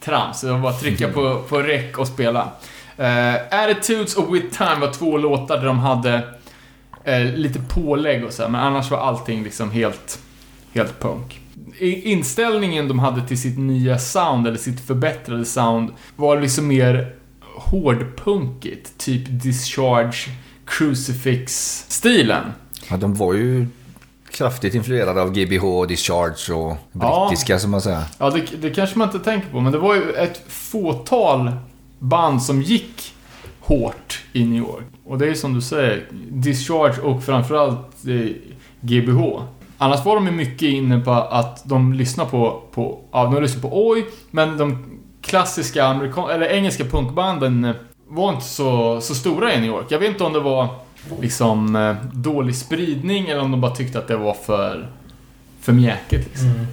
[0.00, 0.40] trams.
[0.40, 2.48] Det var bara att trycka på, på rec och spela.
[2.96, 6.22] Eh, Attitudes och With Time var två låtar där de hade
[7.04, 10.18] eh, lite pålägg och så här, men annars var allting liksom helt,
[10.72, 11.41] helt punk.
[11.82, 17.14] Inställningen de hade till sitt nya sound, eller sitt förbättrade sound, var liksom mer
[17.56, 18.98] hårdpunkigt.
[18.98, 20.28] Typ Discharge,
[20.66, 22.44] Crucifix-stilen.
[22.90, 23.66] Ja, de var ju
[24.30, 27.26] kraftigt influerade av GBH, Discharge och Ja.
[27.28, 28.02] brittiska som man säger.
[28.18, 31.52] Ja, det, det kanske man inte tänker på, men det var ju ett fåtal
[31.98, 33.14] band som gick
[33.60, 34.84] hårt i New York.
[35.04, 38.28] Och det är som du säger, Discharge och framförallt eh,
[38.80, 39.42] GBH.
[39.82, 43.62] Annars var de ju mycket inne på att de lyssnar på, på ja, de lyssnar
[43.62, 44.84] på Oi, men de
[45.22, 47.74] klassiska amerikan eller engelska punkbanden eh,
[48.08, 49.86] var inte så, så stora i New York.
[49.88, 50.68] Jag vet inte om det var
[51.20, 54.90] liksom eh, dålig spridning eller om de bara tyckte att det var för,
[55.60, 56.48] för mjäkigt liksom.
[56.48, 56.66] Mm,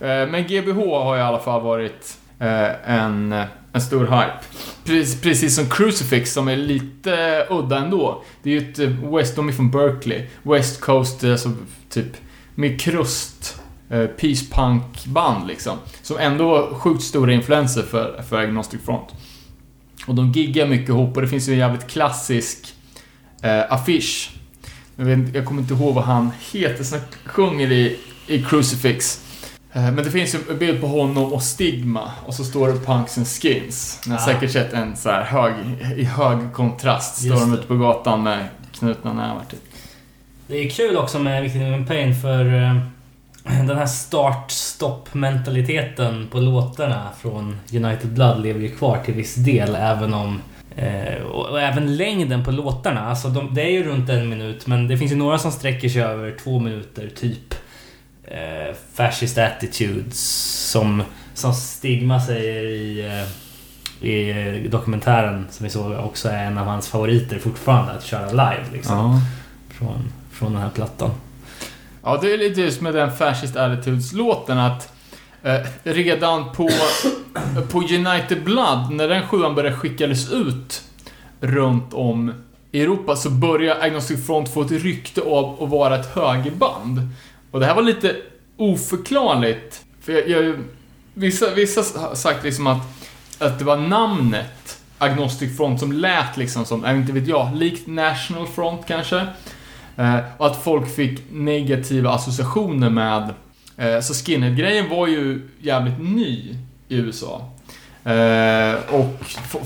[0.00, 0.26] mm.
[0.26, 3.32] Eh, Men GBH har i alla fall varit en,
[3.72, 4.38] en stor hype.
[4.84, 8.22] Precis, precis som Crucifix som är lite udda ändå.
[8.42, 8.78] Det är ju ett
[9.18, 10.26] West, de är från Berkeley.
[10.42, 11.50] West Coast, alltså
[11.94, 12.16] typ
[12.54, 13.60] med krust.
[13.90, 15.78] eh, Peace punk band liksom.
[16.02, 19.08] Som ändå var sjukt stora influenser för, för Agnostic Front.
[20.06, 22.74] Och de giggar mycket ihop och det finns ju en jävligt klassisk
[23.42, 24.30] eh, affisch.
[24.96, 29.20] Jag, vet, jag kommer inte ihåg vad han heter som sjunger i, i Crucifix.
[29.72, 32.78] Eh, Men det finns ju en bild på honom och Stigma och så står det
[32.80, 34.00] Punks and Skins.
[34.06, 34.24] Ni har Ah.
[34.24, 35.54] säkert sett en så här hög,
[35.96, 37.16] i hög kontrast.
[37.16, 39.60] Står Just de ute på gatan med knutna nävar typ.
[40.46, 42.76] Det är kul också med Victim in Pain för eh,
[43.66, 50.14] den här start-stopp-mentaliteten på låtarna från United Blood lever ju kvar till viss del även
[50.14, 50.40] om
[50.76, 53.00] eh, och, och även längden på låtarna.
[53.00, 55.88] Alltså de, det är ju runt en minut men det finns ju några som sträcker
[55.88, 57.54] sig över två minuter typ.
[58.24, 60.20] Eh, fascist attitudes
[60.70, 61.02] som,
[61.34, 63.24] som Stigma säger i, eh,
[64.08, 68.30] i eh, dokumentären som vi såg också är en av hans favoriter fortfarande att köra
[68.30, 69.20] live liksom.
[69.68, 71.10] från, från den här plattan.
[72.02, 74.92] Ja, det är lite just med den Fascist Attitudes-låten att
[75.42, 76.70] eh, redan på,
[77.70, 80.82] på United Blood, när den sjuan började skickades ut
[81.40, 82.32] runt om
[82.72, 87.08] i Europa så började Agnostic Front få ett rykte av att vara ett högerband.
[87.50, 88.16] Och det här var lite
[88.56, 89.84] oförklarligt.
[90.00, 90.54] För jag, jag,
[91.14, 92.82] vissa, vissa har sagt liksom att,
[93.38, 97.86] att det var namnet Agnostic Front som lät liksom som, jag inte vet jag, likt
[97.86, 99.26] National Front kanske.
[99.96, 103.34] Eh, och att folk fick negativa associationer med...
[103.76, 106.56] Eh, så skinhead-grejen var ju jävligt ny
[106.88, 107.48] i USA.
[108.04, 109.14] Eh, och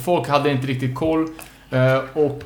[0.04, 1.28] folk hade inte riktigt koll.
[2.14, 2.42] Och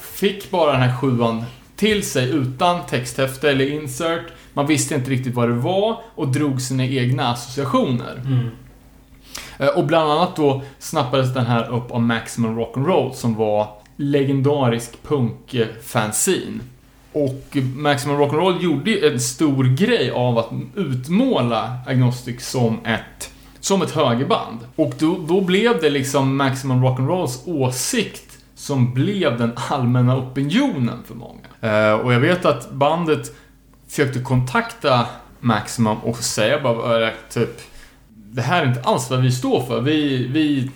[0.00, 1.44] fick bara den här sjuan
[1.76, 4.22] till sig utan texthäfte eller insert.
[4.52, 8.22] Man visste inte riktigt vad det var och drog sina egna associationer.
[9.58, 14.92] Eh, Och bland annat då snappades den här upp av Maximum Rock'n'Roll som var legendarisk
[15.02, 16.60] punk-fanzine.
[17.14, 23.82] Och Maximum Rock'n'Roll gjorde ju en stor grej av att utmåla Agnostic som ett, som
[23.82, 24.58] ett högerband.
[24.76, 31.14] Och då, då blev det liksom Maximum Rock'n'Rolls åsikt som blev den allmänna opinionen för
[31.14, 31.40] många.
[31.60, 33.32] Eh, och jag vet att bandet
[33.88, 35.06] försökte kontakta
[35.40, 37.60] Maximum och säga bara typ
[38.34, 39.80] det här är inte alls vad vi står för.
[39.80, 40.70] Vi, vi,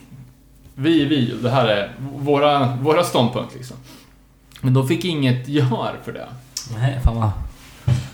[0.74, 3.76] vi vi det här är våra, våra ståndpunkt liksom.
[4.60, 6.28] Men de fick inget gehör för det.
[6.78, 7.30] Nej, fan vad...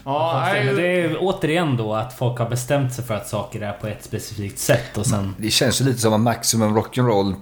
[0.05, 0.51] Ja.
[0.55, 3.73] Men nej, det är återigen då att folk har bestämt sig för att saker är
[3.73, 5.35] på ett specifikt sätt och sen...
[5.39, 7.35] Det känns ju lite som att Maximum Rock'n'Roll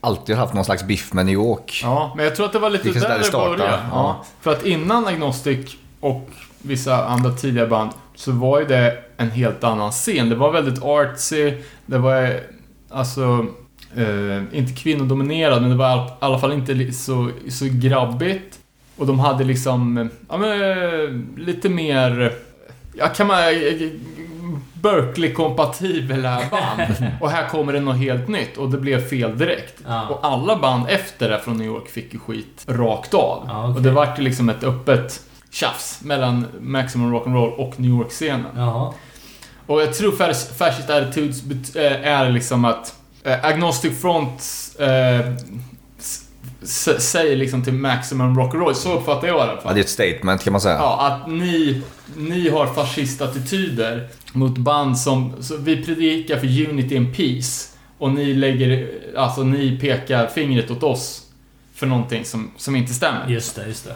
[0.00, 1.80] alltid har haft någon slags biff med New York.
[1.82, 3.62] ja, men jag tror att det var lite Det där där det började.
[3.62, 3.78] Ja.
[3.92, 4.24] ja.
[4.40, 9.64] För att innan Agnostic och vissa andra tidiga band så var ju det en helt
[9.64, 10.28] annan scen.
[10.28, 11.52] Det var väldigt artsy,
[11.86, 12.40] det var
[12.90, 13.46] alltså
[13.96, 18.58] eh, inte kvinnodominerad, men det var i all- i alla fall inte så, så grabbigt.
[18.96, 21.10] Och de hade liksom, ja men eh,
[21.44, 22.32] lite mer,
[22.94, 23.88] ja kan man, eh,
[24.74, 27.10] Berkeley-kompatibla band.
[27.20, 29.74] Och här kommer det något helt nytt och det blev fel direkt.
[29.86, 30.08] Ja.
[30.08, 33.44] Och alla band efter det från New York fick ju skit rakt av.
[33.48, 33.76] Ja, okej.
[33.76, 35.20] Och det vart ju liksom ett öppet
[35.50, 38.46] tjafs mellan Maximum Rock'n'Roll och New York-scenen.
[39.66, 42.94] Och jag tror Fas- Fascist Attitudes eh, är liksom att
[43.24, 44.42] eh, Agnostic Front
[44.78, 45.32] eh,
[46.98, 49.74] säger liksom till Maximum Rock'n'Roll, så uppfattar jag det i alla Ja, fall.
[49.74, 50.74] det är ett statement kan man säga.
[50.74, 51.82] Ja, att ni,
[52.16, 55.32] ni har fascistattityder mot band som...
[55.40, 57.68] Så vi predikar för unity and peace.
[57.98, 58.88] Och ni lägger...
[59.16, 61.22] Alltså ni pekar fingret åt oss
[61.74, 63.28] för någonting som, som inte stämmer.
[63.28, 63.94] Just det, just det.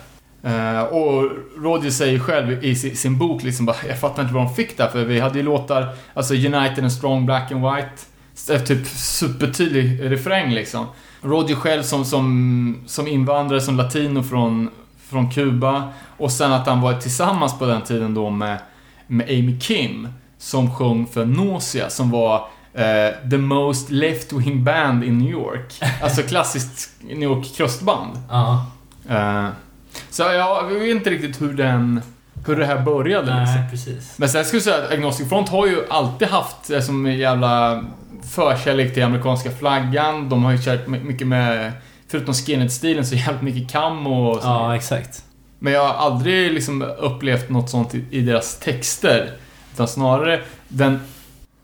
[0.50, 4.44] Eh, och Roger säger själv i sin, sin bok liksom bara, jag fattar inte var
[4.44, 7.90] de fick det för vi hade ju låtar, alltså United and Strong Black and White,
[8.44, 10.86] typ supertydlig refräng liksom.
[11.22, 14.70] Roger själv som, som, som invandrare, som latino från,
[15.08, 18.58] från Kuba, och sen att han var tillsammans på den tiden då med,
[19.06, 20.08] med Amy Kim,
[20.38, 25.80] som sjöng för Nausea, som var eh, the most left-wing band in New York.
[26.02, 28.10] Alltså klassiskt New York crustband.
[28.30, 28.66] Ja.
[29.08, 29.48] Eh,
[30.10, 32.00] så jag vet inte riktigt hur den...
[32.46, 33.60] Hur det här började liksom.
[33.60, 34.18] Nej, precis.
[34.18, 37.84] Men sen skulle jag säga att Agnostic Front har ju alltid haft som jävla
[38.30, 40.28] förkärlek till amerikanska flaggan.
[40.28, 41.72] De har ju kört my- mycket med,
[42.08, 44.48] förutom skinhead-stilen, så jävligt mycket camo och så.
[44.48, 45.24] Ja, exakt.
[45.58, 49.32] Men jag har aldrig liksom upplevt något sånt i, i deras texter.
[49.74, 51.00] Utan snarare den,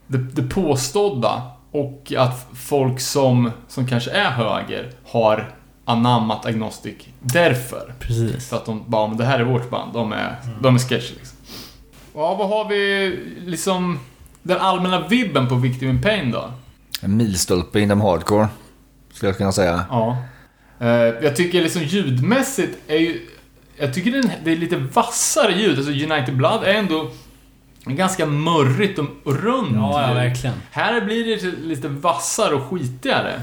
[0.07, 5.51] det, det påstådda och att folk som, som kanske är höger har
[5.85, 7.95] anammat Agnostic därför.
[7.99, 8.49] Precis.
[8.49, 11.15] Så att de bara, men det här är vårt band, de är, de är sketchy
[11.15, 11.39] liksom.
[12.15, 13.11] Ja, vad har vi
[13.47, 13.99] liksom
[14.43, 16.53] den allmänna vibben på Victim in Pain då?
[17.01, 18.49] En milstolpe inom hardcore.
[19.13, 19.85] Skulle jag kunna säga.
[19.91, 20.17] Ja.
[20.79, 23.29] Eh, jag tycker liksom ljudmässigt är ju...
[23.77, 25.79] Jag tycker det är lite vassare ljud.
[25.79, 27.11] Alltså United Blood är ändå
[27.85, 30.57] ganska mörrigt och, runt Ja, ja, verkligen.
[30.71, 33.43] Här blir det lite vassare och skitigare.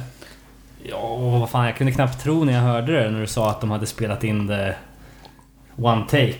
[0.84, 3.50] Ja, och vad fan, jag kunde knappt tro när jag hörde det när du sa
[3.50, 4.76] att de hade spelat in det
[5.76, 6.36] one take.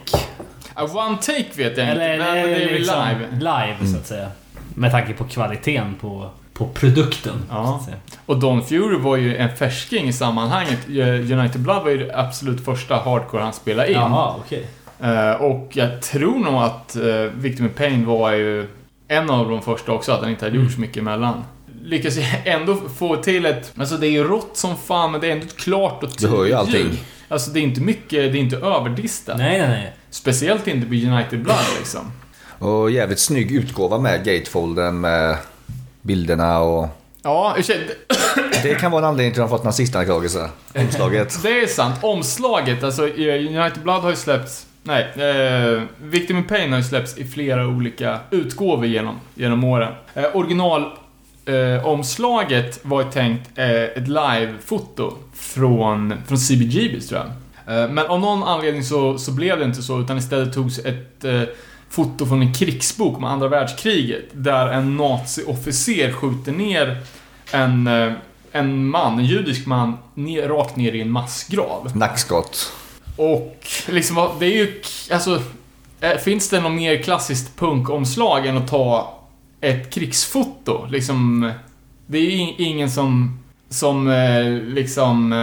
[0.80, 3.28] Uh, one take vet jag Eller, inte, men det är väl liksom live.
[3.32, 4.32] live, så att säga.
[4.80, 7.36] Med tanke på kvaliteten på, på produkten.
[7.50, 7.86] Ja.
[8.26, 10.80] Och Don Fury var ju en färsking i sammanhanget.
[10.90, 13.94] Eh, United Blood var ju det absolut första hardcore han spelade in.
[13.94, 14.68] Jaha, okej.
[15.00, 18.68] Eh, och jag tror nog att uh, Victim in Pain var ju
[19.08, 21.44] en av de första också, att han inte hade gjort så mycket emellan.
[21.84, 23.74] Lyckas jag ändå få till ett...
[23.78, 26.28] Alltså det är ju rått som fan, men det är ändå ett klart och Du
[26.28, 27.00] hör ju tydligt allting.
[27.28, 29.38] Alltså det är inte mycket, det är inte överdistat.
[29.38, 29.94] Nej, nej, nej.
[30.10, 32.12] Speciellt inte på United Blood liksom.
[32.60, 35.38] Och jävligt snygg utgåva med gatefolden med
[36.02, 36.88] bilderna och...
[37.22, 37.88] Ja, sig,
[38.64, 40.50] Det kan vara en anledning till att de fått nazistanklagelse.
[40.76, 41.44] Omslaget.
[41.44, 42.04] det är sant.
[42.04, 44.66] Omslaget, alltså eh, United Blood har ju släppts...
[44.84, 45.02] Nej.
[45.16, 49.94] Eh, Victim in Pain har ju släppts i flera olika utgåvor genom, genom åren.
[50.14, 50.86] Eh, original
[51.46, 57.30] eh, omslaget var ju tänkt eh, ett live-foto från, från CBGBs tror jag.
[57.84, 61.26] Eh, men av någon anledning så, så blev det inte så, utan istället togs ett
[61.26, 61.42] eh,
[61.90, 66.98] foto från en krigsbok om andra världskriget, där en naziofficer skjuter ner
[67.52, 68.12] en, eh,
[68.52, 71.92] en man, en judisk man, ner, rakt ner i en massgrav.
[71.96, 72.72] Nackskott.
[73.18, 74.82] Och liksom, det är ju,
[75.12, 75.42] alltså,
[76.02, 79.20] eh, finns det något mer klassiskt punkomslag än att ta
[79.62, 80.86] ett krigsfoto?
[80.90, 81.52] Liksom,
[82.08, 85.34] det är ju in- ingen som, som eh, liksom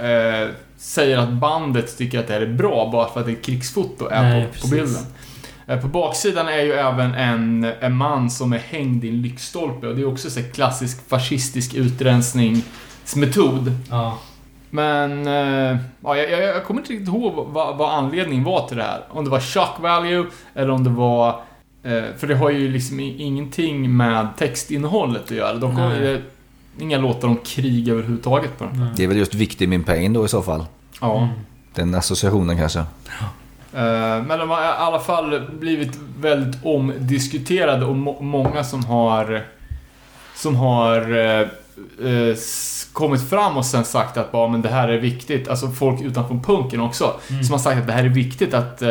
[0.00, 0.48] eh,
[0.78, 4.22] säger att bandet tycker att det här är bra bara för att ett krigsfoto är
[4.22, 4.70] Nej, på, på precis.
[4.70, 5.06] bilden.
[5.68, 9.86] Eh, På baksidan är ju även en, en man som är hängd i en lyktstolpe
[9.86, 13.72] och det är också så klassisk fascistisk utrensningsmetod.
[13.90, 14.18] Ja.
[14.70, 18.76] Men, eh, ja, jag, jag, jag kommer inte riktigt ihåg vad, vad anledningen var till
[18.76, 19.04] det här.
[19.10, 21.28] Om det var shock value, eller om det var...
[21.82, 25.54] Eh, för det har ju liksom ingenting med textinnehållet att göra.
[25.54, 26.22] De ju
[26.80, 28.88] inga låtar om krig överhuvudtaget på den.
[28.96, 30.64] Det är väl just Victim in Pain då i så fall.
[31.00, 31.18] Ja.
[31.18, 31.28] Mm.
[31.74, 32.84] Den associationen kanske.
[33.74, 39.42] Eh, Men de har i alla fall blivit väldigt omdiskuterade och må- många som har
[40.34, 41.40] som har eh,
[42.08, 42.36] eh,
[42.92, 45.48] kommit fram och sen sagt att bara, men det här är viktigt.
[45.48, 47.14] Alltså folk utanför punken också.
[47.30, 47.44] Mm.
[47.44, 48.88] Som har sagt att det här är viktigt att eh,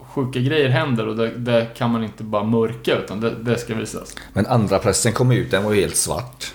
[0.00, 3.74] sjuka grejer händer och det, det kan man inte bara mörka utan det, det ska
[3.74, 4.14] visas.
[4.32, 6.52] Men andra pressen kom ut, den var ju helt svart.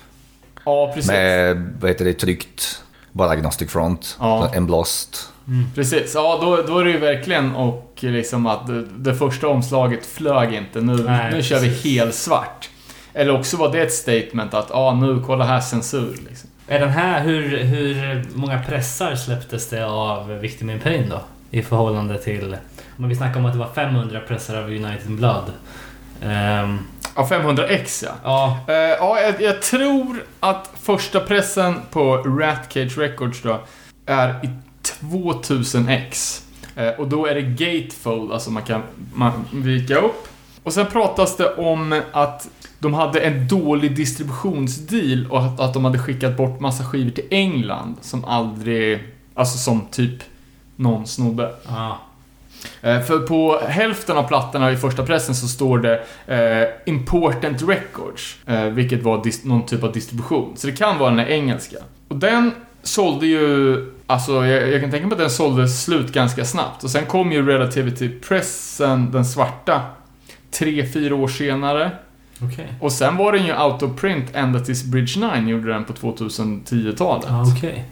[0.65, 1.11] Ja, precis.
[1.11, 2.83] Med, vad heter det, tryckt.
[3.11, 4.17] Bara Agnostic Front.
[4.19, 4.47] Ja.
[4.51, 5.17] Så Embossed.
[5.47, 5.65] Mm.
[5.75, 10.05] Precis, ja då, då är det ju verkligen och liksom att det, det första omslaget
[10.05, 10.81] flög inte.
[10.81, 11.85] Nu, Nej, nu kör vi precis.
[11.85, 12.69] helt svart.
[13.13, 16.17] Eller också var det ett statement att, ah, nu, kolla här censur.
[16.29, 16.49] Liksom.
[16.67, 21.21] Är den här, hur, hur många pressar släpptes det av Victim in Pain då?
[21.51, 22.57] I förhållande till...
[22.97, 25.51] Om vi snackar om att det var 500 pressar av United Blood.
[26.21, 26.79] Ehm,
[27.15, 28.11] Ja, 500x ja.
[28.23, 33.59] ja, Eh, ja, jag, jag tror att första pressen på Ratcage Records då
[34.05, 34.49] är i
[34.83, 36.41] 2000x.
[36.75, 38.81] Eh, och då är det gatefold, alltså man kan
[39.13, 40.27] man vika upp.
[40.63, 45.85] Och sen pratas det om att de hade en dålig distributionsdeal och att, att de
[45.85, 49.03] hade skickat bort massa skivor till England som aldrig,
[49.33, 50.23] alltså som typ
[50.75, 51.55] någon snodde.
[51.67, 51.97] ja.
[52.81, 58.37] Eh, För på hälften av plattorna i första pressen så står det eh, Important Records,
[58.45, 60.53] eh, vilket var någon typ av distribution.
[60.57, 61.77] Så det kan vara den engelska.
[62.07, 62.51] Och den
[62.83, 63.75] sålde ju,
[64.13, 66.83] alltså jag, jag kan tänka mig att den sålde slut ganska snabbt.
[66.83, 69.81] Och sen kom ju Relativity-pressen, den svarta,
[70.51, 71.91] tre, fyra år senare.
[72.41, 72.73] Okej.
[72.79, 75.93] Och sen var den ju out of print ända tills Bridge 9 gjorde den på
[75.93, 77.25] 2010-talet.
[77.27, 77.85] Ja, okej.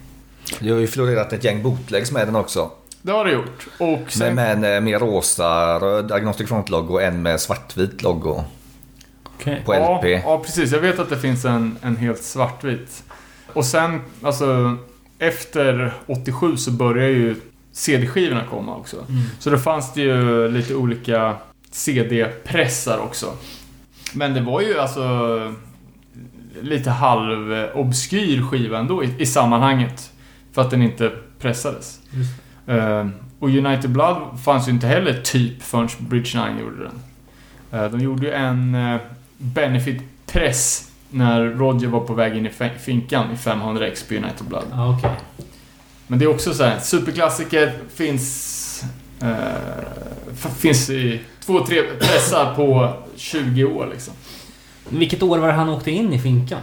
[0.59, 2.71] Det har ju florerat ett gäng bootlegs med den också.
[3.01, 3.67] Det har det gjort.
[3.77, 4.35] Och sen...
[4.35, 8.43] Med, med en eh, mer rosa, röd Agnostic Front-logo och en med svartvit logo.
[9.23, 9.61] Okej.
[9.65, 10.05] På ja, LP.
[10.23, 10.71] Ja, precis.
[10.71, 13.03] Jag vet att det finns en, en helt svartvit.
[13.53, 14.77] Och sen, alltså,
[15.21, 17.35] efter 87 så började ju
[17.71, 18.97] CD-skivorna komma också.
[18.97, 19.21] Mm.
[19.39, 21.35] Så då fanns det ju lite olika
[21.71, 23.33] CD-pressar också.
[24.13, 25.53] Men det var ju alltså
[26.61, 30.11] lite halv-obskyr skiva ändå i, i sammanhanget.
[30.51, 31.99] För att den inte pressades.
[32.67, 33.07] Eh,
[33.39, 37.01] och United Blood fanns ju inte heller typ förrän Bridge 9 gjorde den.
[37.71, 38.99] Eh, de gjorde ju en uh,
[39.37, 42.49] Benefit-press när Roger var på väg in i
[42.79, 44.63] finkan i 500x på United Blood.
[44.71, 45.11] Ja, okej.
[46.07, 48.83] Men det är också så här, superklassiker finns...
[49.21, 49.27] eh,
[50.57, 54.13] finns i två, tre pressar på 20 år liksom.
[54.89, 56.59] Vilket år var det han åkte in i finkan?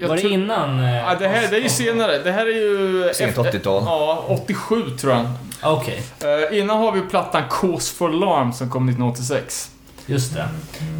[0.00, 0.80] Jag var det innan?
[0.80, 2.18] eh, Ja, det här det är ju senare.
[2.18, 3.10] Det här är ju...
[3.14, 3.82] Sent efter- 80-tal.
[3.86, 5.26] Ja, 87 tror jag.
[5.60, 6.02] Ah, Okej,
[6.50, 9.70] Eh, innan har vi plattan Cause for Alarm som kom 1986.
[10.06, 10.48] just det.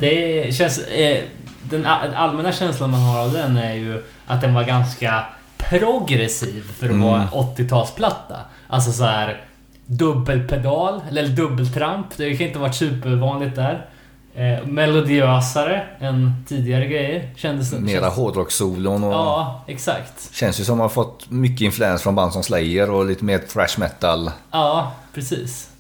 [0.01, 0.78] Det känns...
[0.78, 1.24] Eh,
[1.71, 5.25] den allmänna känslan man har av den är ju att den var ganska
[5.59, 7.07] progressiv för att Mm.
[7.09, 8.37] vara en 80-talsplatta.
[8.69, 9.45] Alltså så här
[9.87, 12.07] dubbelpedal, eller dubbeltramp.
[12.16, 13.87] Det kan inte ha varit supervanligt där.
[14.35, 17.81] Eh, melodiösare än tidigare grejer, kändes det.
[17.81, 19.12] Mera hårdrockssolon och...
[19.12, 20.35] Ja, exakt.
[20.35, 23.25] Känns ju som att man har fått mycket influens från band som Slayer och lite
[23.25, 24.31] mer thrash metal.
[24.51, 25.71] Ja, precis.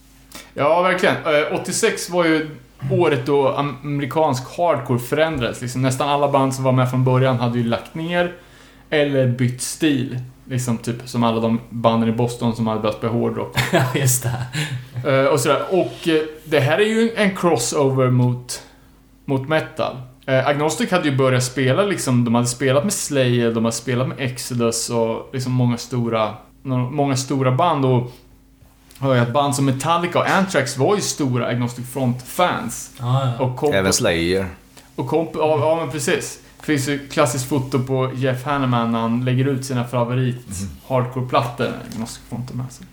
[0.54, 1.14] Ja, verkligen.
[1.16, 2.56] Eh, 86 var ju
[2.90, 5.62] året då amerikansk hardcore förändrades.
[5.62, 8.32] Liksom nästan alla band som var med från början hade ju lagt ner
[8.90, 10.18] eller bytt stil.
[10.44, 13.56] Liksom typ som alla de banden i Boston som hade börjat spela hårdrock.
[13.72, 15.10] Ja, just det.
[15.10, 15.62] Eh, och sådär.
[15.70, 18.62] Och eh, det här är ju en crossover mot,
[19.24, 19.96] mot metal.
[20.26, 24.08] Eh, Agnostic hade ju börjat spela liksom, de hade spelat med Slayer, de hade spelat
[24.08, 26.34] med Exodus och liksom många stora,
[26.90, 28.12] många stora band och
[29.00, 32.90] hör jag att band som Metallica och Anthrax var ju stora Agnostic Front-fans.
[32.98, 33.44] Ja, ja.
[33.44, 34.46] Och Även Slayer.
[34.96, 36.40] och kom, ja, ja, men precis.
[36.60, 40.46] Det finns ju klassiskt foto på Jeff Hanneman när han lägger ut sina favorit
[40.88, 41.72] hardcore-plattor.
[41.94, 42.86] Agnostic Front med sig.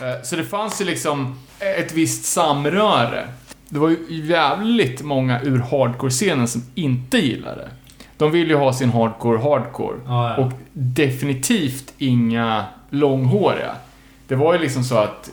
[0.00, 1.38] Eh, Så det fanns ju liksom
[1.78, 3.28] ett visst samröre.
[3.68, 7.68] Det var ju jävligt många ur hardcore-scenen som inte gillade.
[8.16, 9.96] De vill ju ha sin hardcore hardcore.
[10.06, 10.44] Ja, ja.
[10.44, 13.74] Och definitivt inga långhåriga.
[14.32, 15.30] Det var ju liksom så att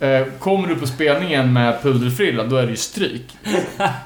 [0.00, 3.36] eh, Kommer du på spelningen med pudelfrilla, då är det ju stryk.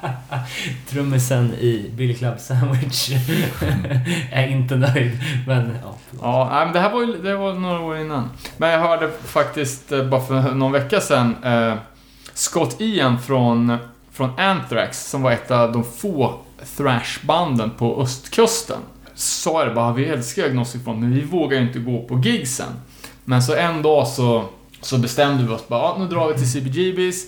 [0.89, 3.11] Trummisen i Billy Club Sandwich
[4.33, 5.97] är inte nöjd, men ja.
[6.23, 8.31] Ja, nej, men det här var ju det var några år innan.
[8.57, 11.75] Men jag hörde faktiskt eh, bara för någon vecka sedan eh,
[12.35, 13.77] Scott Ian från,
[14.13, 16.35] från Anthrax, som var ett av de få
[16.77, 18.79] thrashbanden på östkusten.
[19.15, 22.73] Sa det bara, vi älskar Agnostic Front, men vi vågar ju inte gå på gigsen.
[23.29, 24.45] Men så en dag så,
[24.81, 27.25] så bestämde vi oss bara, ja, nu drar vi till CBGBs.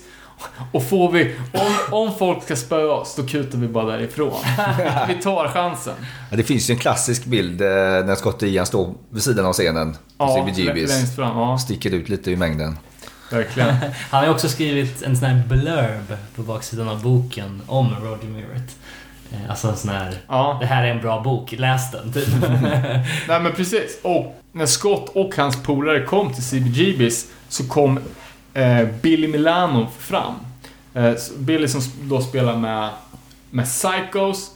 [0.71, 4.33] Och får vi, om, om folk ska spöa oss, då kutar vi bara därifrån.
[5.07, 5.93] Vi tar chansen.
[6.31, 7.67] Ja, det finns ju en klassisk bild eh,
[8.05, 9.97] när Scott Ian står vid sidan av scenen.
[10.17, 10.89] Ja, CBGBs.
[10.89, 11.37] längst fram.
[11.37, 12.77] Ja, Sticker ut lite i mängden.
[13.31, 13.75] verkligen.
[14.09, 18.75] Han har också skrivit en sån här blurb på baksidan av boken om Roger Murrett.
[19.31, 20.57] Eh, Alltså en sån här, Ja.
[20.59, 22.27] det här är en bra bok, läs den, typ.
[23.27, 23.99] Nej men precis.
[24.03, 27.99] Och när Scott och hans polare kom till CBGBs så kom
[28.53, 30.33] eh, Billy Milano fram.
[30.93, 32.89] Eh, Billy som då spelar med,
[33.49, 34.51] med Psychos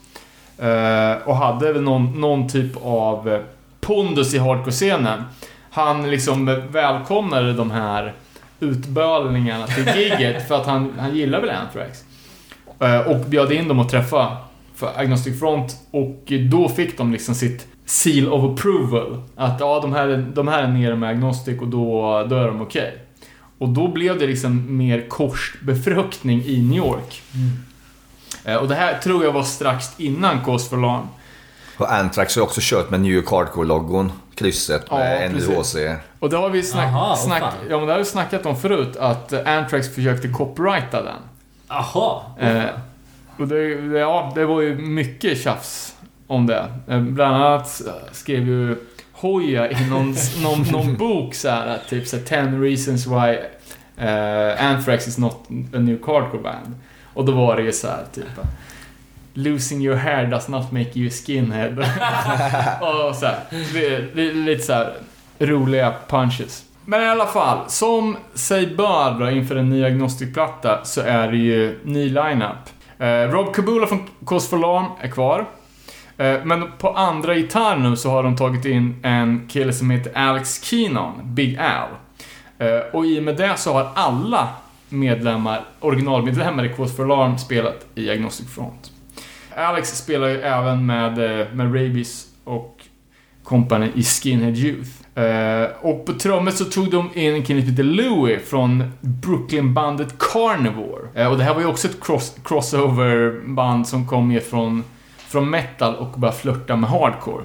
[0.57, 3.39] eh, och hade väl någon, någon typ av eh,
[3.81, 5.23] pondus i hardcore-scenen.
[5.71, 8.13] Han liksom välkomnade de här
[8.59, 12.03] utbölningarna till giget för att han, han gillar väl Anthrax.
[12.79, 14.37] Eh, och bjöd in dem att träffa
[14.83, 19.21] för Agnostic Front och då fick de liksom sitt seal of approval.
[19.35, 22.47] Att ja, de här, är- de här är nere med Agnostic och då, då är
[22.47, 22.97] de okej.
[23.57, 27.21] Och då blev det liksom mer korsbefruktning i New York.
[28.45, 31.07] Eh, Och det här tror jag var strax innan Cause for Alarm.
[31.77, 34.11] Och Anthrax har också kört med New York Hardcore-loggon.
[34.35, 35.49] Krysset Ja, med precis.
[35.49, 35.75] NUHC.
[36.19, 38.95] Och det har vi snack, Aha, snack, ja, men det har vi snackat om förut,
[38.97, 41.15] att Anthrax försökte copyrighta den.
[41.67, 42.21] Jaha.
[42.39, 42.63] Eh,
[43.37, 45.95] och det, det- ja, det var ju mycket tjafs
[46.27, 46.65] om det.
[46.87, 47.81] Eh, bland annat
[48.11, 48.75] skrev ju
[49.11, 53.37] Hoja i någon, någon, någon bok så här, att typ så här, 10 reasons why
[54.07, 56.75] eh, Anthrax is not a new hardcore band.
[57.13, 58.25] Och då var det ju så här typ
[59.33, 61.69] Losing your hair does not make you skinhead.
[62.81, 64.93] och så här, lite så här
[65.39, 66.63] roliga punches.
[66.85, 71.37] Men i alla fall, som sig bör då inför en ny Agnostic-platta så är det
[71.37, 72.69] ju ny lineup.
[72.99, 75.45] Eh, Rob Kabula från Cause for Lawn är kvar.
[76.17, 80.17] Eh, men på andra gitarr nu så har de tagit in en kille som heter
[80.17, 81.89] Alex Keenan, Big Al.
[82.57, 84.49] Eh, och i och med det så har alla
[84.89, 88.91] medlemmar, originalmedlemmar i Cause for Alarm spelat i Agnostic Front.
[89.55, 92.81] Alex spelar ju även med, eh, med Rabies och
[93.43, 95.02] company i Skinhead Youth.
[95.15, 100.15] Eh, och på trummor så tog de in en kille som heter Louie från Brooklyn-bandet
[100.19, 101.07] Carnivore.
[101.15, 104.83] Eh, och det här var ju också ett cross, crossover-band som kom ner från,
[105.27, 107.43] från metal och började flörta med hardcore.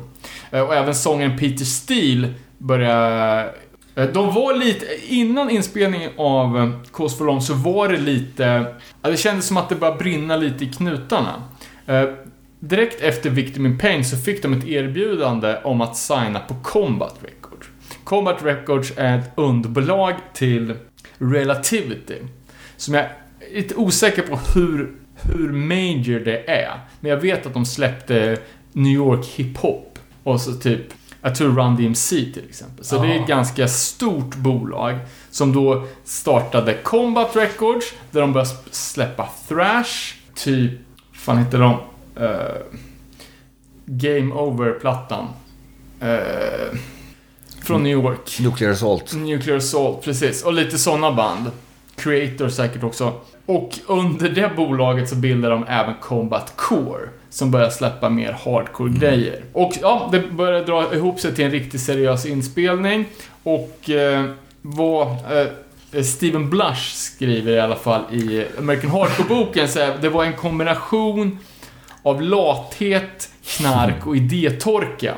[0.51, 3.51] Eh, och även sångaren Peter Steele började...
[3.95, 4.87] Eh, de var lite...
[5.09, 8.75] Innan inspelningen av eh, Cause for Long så var det lite...
[9.03, 11.43] Det kändes som att det började brinna lite i knutarna.
[12.61, 17.15] Direkt efter Victim in Pain så fick de ett erbjudande om att signa på Combat
[17.23, 17.38] Records.
[18.09, 20.75] Combat Records är ett underbolag till
[21.19, 22.19] Relativity.
[22.77, 23.11] Som jag är
[23.55, 26.81] lite osäker på hur, hur major det är.
[27.01, 28.39] Men jag vet att de släppte
[28.73, 29.99] New York hiphop.
[30.23, 30.81] Och så typ,
[31.23, 32.85] jag tror Run DMC till exempel.
[32.85, 34.99] Så det är ett ganska stort bolag.
[35.31, 37.95] Som då startade Combat Records.
[38.11, 40.15] Där de började släppa thrash.
[40.35, 40.73] Typ,
[41.13, 41.77] fan heter de?
[42.25, 42.57] Eh,
[43.85, 45.27] Game Over-plattan.
[46.01, 46.79] Eh,
[47.63, 48.39] från New York.
[48.41, 49.15] Nuclear Assault.
[49.15, 50.45] Nuclear Assault, precis.
[50.45, 51.51] Och lite sådana band.
[51.97, 53.13] Creator säkert också.
[53.47, 57.09] Och under det bolaget så bildar de även Combat Core.
[57.31, 59.43] Som börjar släppa mer hardcore-grejer.
[59.53, 63.05] Och ja, det börjar dra ihop sig till en riktigt seriös inspelning.
[63.43, 64.25] Och eh,
[64.63, 70.25] vad eh, Steven Blush skriver i alla fall i American Hardcore-boken, så här, det var
[70.25, 71.39] en kombination
[72.03, 75.15] av lathet, knark och idétorka.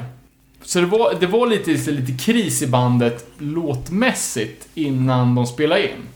[0.70, 6.08] Så det var, det var lite, lite kris i bandet låtmässigt innan de spelade in.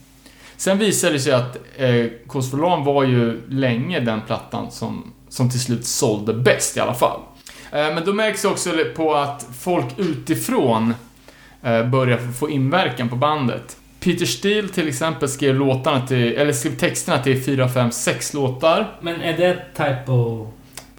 [0.56, 5.50] Sen visade det sig att eh, Cause for var ju länge den plattan som, som
[5.50, 7.20] till slut sålde bäst i alla fall.
[7.72, 10.94] Eh, men då märks det också på att folk utifrån
[11.62, 13.76] eh, börjar få inverkan på bandet.
[14.00, 18.96] Peter Steele till exempel skrev låtarna till, eller skrev texterna till 4, 5, 6 låtar.
[19.00, 20.46] Men är det typo...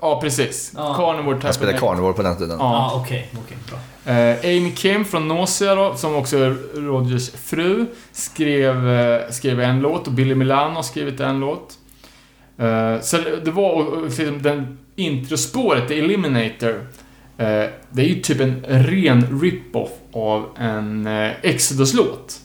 [0.06, 0.72] Ja, precis.
[0.76, 0.94] Ja.
[0.94, 2.58] Carnivore type Jag spelade Carnivore på den tiden.
[2.60, 3.02] Ja.
[3.04, 3.30] Okej.
[3.46, 4.14] okej, bra.
[4.14, 9.80] Eh, Amy Kim från Nausea då, som också är Rogers fru, skrev, eh, skrev en
[9.80, 11.74] låt och Billy Milano har skrivit en låt.
[12.58, 14.10] Eh, så det var och- och
[14.42, 16.88] den introspåret, The Eliminator,
[17.38, 17.46] eh,
[17.90, 22.40] det är ju typ en ren rip-off av en eh, Exodus-låt.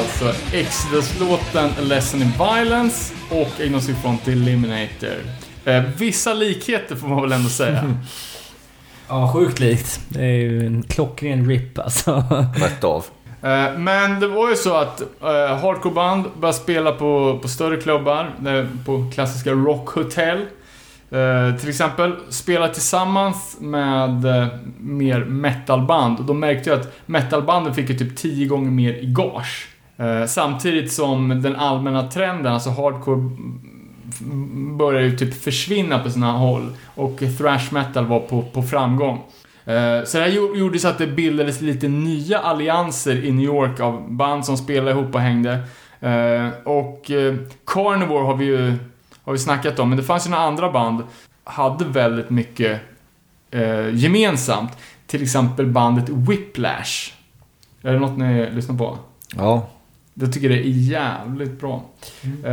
[0.00, 5.16] Alltså Exodus-låten Lesson in Violence och Agnostic Front Eliminator.
[5.64, 7.96] Eh, vissa likheter får man väl ändå säga.
[9.08, 10.00] Ja, sjukt likt.
[10.08, 12.24] Det är ju en klockren rip alltså.
[12.56, 13.04] Rätt av.
[13.42, 18.30] Eh, Men det var ju så att eh, hardcoreband började spela på, på större klubbar,
[18.46, 20.38] eh, på klassiska Rock Hotel.
[21.10, 24.46] Eh, till exempel spela tillsammans med eh,
[24.78, 26.18] mer metalband.
[26.18, 29.66] Och de märkte ju att metalbanden fick ju typ 10 gånger mer i gage.
[30.00, 33.30] Eh, samtidigt som den allmänna trenden, alltså hardcore
[34.78, 39.22] började ju typ försvinna på sina håll och thrash metal var på, på framgång.
[39.64, 43.80] Eh, så det här gjorde så att det bildades lite nya allianser i New York
[43.80, 45.52] av band som spelade ihop och hängde.
[46.00, 47.10] Eh, och
[47.66, 48.74] Carnivore har vi ju
[49.24, 51.02] har vi snackat om, men det fanns ju några andra band
[51.44, 52.80] hade väldigt mycket
[53.50, 54.72] eh, gemensamt.
[55.06, 57.12] Till exempel bandet Whiplash.
[57.82, 58.98] Är det något ni lyssnar på?
[59.36, 59.68] Ja.
[60.20, 61.84] Jag tycker det är jävligt bra.
[62.44, 62.52] Eh,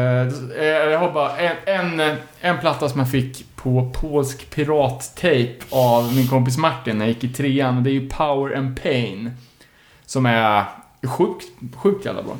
[0.57, 6.15] eh, jag har bara en, en, en platta som jag fick på polsk pirattape av
[6.15, 7.83] min kompis Martin när jag gick i trean.
[7.83, 9.31] Det är ju Power and Pain.
[10.05, 10.63] Som är
[11.07, 11.45] sjukt,
[11.75, 12.37] sjukt jävla bra.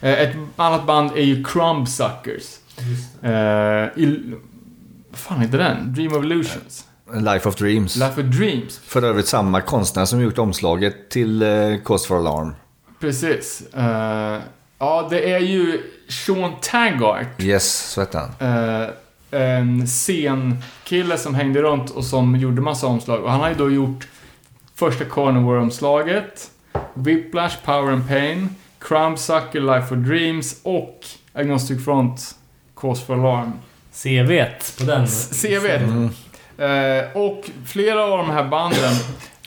[0.00, 2.58] Eh, ett annat band är ju Crumbsuckers.
[3.22, 4.34] Eh, i,
[5.10, 5.94] vad fan heter den?
[5.94, 6.84] Dream of Illusions?
[7.12, 7.96] Life of Dreams.
[7.96, 8.78] Life of Dreams.
[8.78, 11.48] För övrigt samma konstnär som gjort omslaget till eh,
[11.84, 12.54] Cause for Alarm.
[13.00, 13.62] Precis.
[13.74, 14.38] Eh,
[14.78, 17.26] ja, det är ju Sean Taggart.
[17.42, 18.30] Yes, så hette han.
[18.82, 18.88] eh,
[19.30, 23.24] en scenkille som hängde runt och som gjorde massa omslag.
[23.24, 24.08] Och han har ju då gjort
[24.74, 26.50] första Carnivore-omslaget,
[26.94, 28.48] Whiplash, Power and Pain,
[28.78, 31.00] Crumbsucker, Life of Dreams och
[31.32, 32.34] Agnostic Front,
[32.74, 33.52] Cause for Alarm.
[34.02, 35.06] CVt på den.
[35.42, 35.66] CV.
[36.62, 38.94] Eh, och flera av de här banden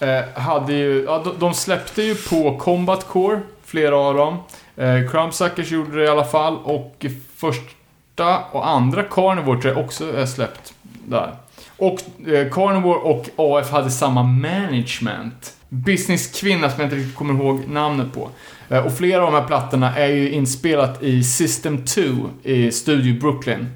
[0.01, 4.37] Eh, hade ju, ja, de, de släppte ju på Combat Core, flera av dem.
[4.75, 7.05] Eh, Crumbsuckers gjorde det i alla fall och
[7.35, 11.35] första och andra Carnivore tror jag också är släppt där.
[11.77, 15.53] Och eh, Carnivore och AF hade samma management.
[15.69, 18.29] Businesskvinna som jag inte riktigt kommer ihåg namnet på.
[18.69, 22.01] Eh, och flera av de här plattorna är ju inspelat i System 2
[22.43, 23.69] i Studio Brooklyn.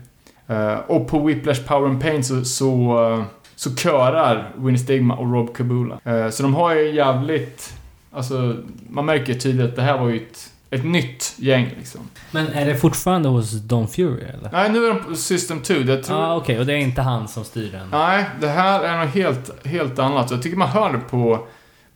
[0.47, 3.23] Eh, och på Whiplash Power and Pain så, så, eh,
[3.55, 5.99] så körar Winnie Stigma och Rob Kabula.
[6.03, 7.73] Eh, så de har ju jävligt...
[8.11, 8.55] Alltså,
[8.89, 12.01] man märker tydligt att det här var ju ett, ett nytt gäng liksom.
[12.31, 14.49] Men är det fortfarande hos Don Fury eller?
[14.51, 15.73] Nej, nu är de på System 2.
[15.73, 16.19] Jag tror...
[16.19, 16.59] Ja, ah, okej.
[16.59, 17.87] Och det är inte han som styr den?
[17.91, 20.31] Nej, det här är något helt, helt annat.
[20.31, 21.47] Jag tycker man hör det på,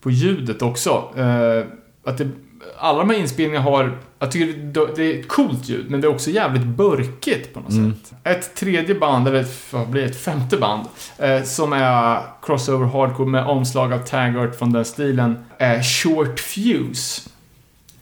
[0.02, 1.04] på ljudet också.
[2.10, 2.30] Att det,
[2.78, 3.98] alla de här inspelningarna har...
[4.20, 4.54] Jag tycker
[4.96, 8.14] det, är ett coolt ljud, men det är också jävligt burkigt på något sätt.
[8.24, 10.88] Ett tredje band, eller vad blir ett femte band,
[11.18, 17.22] eh, som är crossover hardcore med omslag av Taggart från den stilen, är Short Fuse.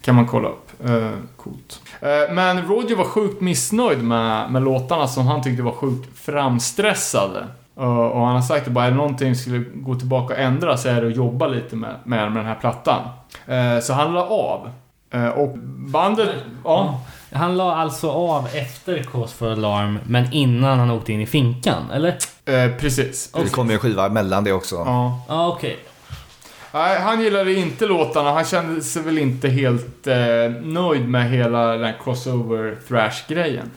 [0.01, 0.85] Kan man kolla upp.
[0.85, 1.81] Eh, coolt.
[2.01, 7.47] Eh, men Roger var sjukt missnöjd med, med låtarna som han tyckte var sjukt framstressade.
[7.77, 10.77] Och han har sagt att bara är det någonting som skulle gå tillbaka och ändra
[10.77, 13.01] så är det att jobba lite med, med, med den här plattan.
[13.45, 14.69] Eh, så han la av.
[15.11, 16.29] Eh, och bandet...
[16.63, 17.01] Ja.
[17.31, 21.91] Han la alltså av efter Cause for Alarm, men innan han åkte in i finkan,
[21.93, 22.17] eller?
[22.45, 23.31] Eh, precis.
[23.31, 24.75] Det kommer ju en skiva mellan det också.
[24.75, 25.21] Ja.
[25.27, 25.79] Ja, okej.
[26.73, 28.31] Nej, han gillade inte låtarna.
[28.31, 30.15] Han kände sig väl inte helt eh,
[30.61, 33.71] nöjd med hela den här crossover thrash-grejen.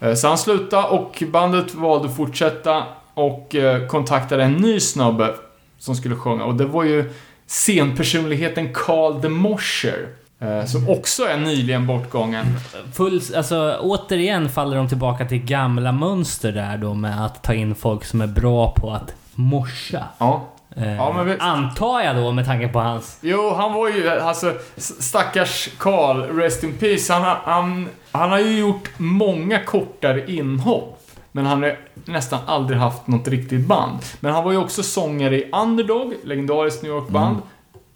[0.00, 2.82] Eh, så han slutade och bandet valde att fortsätta
[3.14, 5.34] och eh, kontaktade en ny snubbe
[5.78, 6.44] som skulle sjunga.
[6.44, 7.10] Och det var ju
[7.46, 10.08] scenpersonligheten Carl de Mosher.
[10.40, 12.46] Eh, som också är nyligen bortgången.
[12.94, 17.74] Full, alltså, återigen faller de tillbaka till gamla mönster där då med att ta in
[17.74, 20.04] folk som är bra på att morsa.
[20.18, 20.48] Ja.
[20.76, 23.18] Eh, Ja, vi- Antar jag då med tanke på hans...
[23.20, 27.12] Jo, han var ju, alltså, stackars Carl, rest in peace.
[27.12, 30.98] Han, har- han, han har ju gjort många kortare inhopp.
[31.34, 33.98] Men han har nästan aldrig haft något riktigt band.
[34.20, 37.36] Men han var ju också sångare i Underdog, legendariskt New York-band.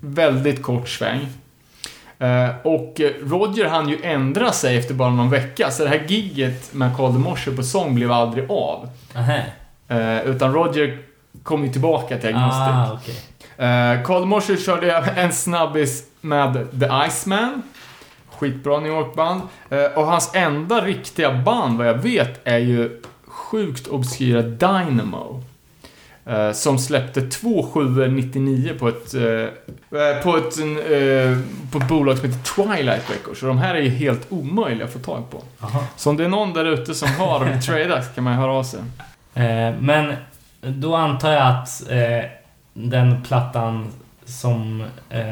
[0.00, 1.26] Väldigt kort sväng.
[2.18, 6.04] Eh, och eh, Roger han ju ändra sig efter bara någon vecka, så det här
[6.08, 8.88] gigget med Carl de Morse på sång blev aldrig av.
[9.16, 9.38] Aha.
[9.88, 10.98] Eh, utan Roger
[11.42, 12.74] kom ju tillbaka till Agnostic.
[12.74, 13.14] Ah, okej.
[13.58, 17.62] Uh, Carl Morse körde en snabbis med The Iceman.
[18.30, 19.40] Skitbra New York-band.
[19.70, 23.02] Eh, och hans enda riktiga band, vad jag vet, är ju
[23.50, 25.42] sjukt obskyra Dynamo.
[26.26, 31.38] Eh, som släppte två sjuor 99 på ett, eh, eh, på, ett, eh,
[31.72, 33.40] på ett bolag som heter Twilight Records.
[33.40, 35.42] Så de här är ju helt omöjliga att få tag på.
[35.60, 35.84] Aha.
[35.96, 38.38] Så om det är någon där ute som har dem i trade kan man ju
[38.38, 38.80] höra av sig.
[39.34, 40.14] Eh, men
[40.60, 42.30] då antar jag att eh,
[42.72, 43.92] den plattan
[44.24, 44.84] som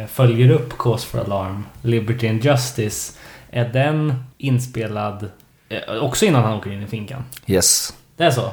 [0.09, 3.19] följer upp Cause for Alarm, Liberty and Justice,
[3.51, 5.31] är den inspelad
[6.01, 7.25] också innan han åker in i finkan?
[7.47, 7.95] Yes.
[8.17, 8.53] Det är så?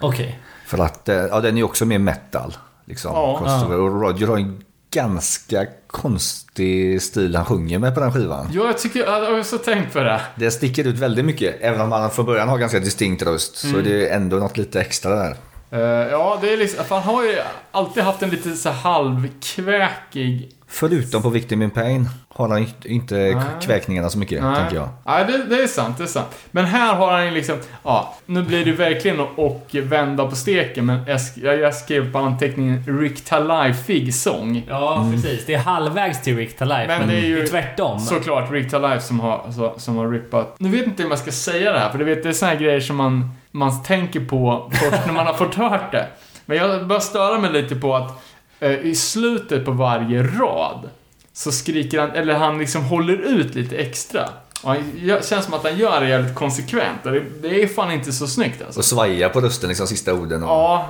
[0.00, 0.38] Okej.
[0.66, 2.56] För att eh, ja, den är också mer metal.
[2.84, 3.38] Liksom, Ja.
[3.38, 3.78] crossover.
[3.80, 8.48] Och Roger har en ganska konstig stil han sjunger med på den skivan.
[8.52, 10.20] Ja, jag tycker, jag har också tänkt på det.
[10.36, 11.56] Det sticker ut väldigt mycket.
[11.60, 14.80] Även om han från början har ganska distinkt röst så är det ändå något lite
[14.80, 15.36] extra där.
[15.70, 17.38] Eh, ja, det är liksom, han har ju
[17.70, 20.50] alltid haft en lite så halvkväkig...
[20.72, 23.36] Förutom på Victim in Pain har han inte- Nej.
[23.62, 24.88] kväkningarna så mycket, tänker jag.
[25.06, 26.26] Nej, det, det är sant, det är sant.
[26.50, 30.36] Men här har han ju liksom, ja, nu blir det verkligen att och vända på
[30.36, 34.64] steken, men jag, jag, jag skrev på anteckningen Rick Talifig sång.
[34.68, 35.46] Ja, precis.
[35.46, 37.98] Det är halvvägs till Rick Talife, men, Men det är ju tvärtom.
[38.00, 40.54] Såklart Rick Talife som har, så, som har rippat.
[40.58, 42.50] Nu vet inte hur man ska säga det här, för du vet, det är såna
[42.52, 46.06] här grejer som man, man tänker på först när man har fått hört det.
[46.46, 48.22] Men jag börjar störa mig lite på att
[48.68, 50.88] i slutet på varje rad
[51.32, 54.28] så skriker han, eller han liksom håller ut lite extra.
[54.62, 57.66] Och han gör, känns som att han gör det jävligt konsekvent och det, det är
[57.68, 58.80] fan inte så snyggt alltså.
[58.80, 60.42] Och svaja på rösten, liksom sista orden.
[60.42, 60.48] Och...
[60.48, 60.86] Ja,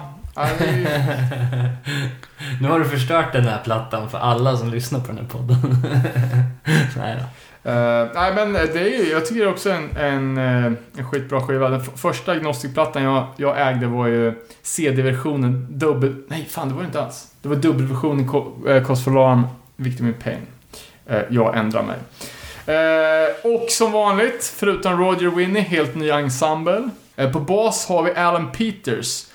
[0.58, 0.86] det ju-
[2.60, 5.56] Nu har du förstört den här plattan för alla som lyssnar på den här podden.
[6.96, 7.24] Nej då.
[7.66, 7.72] Uh,
[8.14, 11.40] nej men det är ju, jag tycker det är också en, en, eh, en skitbra
[11.40, 11.68] skiva.
[11.68, 16.22] Den första Agnostic-plattan jag, jag ägde var ju CD-versionen, dubbel...
[16.28, 17.26] Nej fan det var det inte alls.
[17.42, 19.46] Det var dubbelversionen Cost eh, Cause for Alarm,
[19.76, 20.46] Victim in Pain.
[21.10, 21.96] Uh, jag ändrar mig.
[22.68, 26.90] Uh, och som vanligt, förutom Roger Winnie, helt ny ensemble.
[27.32, 29.26] På bas har vi Alan Peters,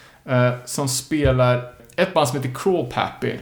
[0.65, 1.64] som spelar
[1.95, 3.34] ett band som heter Crawl Pappy.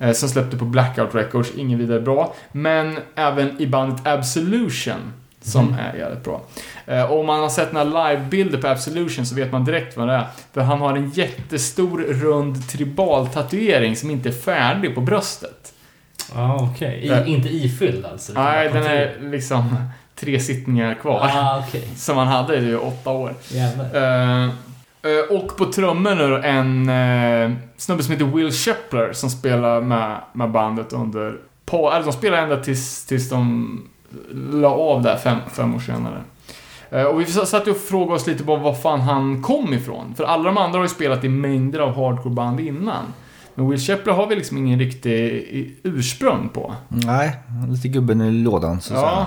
[0.00, 2.34] Eh, som släppte på Blackout Records, ingen vidare bra.
[2.52, 5.12] Men även i bandet Absolution,
[5.42, 6.40] som är jävligt bra.
[6.86, 10.14] Eh, om man har sett några livebilder på Absolution så vet man direkt vad det
[10.14, 10.26] är.
[10.52, 15.72] För han har en jättestor rund tribal-tatuering som inte är färdig på bröstet.
[16.34, 17.00] Ja, okej.
[17.02, 17.30] I- Eh.
[17.30, 18.32] Inte ifylld alltså?
[18.32, 19.76] Nej, den är liksom
[20.16, 21.20] tre sittningar kvar.
[21.34, 21.88] Ah, okej.
[21.96, 23.34] Som han hade i åtta år.
[23.48, 24.44] Jävlar.
[24.44, 24.50] Eh,
[25.30, 30.20] och på trummor nu då, en uh, snubbe som heter Will Shepler som spelar med,
[30.32, 31.36] med bandet under...
[31.66, 33.82] På, eller de spelade ända tills, tills de
[34.52, 36.22] la av där fem, fem år senare.
[36.90, 40.14] Eh, och vi satt och frågade oss lite på var fan han kom ifrån.
[40.16, 43.04] För alla de andra har ju spelat i mängder av hardcore-band innan.
[43.54, 46.74] Men Will Shepler har vi liksom ingen riktig ursprung på.
[46.88, 47.36] Nej,
[47.68, 49.26] lite gubben i lådan så att Ja.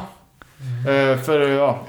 [0.86, 1.12] säga.
[1.12, 1.80] Eh, för ja,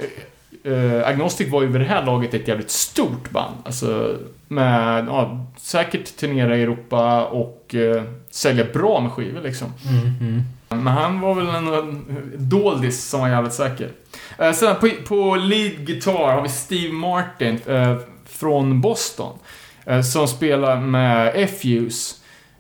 [0.65, 3.55] eh, Agnostic var ju vid det här laget ett jävligt stort band.
[3.65, 4.17] Alltså
[4.49, 9.69] med, ja, säkert turnera i Europa och eh, sälja bra med skivor liksom.
[9.89, 10.43] Mm, mm.
[10.69, 13.91] Men han var väl en, en doldis som var jävligt säker.
[14.39, 17.97] Eh, sen på, på lead guitar har vi Steve Martin eh,
[18.27, 19.39] från Boston.
[19.87, 22.15] Eh, som spelar med F-Use.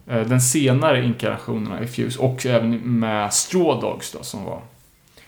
[0.06, 2.18] Eh, den senare inkarnationen av F-Use.
[2.18, 4.60] Och även med Straw Dogs då som var,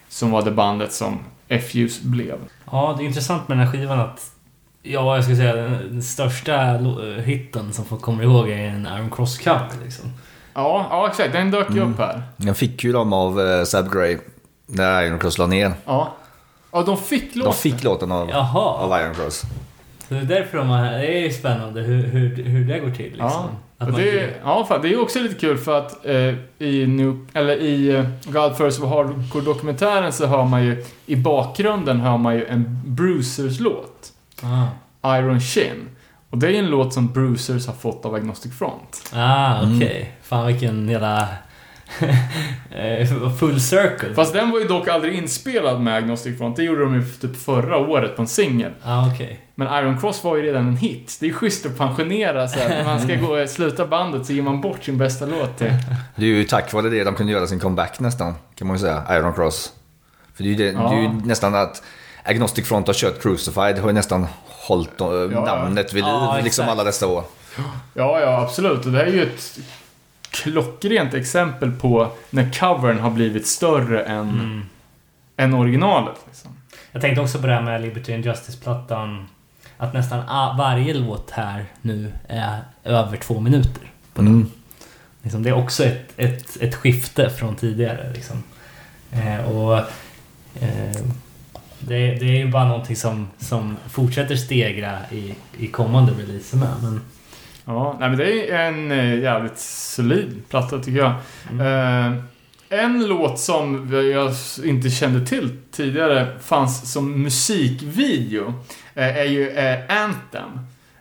[0.08, 2.38] som var det bandet som F-Use blev.
[2.70, 4.30] Ja, det är intressant med den här skivan att
[4.82, 8.86] Ja, jag skulle säga den, den största eh, hitten som folk kommer ihåg är en
[8.96, 10.12] Iron Cross Cup liksom.
[10.54, 11.32] Ja, ja exakt.
[11.32, 11.92] Den dök ju Mm.
[11.92, 12.22] upp här.
[12.36, 14.18] Jag fick ju dem av uh, Sab Gray
[14.66, 15.72] när Iron Cross la ner.
[15.84, 16.12] Ja.
[16.72, 17.52] Ja, de fick De låten.
[17.52, 18.60] fick låten av, Jaha.
[18.60, 19.42] av Iron Cross.
[20.08, 20.84] Så det är därför de har...
[20.84, 23.18] Det är ju spännande hur, hur, hur det går till liksom.
[23.28, 23.48] Ja,
[23.78, 26.86] Att och man- det, ja fan, det är också lite kul för att eh, i,
[26.86, 32.16] New, eller i eh, God First of Hardcore-dokumentären så hör man ju i bakgrunden hör
[32.18, 34.12] man ju en Bruisers-låt.
[35.02, 35.88] Ah, Iron Shin.
[36.30, 39.10] Och det är ju en låt som Bruisers har fått av Agnostic Front.
[39.14, 39.96] ah okej.
[39.96, 40.12] Mm.
[40.22, 41.28] Fan vilken jävla...
[42.70, 44.14] eh, Full circle.
[44.14, 46.56] Fast den var ju dock aldrig inspelad med Agnostic Front.
[46.56, 48.72] Det gjorde de ju typ förra året på en singel.
[48.84, 49.40] ah, okej.
[49.54, 51.16] Men Iron Cross var ju redan en hit.
[51.20, 52.68] Det är schysst att pensionera så här.
[52.68, 55.72] När man ska gå och sluta bandet så ger man bort sin bästa låt till...
[56.16, 58.80] Det är ju tack vare det de kunde göra sin comeback nästan, kan man ju
[58.80, 59.02] säga.
[59.10, 59.72] Iron Cross.
[60.34, 61.12] För det är ju, det, det är ju Ja.
[61.24, 61.82] nästan att
[62.24, 65.44] Agnostic Front har kört Crucified, har ju nästan hållit eh, ja.
[65.44, 66.70] namnet vid liv Ja, liksom exakt.
[66.70, 67.24] alla dessa år.
[67.94, 68.86] Ja, ja, absolut.
[68.86, 69.58] Och det här är ju ett
[70.42, 74.62] klockrent exempel på när covern har blivit större än, Mm.
[75.36, 76.16] än originalet.
[76.26, 76.50] Liksom.
[76.92, 79.28] Jag tänkte också på det här med Liberty and Justice-plattan.
[79.76, 80.26] Att nästan
[80.58, 83.82] varje låt här nu är över två minuter.
[84.18, 84.50] Mm.
[85.22, 88.12] Liksom, det är också ett, ett, ett skifte från tidigare.
[88.14, 88.42] Liksom.
[89.12, 89.78] Eh, och
[90.60, 90.96] eh,
[91.78, 96.68] det, det är ju bara någonting som, som fortsätter stegra i, i kommande releaser med.
[96.82, 97.00] Men,
[97.66, 101.12] Ja, nej, men det är en eh, jävligt solid platta tycker jag.
[101.50, 101.60] Mm.
[102.16, 102.22] Eh,
[102.68, 104.32] en låt som jag
[104.68, 108.54] inte kände till tidigare fanns som musikvideo
[108.94, 110.58] eh, är ju eh, Anthem.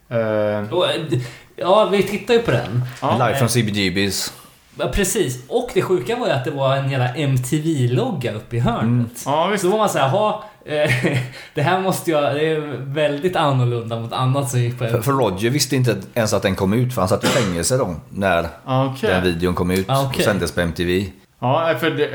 [0.09, 1.21] Eh, och, eh, d-
[1.55, 2.81] ja, vi tittar ju på den.
[3.01, 3.13] ja.
[3.27, 4.31] Live from CBGB's.
[4.79, 5.43] Ja, precis.
[5.47, 8.85] Och det sjuka var ju att det var en jävla MTV-logga uppe i hörnet.
[8.87, 9.09] Mm.
[9.25, 9.63] ja, visst.
[9.63, 10.43] Så var man såhär, eh,
[11.53, 12.35] det här måste jag...
[12.35, 16.33] Det är väldigt annorlunda mot annat som gick på För, för Roger visste inte ens
[16.33, 19.09] att den kom ut, för han satt i fängelse då, när Okej.
[19.09, 20.19] den videon kom ut Ah, okej.
[20.19, 21.05] och sändes på MTV.
[21.39, 22.07] Ja, för det,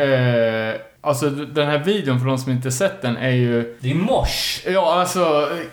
[0.74, 3.94] eh, alltså den här videon för de som inte sett den är ju Det är
[3.94, 4.60] mosh.
[4.72, 5.66] Ja, alltså eh,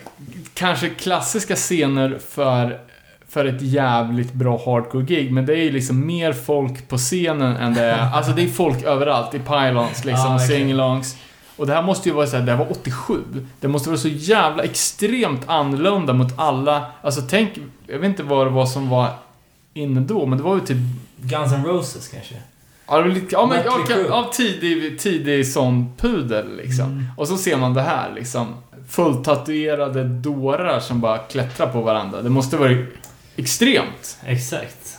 [0.54, 2.78] kanske klassiska scener för,
[3.28, 5.32] för ett jävligt bra hardcore-gig.
[5.32, 8.08] Men det är ju liksom mer folk på scenen än det är...
[8.14, 9.34] Alltså det är folk överallt.
[9.34, 10.60] I pylons liksom, Ja, verkligen.
[10.60, 11.16] singalongs.
[11.58, 13.22] Och det här måste ju vara så här, det här var 87.
[13.60, 16.86] Det måste vara så jävla extremt annorlunda mot alla...
[17.02, 19.10] Alltså tänk, jag vet inte vad det var som var
[19.74, 20.78] inne då, men det var ju typ...
[21.16, 22.34] Guns N' Roses kanske.
[22.86, 24.08] Ja, det var lite, ja, men, Mötley ja, Crüe.
[24.08, 26.84] ja, tidig, tidig sån pudel liksom.
[26.84, 27.04] Mm.
[27.16, 28.46] Och så ser man det här liksom.
[28.88, 32.22] Fulltatuerade dårar som bara klättrar på varandra.
[32.22, 32.76] Det måste vara
[33.36, 34.18] extremt.
[34.24, 34.98] Exakt.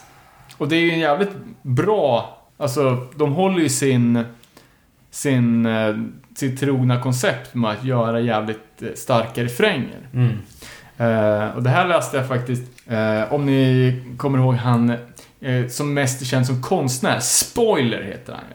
[0.56, 1.32] Och det är ju en jävligt
[1.62, 2.38] bra...
[2.56, 4.24] Alltså, de håller ju sin...
[5.10, 5.66] Sin...
[6.34, 10.08] Sitt trogna koncept med att göra jävligt eh, starka refränger.
[10.14, 10.38] Mm.
[10.96, 14.90] Eh, och det här läste jag faktiskt, eh, om ni kommer ihåg han
[15.40, 18.54] eh, som mest känd som konstnär, Spoiler heter han ju.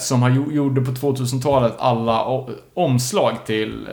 [0.00, 2.22] Som har gjo- gjorde på 2000-talet alla
[2.74, 3.88] omslag till,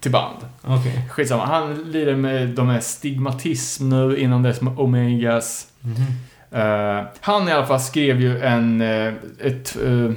[0.00, 0.36] till band.
[0.62, 1.08] Okej.
[1.10, 5.66] Skitsamma, han lirar med de här Stigmatism nu, innan dess med Omegas.
[5.80, 5.94] Mhm.
[6.52, 10.10] Eh, han i alla fall skrev ju en, eh, ett, eh,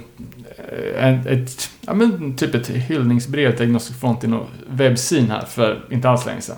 [0.97, 6.09] en, ett, ja men typ ett hyllningsbrev till Agnostic Front i webbsyn här för inte
[6.09, 6.57] alls länge sedan.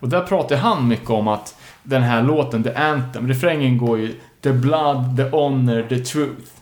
[0.00, 4.14] Och där pratar han mycket om att den här låten, The Anthem, refrängen går ju
[4.40, 6.52] The Blood, The Honor, The Truth.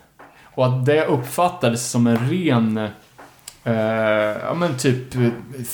[0.45, 2.89] Och att det uppfattades som en ren,
[3.65, 3.75] eh,
[4.45, 5.13] ja men typ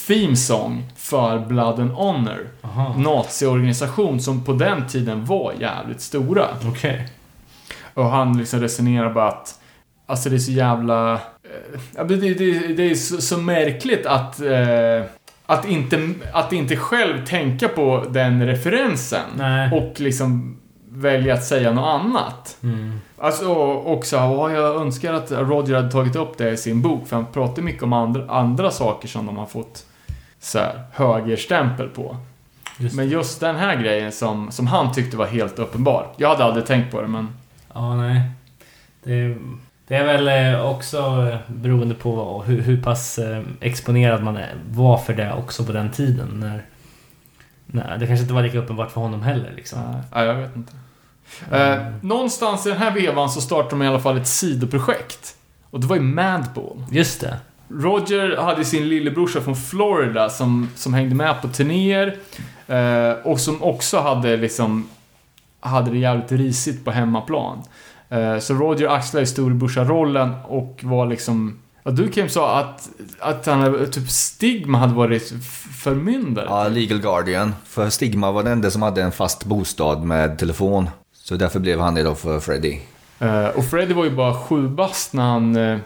[0.07, 2.95] theme song för Blood and Honor Aha.
[2.97, 6.47] naziorganisation som på den tiden var jävligt stora.
[6.69, 7.07] Okej.
[7.93, 9.57] Och han liksom resonerar bara att
[10.11, 11.21] Alltså det är så jävla...
[11.95, 14.41] ja, men det, det, det är så, så märkligt att...
[14.41, 15.05] Eh,
[15.45, 19.25] att, inte, att inte själv tänka på den referensen.
[19.35, 19.71] Nej.
[19.71, 20.57] Och liksom
[20.89, 22.57] välja att säga något annat.
[22.63, 22.99] Mm.
[23.21, 27.07] Alltså också, ja, jag önskar att Roger hade tagit upp det i sin bok.
[27.07, 29.85] För han pratar mycket om andra, andra saker som de har fått
[30.39, 32.17] så här, högerstämpel på.
[32.77, 32.95] Just.
[32.95, 36.07] Men just den här grejen som, som han tyckte var helt uppenbar.
[36.17, 37.29] Jag hade aldrig tänkt på det, men...
[37.73, 38.21] Ja, nej.
[39.03, 39.37] Det,
[39.87, 44.37] det är väl eh, också eh, beroende på vad, hur, hur pass eh, exponerad man
[44.37, 46.39] är, var för det också på den tiden.
[46.39, 46.65] När,
[47.65, 49.53] nej, det kanske inte var lika uppenbart för honom heller.
[49.55, 49.79] Liksom.
[50.13, 50.73] Nej, jag vet inte.
[51.51, 55.35] Eh, någonstans i den här vevan så startade de i alla fall ett sidoprojekt.
[55.69, 56.83] Och det var ju Madball.
[56.91, 57.37] Just det.
[57.69, 62.17] Roger hade sin lillebrorsa från Florida som, som hängde med på turnéer.
[62.67, 64.89] Eh, och som också hade liksom...
[65.59, 67.63] Hade det jävligt risigt på hemmaplan.
[68.09, 71.59] Eh, så Roger axlade storebrorsa-rollen och var liksom...
[71.83, 72.89] Ja, du Kim sa att,
[73.19, 75.33] att han typ Stigma hade varit
[75.83, 76.45] förmyndare.
[76.49, 77.55] Ja, Legal Guardian.
[77.65, 80.89] För Stigma var den enda som hade en fast bostad med telefon.
[81.31, 82.79] Så därför blev han det då för Freddy.
[83.19, 85.77] Eh, och Freddy var ju bara sju bast när han, eh,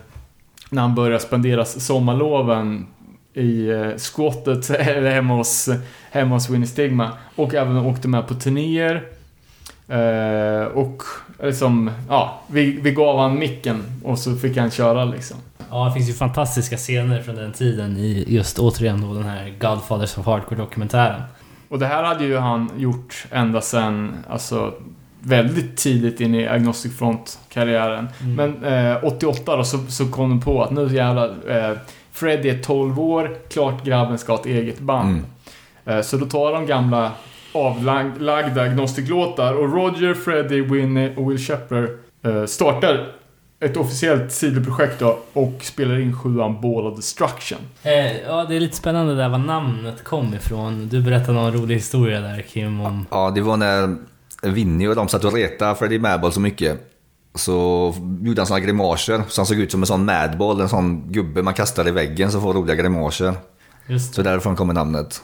[0.70, 2.88] när han började spendera sommarloven
[3.34, 5.70] i eh, squattet eller hemma hos,
[6.12, 7.12] hemma hos Winnie Stigma.
[7.36, 9.08] Och även åkte med på turnéer.
[10.74, 11.04] Och
[11.44, 15.38] liksom, ja, vi, vi gav han micken och så fick han köra liksom.
[15.70, 19.54] Ja, det finns ju fantastiska scener från den tiden i just återigen då den här
[19.60, 21.22] Godfathers of Hardcore-dokumentären.
[21.70, 24.74] Och det här hade ju han gjort ända sen, alltså
[25.26, 28.08] väldigt tidigt in i Agnostic Front-karriären.
[28.22, 28.36] Mm.
[28.36, 31.78] Men eh, 88 då så, så kom de på att nu jävlar, eh,
[32.12, 35.10] Freddy är 12 år, klart grabben ska ha ett eget band.
[35.10, 35.26] Mm.
[35.86, 37.12] Eh, så då tar de gamla
[37.52, 41.90] avlagda Agnostic-låtar och Roger, Freddy, Winnie och Will Shepard
[42.24, 43.08] eh, startar
[43.60, 47.58] ett officiellt sidoprojekt då och spelar in sjuan Ball of Destruction.
[47.84, 50.88] Eh, ja, det är lite spännande där var namnet kom ifrån.
[50.88, 53.06] Du berättade någon rolig historia där Kim om...
[53.12, 53.98] Ja, det var när
[54.50, 56.92] Vinny och de satt och retade Freddie Madball så mycket.
[57.36, 57.54] Så
[58.22, 61.42] gjorde han såna grimaser, så han såg ut som en sån Madball, en sån gubbe
[61.42, 63.34] man kastar i väggen som får roliga grimaser.
[64.14, 65.22] Så därifrån kommer namnet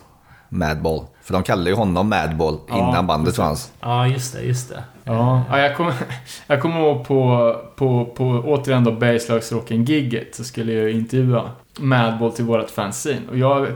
[0.49, 1.06] Madball.
[1.22, 3.72] För de kallade ju honom Madball Ja, innan bandet fanns.
[3.80, 4.84] Ja, just det, just det.
[5.03, 5.93] Ja, ja jag kommer
[6.48, 12.45] jag kommer ihåg på, på, på återigen då Bergslagsrocken-gigget så skulle jag intervjua Madball till
[12.45, 13.22] vårt fanzine.
[13.30, 13.68] Och jag,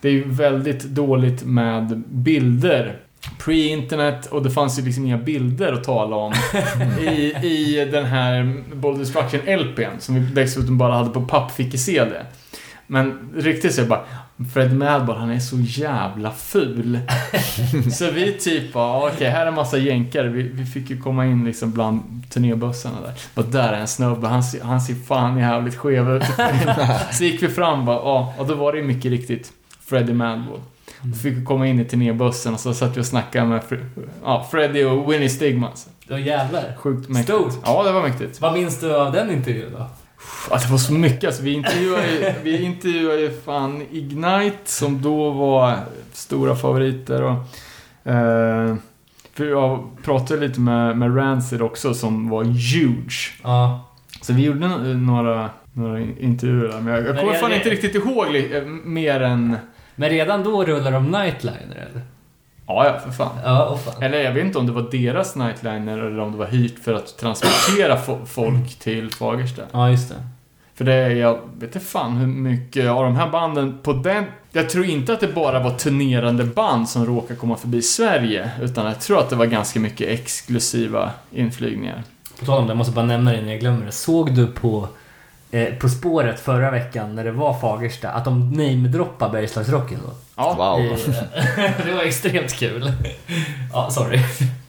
[0.00, 3.00] det är ju väldigt dåligt med bilder.
[3.38, 6.32] Pre-internet och det fanns ju liksom inga bilder att tala om
[7.00, 12.10] i, i den här Ball Destruction LPn som vi dessutom bara hade på pappficke-CD.
[12.86, 14.04] Men riktigt så är bara
[14.54, 16.98] Fred Madball, han är så jävla ful.
[17.92, 20.28] så vi typ bara, okej, här är en massa jänkare.
[20.28, 23.12] Vi, vi fick ju komma in liksom bland turnébussarna där.
[23.34, 26.24] Och där är en snubbe, han, ser- han ser fan jävligt skev ut.
[27.12, 29.52] så gick vi fram bara, ja, och då var det ju mycket riktigt
[29.86, 30.60] Freddie Madball.
[31.04, 33.88] Då fick komma in i turnébussen och så satt vi och snackade med Fre-
[34.24, 35.88] ja, Freddie och Winnie Stigmas.
[36.08, 36.76] Då jävlar.
[36.78, 37.38] Sjukt mäktigt.
[37.38, 37.52] Stort.
[37.64, 38.40] Ja, det var mäktigt.
[38.40, 39.86] Vad minns du av den intervjun då?
[40.50, 41.24] Ja, det var så mycket.
[41.24, 45.76] Alltså, vi intervjuade ju, vi intervjuade ju fan Ignite som då var
[46.12, 47.22] stora favoriter.
[47.22, 47.32] Och,
[48.12, 48.74] eh,
[49.34, 53.32] för jag pratade lite med, med Rancid också som var huge.
[53.42, 53.90] Ja.
[54.22, 56.80] Så vi gjorde några, några intervjuer där.
[56.80, 58.26] Men jag, jag kommer fan det- inte riktigt ihåg
[58.84, 59.56] mer än...
[59.94, 62.02] Men redan då rullar de Nightliner eller?
[62.66, 63.38] Ja, ja, för fan.
[63.44, 64.02] Ja, åh fan.
[64.02, 66.94] Eller jag vet inte om det var deras nightliner eller om det var hyrt för
[66.94, 69.62] att transportera fo- folk till Fagersta.
[69.72, 70.14] Ja, just det.
[70.74, 74.24] För det är, jag vet inte fan hur mycket av de här banden på den...
[74.52, 78.50] Jag tror inte att det bara var turnerande band som råkade komma förbi Sverige.
[78.62, 82.02] Utan jag tror att det var ganska mycket exklusiva inflygningar.
[82.38, 83.92] På tal om det, jag måste bara nämna det när jag glömmer det.
[83.92, 84.88] Såg du på
[85.54, 90.12] eh, På spåret förra veckan när det var Fagersta att de namedroppade Bergslagsrocken då?
[90.36, 90.54] Ja.
[90.54, 90.80] Wow.
[90.80, 90.96] I,
[91.84, 92.92] det var extremt kul.
[93.72, 94.20] Ja, sorry.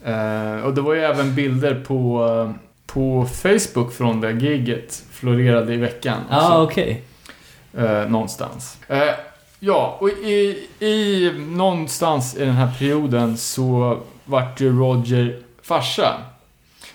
[0.05, 2.51] Eh, och det var ju även bilder på, eh,
[2.85, 5.03] på Facebook från det giget.
[5.11, 6.17] Florerade i veckan.
[6.29, 6.63] Ja, också.
[6.63, 7.03] okej.
[7.77, 8.77] eh, någonstans.
[8.87, 9.01] Eh,
[9.59, 16.13] ja, och i, i någonstans i den här perioden så vart ju Roger farsa.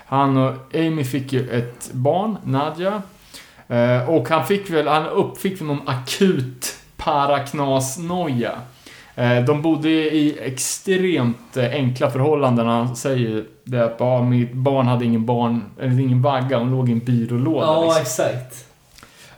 [0.07, 3.03] Han och Amy fick ju ett barn, Nadja.
[3.71, 8.53] Eh, och han fick väl, han uppfick väl någon akut paraknasnoja.
[9.15, 12.67] Eh, de bodde i extremt eh, enkla förhållanden.
[12.67, 16.89] Han säger det att ja, mitt barn hade ingen barn, eller ingen vagga, hon låg
[16.89, 17.67] i en byrålåda.
[17.67, 18.03] Ja, liksom.
[18.03, 18.67] exakt.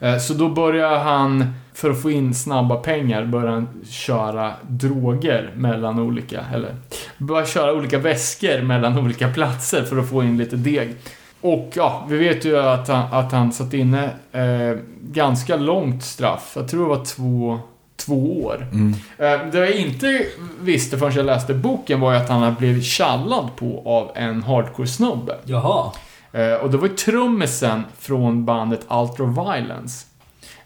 [0.00, 5.50] Eh, Så då börjar han, för att få in snabba pengar, börjar han köra droger
[5.56, 6.74] mellan olika, eller
[7.18, 10.94] börjar köra olika väskor mellan olika platser för att få in lite deg.
[11.43, 16.52] Och ja, vi vet ju att han, att han satt inne eh, ganska långt straff.
[16.56, 17.59] Jag tror det var två,
[17.97, 18.69] två år.
[18.73, 18.94] Mm.
[19.19, 20.24] Eh, det jag inte
[20.60, 24.43] visste förrän jag läste boken var ju att han hade blivit tjallad på av en
[24.43, 25.36] hardcore-snubbe.
[25.44, 25.93] Jaha.
[26.32, 30.06] Eh, och det var ju trummisen från bandet Ultra Violence.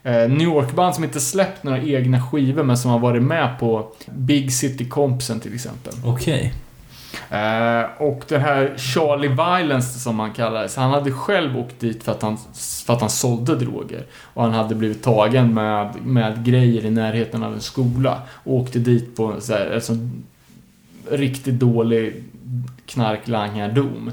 [0.03, 3.91] Eh, New York-band som inte släppt några egna skivor men som har varit med på
[4.05, 5.93] Big City Compsen till exempel.
[6.05, 6.53] Okej.
[7.29, 12.11] Eh, och den här Charlie Violence som han kallades, han hade själv åkt dit för
[12.11, 12.37] att han,
[12.85, 14.03] för att han sålde droger.
[14.21, 18.21] Och han hade blivit tagen med, med grejer i närheten av en skola.
[18.29, 20.23] Och åkte dit på så här, sån
[21.11, 22.23] riktigt dålig
[22.85, 24.11] knarklangardom.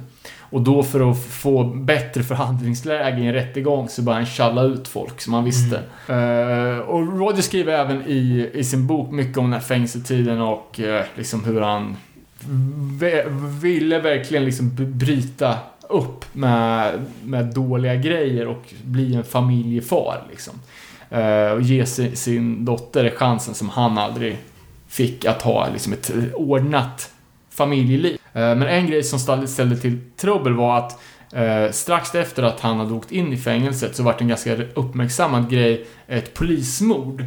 [0.54, 4.88] Och då för att få bättre förhandlingsläge i en rättegång så började han tjalla ut
[4.88, 5.76] folk som han visste.
[6.08, 10.80] Eh, och Roger skriver även i, i sin bok mycket om den här fängelsetiden och
[10.80, 11.96] eh, liksom hur han
[13.60, 15.58] ville verkligen liksom bryta
[15.88, 20.54] upp med, med dåliga grejer och bli en familjefar liksom.
[21.10, 24.38] Eh, och ge sin, sin dotter chansen som han aldrig
[24.88, 27.10] fick att ha liksom ett ordnat
[27.50, 28.18] familjeliv.
[28.32, 31.00] Eh, Men en grej som ställde ställde till trubbel var att
[31.34, 34.56] Eh, strax efter att han hade åkt in i fängelset så var det en ganska
[34.74, 37.24] uppmärksammad grej, ett polismord.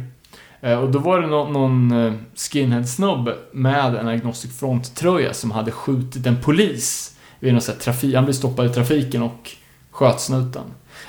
[0.60, 5.70] Eh, och då var det nå- någon eh, skinhead-snubbe med en Agnostic Front-tröja som hade
[5.70, 9.50] skjutit en polis vid någon trafik, han blev stoppad i trafiken och
[9.90, 10.62] sköt snuten.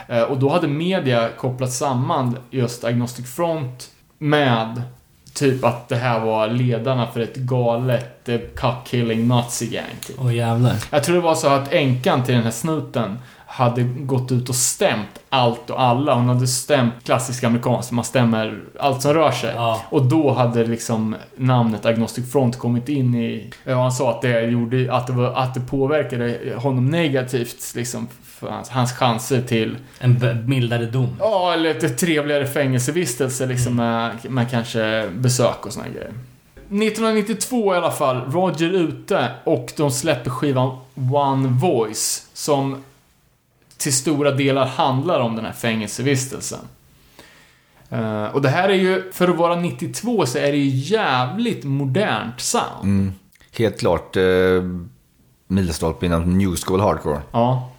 [0.07, 4.81] Eh, och då hade media kopplat samman just Agnostic Front med
[5.33, 9.85] typ att det här var ledarna för ett galet cock-killing nazi-gang.
[10.07, 10.15] Typ.
[10.19, 10.75] Åh jävlar.
[10.89, 13.17] Jag tror det var så att änkan till den här snuten
[13.51, 16.13] hade gått ut och stämt allt och alla.
[16.15, 19.53] Hon hade stämt klassisk amerikanskt, man stämmer allt som rör sig.
[19.55, 19.81] Ja.
[19.89, 23.49] Och då hade liksom namnet Agnostic Front kommit in i...
[23.63, 28.07] Ja, han sa att det gjorde, att det, var, att det påverkade honom negativt liksom
[28.23, 31.15] för hans, hans chanser till, En mildare dom.
[31.19, 36.13] ja, eller ett trevligare fängelsevistelse liksom med, med kanske besök och såna grejer.
[36.69, 40.77] 1992 i alla fall, Roger ute och de släpper skivan
[41.13, 42.83] One Voice som
[43.79, 46.59] till stora delar handlar om den här fängelsevistelsen.
[47.89, 51.63] Eh, och det här är ju, för att vara 92 så är det ju jävligt
[51.63, 52.83] modernt sound.
[52.83, 53.13] Mm.
[53.57, 54.23] Helt klart eh,
[55.47, 57.21] milstolpe inom New School Hardcore.
[57.31, 57.71] Ja.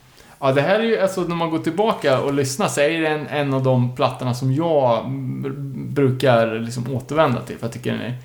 [0.43, 3.09] Ja, det här är ju, alltså när man går tillbaka och lyssnar så är det
[3.09, 5.11] en, en av de plattorna som jag
[5.75, 7.59] brukar liksom återvända till.
[7.59, 8.17] För jag tycker den är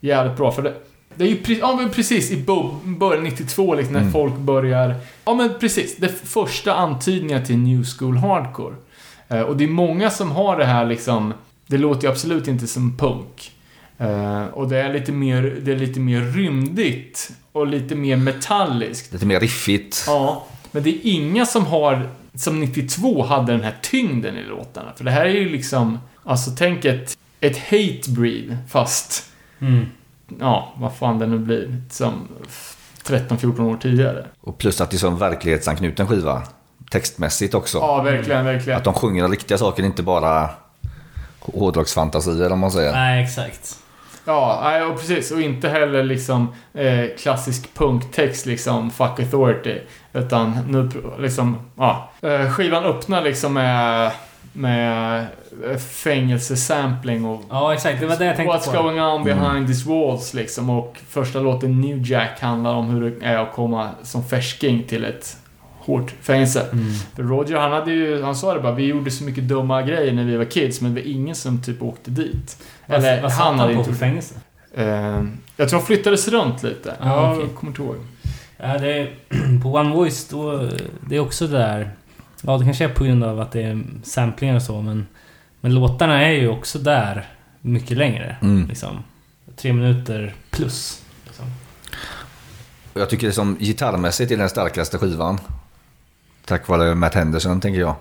[0.00, 0.52] jävligt bra.
[0.52, 0.74] För det,
[1.18, 2.36] det är ju pre, ja, men precis i
[2.84, 4.12] början 92 liksom när Mm.
[4.12, 4.94] folk börjar...
[5.24, 8.74] Ja men precis, det första antydningar till New School Hardcore.
[9.28, 11.34] Eh, och det är många som har det här liksom...
[11.66, 13.52] Det låter ju absolut inte som punk.
[13.98, 19.12] Eh, och det är lite mer, det är lite mer rymdigt och lite mer metalliskt.
[19.12, 20.04] Lite mer riffigt.
[20.06, 24.92] Ja, men det är inga som har, som 92 hade den här tyngden i låtarna.
[24.96, 29.24] För det här är ju liksom, alltså tänk ett, ett hate breed, fast,
[29.60, 29.86] Mm.
[30.40, 32.28] Ja, vad fan det nu blir, som
[33.04, 34.26] 13-14 år tidigare.
[34.40, 36.42] Och plus att det är sån verklighetsanknuten skiva.
[36.90, 37.78] Textmässigt också.
[37.78, 38.76] Ja, verkligen, verkligen.
[38.76, 40.50] Att de sjunger riktiga saker, inte bara
[41.40, 42.92] hårdrocksfantasier om man säger.
[42.92, 43.78] Nej, exakt.
[44.24, 45.30] Ja, och precis.
[45.30, 49.78] Och inte heller liksom eh, klassisk punktext liksom, fuck authority.
[50.12, 52.10] Utan nu liksom, ja.
[52.20, 54.12] Eh, skivan öppnar liksom med,
[54.58, 55.26] med
[55.70, 58.00] eh, fängelsesampling och Ja, exakt.
[58.00, 58.82] Det var det jag tänkte What's på.
[58.82, 59.66] going on behind Mm.
[59.66, 60.70] these walls liksom.
[60.70, 65.04] Och första låten New Jack handlar om hur det är att komma som färsking till
[65.04, 65.36] ett
[65.78, 66.66] hårt fängelse.
[66.72, 66.92] Mm.
[67.16, 70.12] För Roger han hade ju, han sa det bara, vi gjorde så mycket dumma grejer
[70.12, 72.62] när vi var kids men det var ingen som typ åkte dit.
[72.86, 74.34] Vad, Eller vad han han, hade på inte för fängelse?
[74.74, 75.22] Eh,
[75.56, 76.94] jag tror han flyttades runt lite.
[77.00, 77.96] Ah, jag kommer inte ihåg.
[78.56, 79.10] Ja, det är,
[79.62, 80.68] på One Voice då,
[81.08, 81.90] det är också det där...
[82.42, 85.06] Ja, det kanske är på grund av att det är samplingar och så, men...
[85.60, 87.26] Men låtarna är ju också där
[87.60, 88.36] mycket längre.
[88.42, 88.68] Mm.
[88.68, 89.04] Liksom.
[89.56, 91.02] Tre minuter plus.
[91.26, 91.44] Liksom.
[92.94, 95.40] Jag tycker det som gitarrmässigt är den starkaste skivan.
[96.44, 97.94] Tack vare Matt Henderson, tänker jag.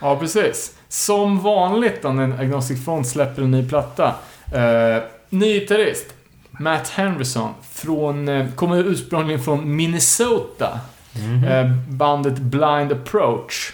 [0.00, 0.76] Ja, precis.
[0.88, 4.14] Som vanligt då när Agnostic Front släpper en ny platta.
[4.52, 6.06] Eh, ny gitarrist.
[6.50, 7.54] Matt Henderson.
[7.70, 10.80] Från, eh, kommer ursprungligen från Minnesota.
[11.16, 11.44] Mhm.
[11.44, 13.72] Eh, bandet Blind Approach.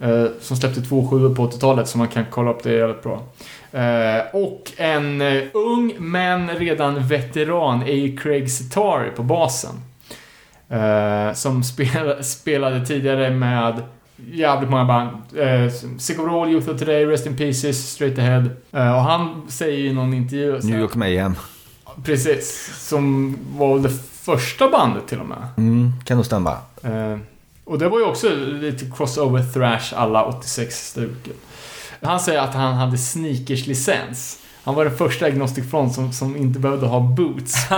[0.00, 3.22] Eh, som släppte två sjuor på 80-talet, så man kan kolla upp det jävligt bra.
[3.72, 5.22] Eh, och en
[5.52, 9.74] ung men redan veteran är ju Craig Sitari på basen.
[11.34, 13.82] Som spel, spelade tidigare med
[14.26, 15.08] jävligt många band.
[15.38, 18.44] Eh, Sick of All, Youth of Today, Rest in Pieces, Straight Ahead.
[18.72, 20.58] Eh, och han säger i någon intervju...
[20.62, 21.34] New York Mayhem.
[22.04, 22.74] Precis.
[22.88, 23.90] Som var väl det
[24.28, 25.48] första bandet till och med.
[25.56, 26.52] Mm, kan nog stämma.
[26.82, 27.18] Eh,
[27.64, 31.36] och det var ju också lite crossover thrash alla 86-stuket.
[32.02, 34.38] Han säger att han hade sneakers-licens.
[34.64, 37.54] Han var den första Agnostic Front som, som inte behövde ha boots.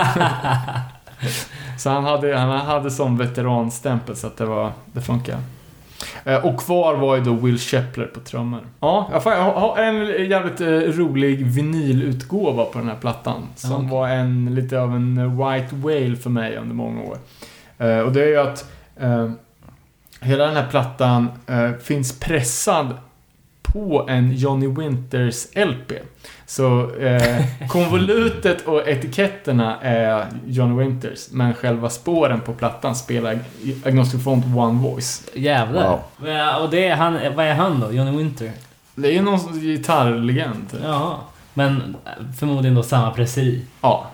[1.79, 5.39] så han hade, han hade sån veteranstämpel så att det var, det funkar.
[6.23, 8.61] Eh, och kvar var ju då Will Shepler på trummor.
[8.79, 13.43] Ja, jag har en jävligt eh, rolig vinylutgåva på den här plattan.
[13.55, 13.89] Som okej.
[13.89, 17.17] var en, lite av en eh, white whale för mig under många år.
[18.05, 19.31] Och det är ju att eh,
[20.21, 22.97] hela den här plattan eh, finns pressad
[23.73, 25.91] på en Johnny Winters LP.
[26.45, 33.39] Så eh, konvolutet och etiketterna är Johnny Winters, men själva spåren på plattan spelar
[33.85, 35.29] Agnostic Front One Voice.
[35.33, 35.99] Jävlar.
[36.17, 36.63] Wow.
[36.63, 37.91] Och det är han, vad är han då?
[37.91, 38.51] Johnny Winter?
[38.95, 40.71] Det är ju någon gitarrlegend.
[40.71, 40.79] typ.
[40.83, 41.15] Jaha.
[41.53, 41.95] Men
[42.39, 43.65] förmodligen då samma presseri.
[43.81, 44.07] Ja.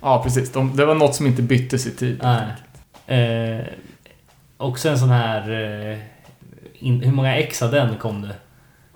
[0.00, 0.52] Ja, precis.
[0.52, 2.20] De, det var något som inte byttes i tid.
[2.22, 2.46] Nej.
[3.06, 3.64] Eh,
[4.56, 5.50] också en sån här...
[5.92, 5.98] Eh,
[6.74, 8.34] in, hur många ex av den kom det?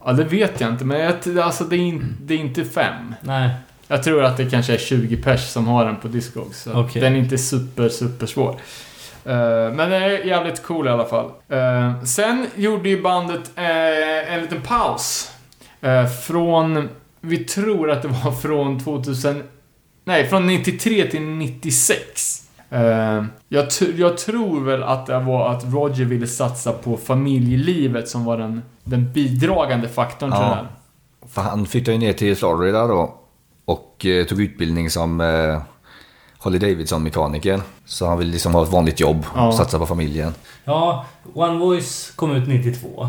[0.06, 3.14] Ja, det vet jag inte, men jag, alltså, det, är in, det är inte fem.
[3.20, 3.50] Nej.
[3.88, 6.62] Jag tror att det kanske är 20 pers som har den på Discogs.
[6.62, 7.02] Så Okej.
[7.02, 8.50] Den är inte super, super svår.
[9.24, 11.30] Eh, men den är jävligt cool i alla fall.
[11.48, 15.32] Eh, sen gjorde ju bandet eh, en liten paus.
[16.26, 16.88] Från,
[17.20, 19.42] vi tror att det var från 2000,
[20.04, 22.45] nej från 93 till 96.
[22.70, 23.66] Eh, jag,
[23.96, 28.62] jag tror väl att det var att Roger ville satsa på familjelivet som var den,
[28.84, 30.48] den bidragande faktorn till Ja.
[30.48, 30.66] det här.
[31.28, 33.14] För han flyttade ju ner till Florida då
[33.64, 35.60] och eh, tog utbildning som eh,
[36.38, 37.60] Harley Davidson-mekaniker.
[37.84, 39.46] Så han vill liksom ha ett vanligt jobb Ja.
[39.48, 40.34] och satsa på familjen.
[40.64, 43.08] Ja, One Voice kom ut 92.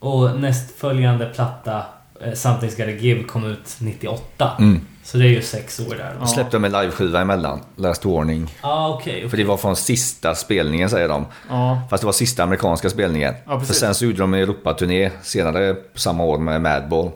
[0.00, 1.82] Och nästföljande platta,
[2.20, 4.50] eh, Something's Gotta Give, kom ut 98.
[4.58, 4.80] Mm.
[5.08, 5.98] Så det är ju sex år där.
[5.98, 6.16] Ja.
[6.20, 8.54] Ja, Släppte de en liveskiva emellan, Last Warning.
[8.60, 9.28] ah, okej.
[9.28, 11.26] För det var från sista spelningen säger de.
[11.48, 13.34] Ja, Fast det var sista amerikanska spelningen.
[13.46, 17.10] Ja, För sen så gjorde de en Europaturné senare samma år med Madball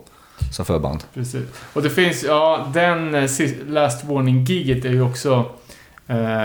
[0.51, 1.03] som förband.
[1.13, 1.43] precis.
[1.73, 3.29] Och det finns, ja, den eh,
[3.67, 5.45] Last Warning-giget är ju också
[6.07, 6.43] eh,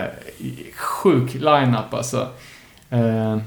[0.76, 2.28] sjuk line-up alltså.
[2.90, 3.38] Eh,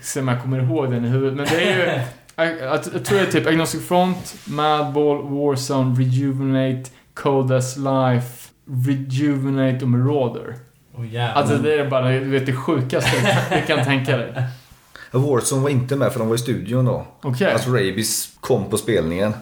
[0.00, 2.00] se om jag kommer ihåg den i huvudet, men det är ju...
[2.36, 8.48] jag, jag, jag tror det är typ Agnostic Front, Madball, Warzone, Rejuvenate, Cold as Life,
[8.86, 10.54] Rejuvenate och Marauder.
[10.94, 11.36] Oh.
[11.36, 13.10] Alltså det är bara, du vet, det sjukaste
[13.50, 14.32] du kan tänka dig.
[15.10, 17.06] Warzone var inte med för de var i studion då.
[17.22, 17.52] Okej.
[17.52, 19.32] Alltså Rabies kom på spelningen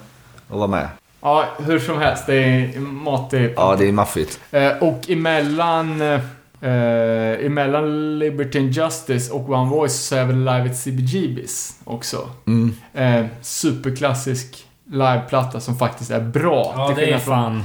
[0.49, 0.89] och var med.
[1.21, 2.27] Ja, hur som helst.
[2.27, 3.55] Det är matig.
[3.57, 4.41] Ja, det är maffigt.
[4.51, 10.65] Eh, och emellan, eh, emellan Liberty and Justice och One Voice så är väl Live
[10.65, 12.29] at CBGB's också.
[12.47, 12.75] Mm.
[12.95, 16.73] Eh, superklassisk liveplatta som faktiskt är bra.
[16.77, 17.65] Ja, det är från- fan...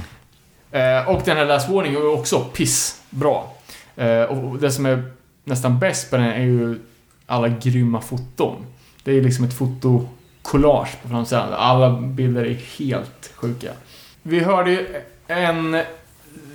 [0.72, 3.40] Eh, och den här Last Warning är också pissbra.
[3.96, 5.02] Eh, och det som är
[5.44, 6.78] nästan bäst på den är ju
[7.26, 8.66] alla grymma foton.
[9.04, 11.52] Det är liksom ett fotokollage på framsidan.
[11.52, 13.70] Alla bilder är helt sjuka.
[14.22, 14.86] Vi hörde ju
[15.26, 15.82] en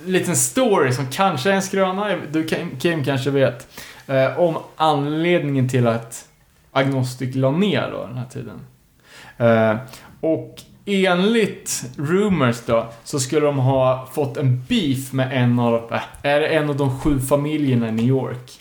[0.04, 3.66] liten story som kanske är en skröna, du Kim- Kim kanske vet.
[4.06, 6.28] Eh, om anledningen till att
[6.72, 8.60] Agnostic la ner då den här tiden.
[9.38, 9.76] Eh,
[10.32, 16.00] och enligt rumors då, så skulle de ha fått en beef med en av, eh,
[16.22, 18.60] är det en av de sju familjerna i New York.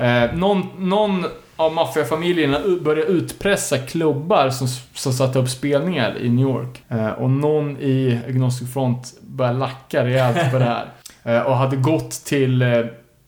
[0.00, 1.24] Eh, någon, någon
[1.56, 6.82] av maffiafamiljerna började utpressa klubbar som, som satte upp spelningar i New York.
[6.88, 10.86] Eh, och någon i Agnostic Front började lacka rejält på det här.
[11.24, 12.68] Eh, och hade gått till, eh,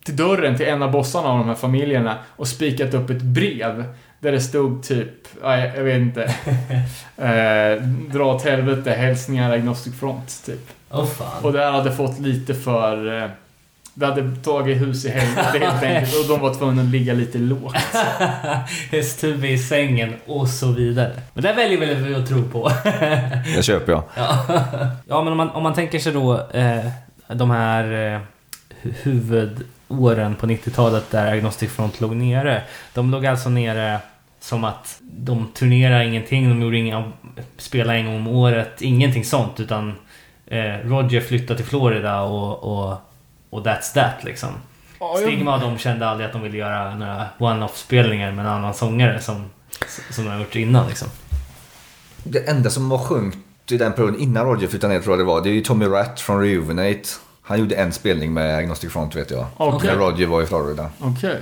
[0.05, 3.85] till dörren till en av bossarna av de här familjerna och spikat upp ett brev
[4.21, 5.09] där det stod typ,
[5.43, 6.23] jag vet inte.
[7.17, 7.83] eh,
[8.13, 10.69] dra åt helvete, hälsningar Agnostic Front, typ.
[10.91, 11.45] Åh fan.
[11.45, 13.23] Och det här hade fått lite för...
[13.23, 13.29] Eh,
[13.95, 17.39] det hade tagit hus i helvete helt enkelt och de var tvungna att ligga lite
[17.39, 17.77] lågt.
[18.91, 21.13] Hästhuvud i sängen och så vidare.
[21.35, 22.71] Men det väljer väl vi att tro på.
[23.57, 24.03] Det köper jag.
[24.17, 24.45] Ja,
[25.09, 26.87] ja men om man, om man tänker sig då eh,
[27.29, 28.21] de här eh,
[29.05, 32.63] hu- huvudåren på 90-talet där Agnostic Front låg nere.
[32.95, 34.01] De låg alltså nere
[34.41, 37.13] som att de turnerade ingenting, de gjorde inga,
[37.57, 39.95] spelade en gång om året, ingenting sånt utan
[40.47, 42.97] eh, Roger flyttade till Florida och, och,
[43.51, 44.51] och that's that liksom.
[45.23, 48.75] Stigma och de kände aldrig att de ville göra några one-off spelningar med en annan
[48.75, 49.45] sångare som,
[50.11, 51.09] som de har gjort innan liksom.
[52.25, 53.37] Det enda som var sjungt
[53.71, 55.87] i den perioden innan Roger flyttade ner tror jag det var, det är ju Tommy
[55.87, 57.09] Ratt från Rejuvenate.
[57.49, 59.47] Han gjorde en spelning med Agnostic Front vet jag.
[59.57, 59.91] Okej.
[59.91, 60.91] När Roger var i Florida.
[61.01, 61.37] Okej.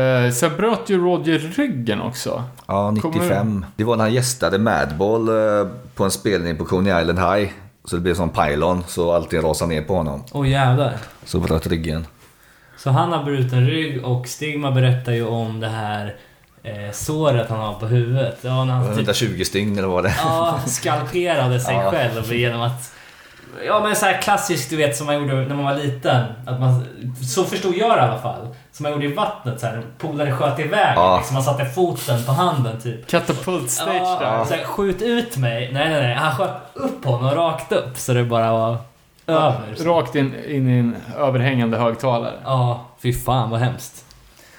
[0.00, 2.44] Eh, sen bröt ju Roger ryggen också.
[2.66, 3.66] Ja, Kommer 95.
[3.76, 7.50] Det var när han gästade Madball eh, på en spelning på Coney Island High.
[7.84, 10.24] Så det blev som pylon, så allting rasade ner på honom.
[10.32, 10.96] Åh jävlar.
[11.24, 12.06] Så bröt ryggen.
[12.78, 16.14] Så han har bruten rygg och Stigma berättar ju om det här
[16.62, 18.38] eh, såret han har på huvudet.
[18.40, 21.90] Ja, när han typ, 120 stygn eller vad det ja, skalperade sig Ja.
[21.90, 22.92] själv genom att...
[23.66, 26.24] Ja men så här klassiskt du vet som man gjorde när man var liten.
[26.46, 26.84] Att man,
[27.34, 28.48] så förstod jag det i alla fall.
[28.72, 29.82] Som man gjorde i vattnet så här.
[29.98, 30.92] Polare sköt iväg.
[30.96, 31.16] Ja.
[31.16, 33.06] Liksom, man satte foten på handen typ.
[33.06, 34.44] Katapultstage Ja, där.
[34.44, 35.70] så här, skjut ut mig.
[35.72, 36.14] Nej nej nej.
[36.14, 38.76] Han sköt upp honom rakt upp så det bara var
[39.26, 39.74] över.
[39.76, 39.84] Så.
[39.84, 42.32] Rakt in, in i en överhängande högtalare.
[42.44, 44.03] Ja, fy fan vad hemskt.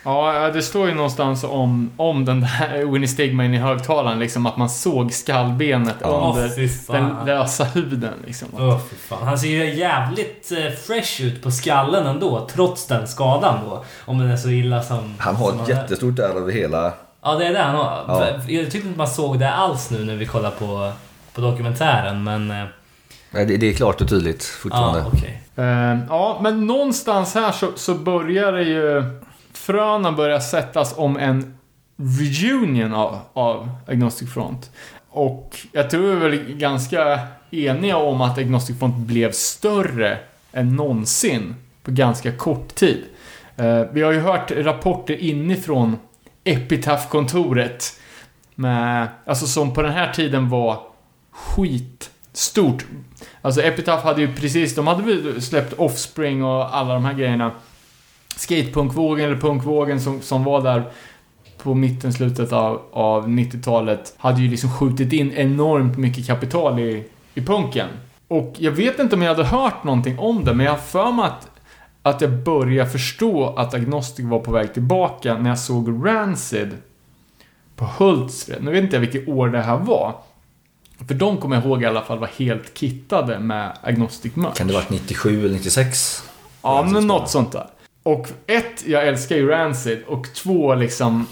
[0.06, 4.70] Ja, det står ju någonstans om, om den där Winnie i högtalaren, liksom att man
[4.70, 8.14] såg skallbenet Åh under den lösa huden.
[8.26, 8.48] Liksom.
[9.10, 9.28] Fan.
[9.28, 13.84] Han ser ju jävligt eh, fresh ut på skallen ändå, trots den skadan då.
[14.06, 15.14] Om den är så illa som...
[15.18, 16.94] Han har som ett jättestort ärr över hela...
[17.22, 18.04] Ja, det är det han har.
[18.08, 18.28] Ja.
[18.48, 20.92] Jag tyckte inte man såg det alls nu när vi kollar på,
[21.34, 22.52] på dokumentären, men...
[22.52, 22.66] eh,
[23.32, 25.00] Det, det är klart och tydligt fortfarande.
[25.00, 25.42] Ja, okej.
[25.56, 29.04] Eh, ja, men någonstans här så, så börjar det ju...
[29.66, 31.58] Fröna börjar sättas om en
[31.98, 34.72] reunion av, av Agnostic Front.
[35.10, 37.20] Och jag tror vi är väl ganska
[37.52, 40.18] eniga om att Agnostic Front blev större
[40.52, 43.04] än någonsin på ganska kort tid.
[43.56, 45.98] Eh, vi har ju hört rapporter inifrån
[46.44, 48.00] Epitaph-kontoret.
[48.56, 50.80] Med, alltså som på den här tiden var
[51.32, 52.86] skitstort.
[53.42, 57.52] Alltså Epitaph hade ju precis, de hade väl släppt Offspring och alla de här grejerna.
[58.36, 60.92] Skatepunkvågen eller punkvågen som, som var där
[61.58, 67.04] på mitten, slutet av, av 90-talet hade ju liksom skjutit in enormt mycket kapital i,
[67.34, 67.88] i punken.
[68.28, 71.12] Och jag vet inte om jag hade hört någonting om det, men jag har för
[71.12, 71.50] mig att,
[72.02, 76.72] att jag började förstå att Agnostic var på väg tillbaka när jag såg Rancid
[77.76, 78.64] på Hultsfred.
[78.64, 80.16] Nu vet inte jag vilket år det här var.
[81.08, 84.58] För de kommer jag ihåg i alla fall var helt kittade med Agnostic merch.
[84.58, 86.24] Kan det varit 97 eller 96?
[86.62, 87.68] Ja, men något sånt där.
[88.06, 91.28] Och ett, jag älskar ju Rancid och två, liksom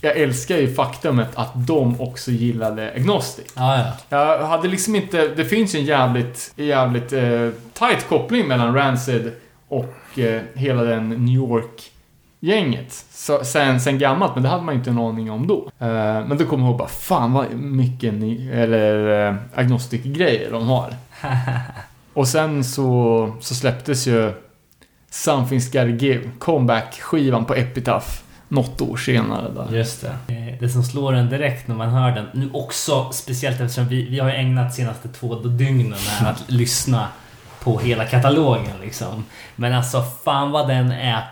[0.00, 3.52] jag älskar ju faktumet att de också gillade Agnostic.
[3.56, 4.38] Ja, ja.
[4.38, 5.28] Jag hade liksom inte...
[5.28, 9.32] Det finns ju en jävligt, jävligt eh, tight koppling mellan Rancid
[9.68, 12.92] och eh, hela den New York-gänget.
[13.10, 15.70] Så, sen, sen gammalt, men det hade man ju inte en aning om då.
[15.78, 15.86] Eh,
[16.26, 20.94] men då kommer jag ihåg bara, fan vad mycket ni, eller eh, Agnostic-grejer de har.
[22.12, 24.32] och sen så, så släpptes ju
[25.10, 28.06] Something's Gotta Give, comeback-skivan på Epitaph,
[28.48, 29.76] något år senare där.
[29.76, 30.34] Just det.
[30.34, 34.08] Eh, Det som slår en direkt när man hör den, nu också speciellt eftersom vi,
[34.10, 37.08] vi har ägnat senaste två dygnen med att lyssna
[37.62, 39.24] på hela katalogen liksom.
[39.56, 41.24] Men alltså fan vad den är...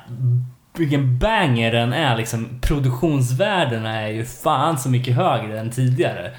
[0.78, 2.58] Vilken banger den är liksom.
[2.60, 6.30] Produktionsvärdena är ju fan så mycket högre än tidigare.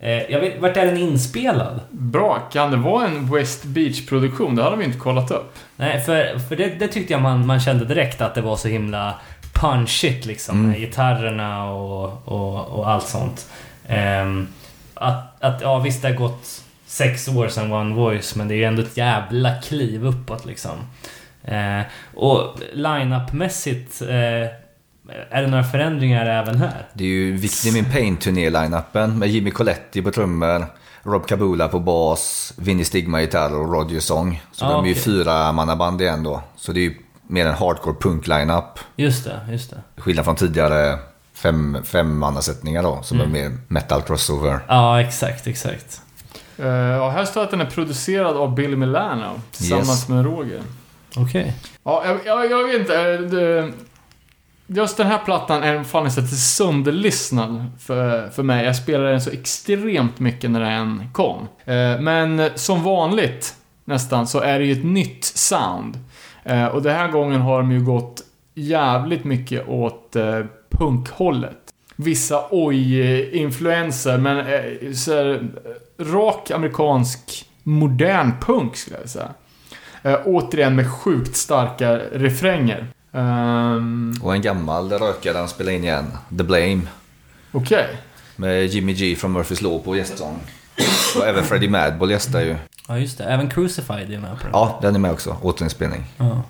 [0.00, 1.80] Eh, Jag vet, vart är den inspelad?
[1.90, 4.56] Bra, kan det vara en West Beach-produktion?
[4.56, 5.54] Det hade vi inte kollat upp.
[5.76, 8.68] Nej, för, för det, det tyckte jag man, man kände direkt att det var så
[8.68, 9.14] himla
[9.52, 10.66] punchigt liksom.
[10.66, 13.50] Med gitarrerna och, och, och allt sånt.
[13.88, 14.48] Ehm,
[14.94, 18.56] att, att, ja visst det har gått sex år sedan One Voice men det är
[18.56, 20.76] ju ändå ett jävla kliv uppåt liksom.
[21.44, 21.80] Eh,
[22.14, 24.48] och line-up-mässigt, eh,
[25.30, 26.86] är det några förändringar även här?
[26.92, 30.66] Det är ju Victim in Pain-turné-line-upen med Jimmy Coletti på trummor,
[31.02, 34.42] Rob Kabula på bas, Vinny Stigma gitarr och Roger sång.
[34.52, 35.02] Så Ja, de är ju okej.
[35.04, 36.42] fyra mannaband igen då.
[36.56, 36.94] Så det är ju
[37.26, 38.78] mer en hardcore punk-line-up.
[38.96, 40.00] Just det, just det.
[40.02, 40.98] Skillnad från tidigare
[41.34, 43.34] fem, fem mannasättningar då, som Mm.
[43.34, 44.58] är mer metal crossover.
[44.68, 46.00] Ja, exakt, exakt.
[46.60, 50.08] Uh, ja, här står att den är producerad av Billy Milano tillsammans Yes.
[50.08, 50.60] med Roger.
[51.16, 51.54] Okej.
[51.84, 53.72] Ja, jag, jag, jag vet inte.
[54.70, 58.64] Just den här plattan är fan nästan lite sönderlyssnad för, för mig.
[58.64, 61.48] Jag spelade den så extremt mycket när den kom.
[61.64, 63.54] Eh, men som vanligt,
[63.84, 65.98] nästan, så är det ju ett nytt sound.
[66.44, 68.22] Eh, och den här gången har de ju gått
[68.54, 70.40] jävligt mycket åt eh,
[70.70, 71.58] punkhållet.
[71.96, 74.44] Vissa oj-influenser, men
[74.94, 75.48] så här,
[75.98, 79.28] rak amerikansk modern punk skulle jag säga.
[80.24, 82.86] Återigen med sjukt starka refränger.
[83.12, 86.80] Ehm, Och en gammal rökare han spelar in igen, The Blame.
[87.52, 87.86] Okej.
[88.36, 90.38] Med Jimmy G från Murphys Law på gästsång.
[91.16, 92.56] Och även Freddie Madball gästar ju.
[92.88, 93.24] Ja, just det.
[93.24, 94.50] Även Crucified är med på den.
[94.52, 95.36] Ja, den är med också.
[95.42, 96.04] Återinspelning.
[96.16, 96.42] Ja.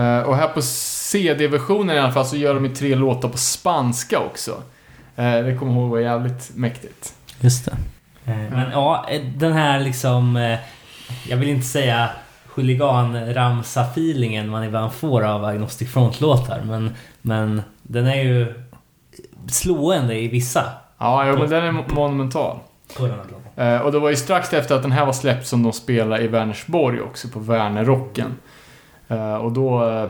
[0.00, 3.38] Eh, och här på CD-versionen i alla fall så gör de ju tre låtar på
[3.38, 4.62] spanska också.
[5.16, 7.14] Eh, det kommer jag ihåg var jävligt mäktigt.
[7.40, 7.76] Just det.
[8.24, 9.06] Eh, Men ja,
[9.36, 10.56] den här liksom...
[11.28, 12.10] Jag vill inte säga
[12.56, 16.62] huligan-ramsa-feelingen man ibland får av Agnostic Front-låtar.
[16.64, 18.54] Men, men den är ju
[19.48, 20.64] slående i vissa.
[20.98, 22.56] Ja, jo, men den är mo- monumental.
[22.96, 23.74] På den här låten.
[23.74, 26.22] Eh, och det var ju strax efter att den här var släppt som de spelade
[26.22, 28.34] i Vänersborg också, på Värnerrocken.
[29.08, 29.88] Eh, och då...
[29.90, 30.06] eh,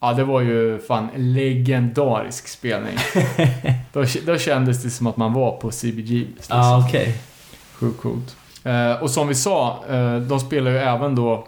[0.00, 2.96] ja, det var ju fan en legendarisk spelning.
[3.92, 6.10] då, då kändes det som att man var på CBG.
[6.10, 6.56] Liksom.
[6.58, 7.18] Ja, okej.
[7.72, 8.36] Sjukt coolt.
[8.64, 11.46] Eh, och som vi sa, eh, de spelar ju även då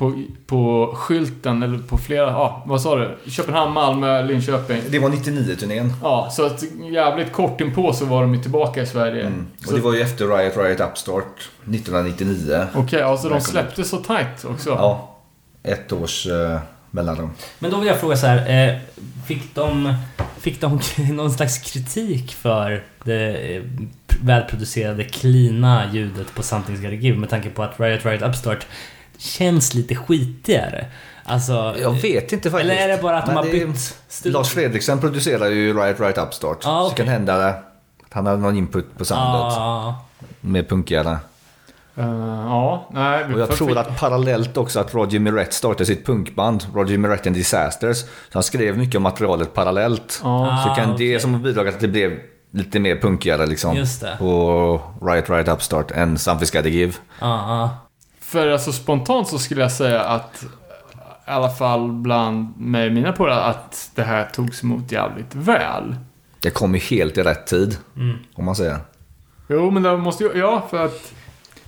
[0.00, 3.30] på, på skylten, eller på flera, ja, vad sa du?
[3.30, 4.82] Köpenhamn, Malmö, Linköping.
[4.88, 5.92] Det var 99-turnén.
[6.02, 9.22] Ja, så att jävligt kort inpå så var de ju tillbaka i Sverige.
[9.26, 9.46] Mm.
[9.64, 12.66] Så- Och det var ju efter Riot Riot Upstart 1999.
[12.74, 14.70] Okej, alltså de släppte så tight också.
[14.70, 15.16] Ja,
[15.62, 16.60] ett års eh,
[16.90, 17.30] mellanrum.
[17.58, 18.68] Men då vill jag fråga så här.
[18.68, 18.76] eh,
[19.26, 19.94] Fick de,
[20.38, 20.80] fick de
[21.12, 23.62] någon slags kritik för det eh,
[24.22, 28.66] välproducerade, cleana ljudet på Something's Gotta Give med tanke på att Riot Riot Upstart
[29.20, 30.86] känns lite skitigare?
[31.24, 31.74] Alltså...
[31.80, 32.72] Jag vet inte faktiskt.
[32.72, 33.96] Eller är det bara att de har bytt?
[34.24, 36.58] Lars Fredriksen producerar ju Riot Riot Upstart.
[36.64, 36.90] Ah, Så okej.
[36.96, 37.64] det kan hända att
[38.10, 39.52] han har någon input på soundet.
[39.56, 40.04] Ja,
[40.40, 41.18] Med punkigare.
[41.96, 42.06] Eh,
[42.46, 43.24] ja, nej.
[43.34, 47.36] Och jag tror att parallellt också att Roger Miret startade sitt punkband, Roger Miret and
[47.36, 47.96] Disasters.
[47.98, 50.20] Så han skrev mycket om materialet parallellt.
[50.24, 51.08] Ah, så kan okej.
[51.12, 52.18] det som bidrag att det blev
[52.52, 53.76] lite mer punkigare liksom.
[53.76, 54.16] Just det.
[54.18, 56.92] På Riot Riot Upstart än Something's Gotta Give.
[57.20, 57.26] ja,
[57.58, 57.70] ja.
[58.30, 60.44] För alltså spontant så skulle jag säga att
[61.26, 65.96] i alla fall bland mig och mina polare, att det här togs emot jävligt väl.
[66.40, 68.16] Det kom ju helt i rätt tid, Mm.
[68.34, 68.78] om man säger.
[69.48, 70.30] Jo, men det måste ju...
[70.38, 71.12] Ja, för att...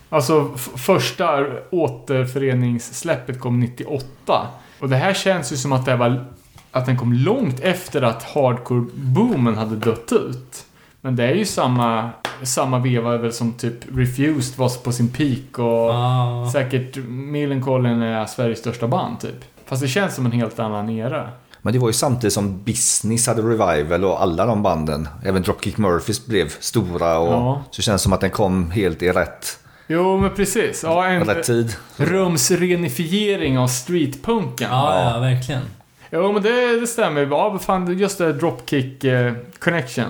[0.08, 4.46] Alltså, första återföreningssläppet kom 98.
[4.80, 6.24] Och det här känns ju som att det var...
[6.72, 10.64] Att den kom långt efter att hardcore-boomen hade dött ut.
[11.04, 12.10] Men det är ju samma,
[12.42, 15.64] samma veva väl som typ Refused var på sin peak och
[15.94, 16.50] Ja.
[16.52, 19.44] säkert Millencolin är Sveriges största band typ.
[19.66, 21.28] Fast det känns som en helt annan era.
[21.62, 25.08] Men det var ju samtidigt som Business hade revival och alla de banden.
[25.24, 27.62] Även Dropkick Murphys blev stora och Ja.
[27.70, 30.82] så känns det som att den kom helt i rätt, Jo, men precis.
[30.82, 31.76] Ja, en rätt tid.
[31.96, 34.68] rumsrenifiering av streetpunken.
[34.70, 35.62] Ja, ja, verkligen.
[36.10, 37.26] Jo, men det, det stämmer.
[37.30, 40.06] Ja, fan, just det, Dropkick eh, Connection.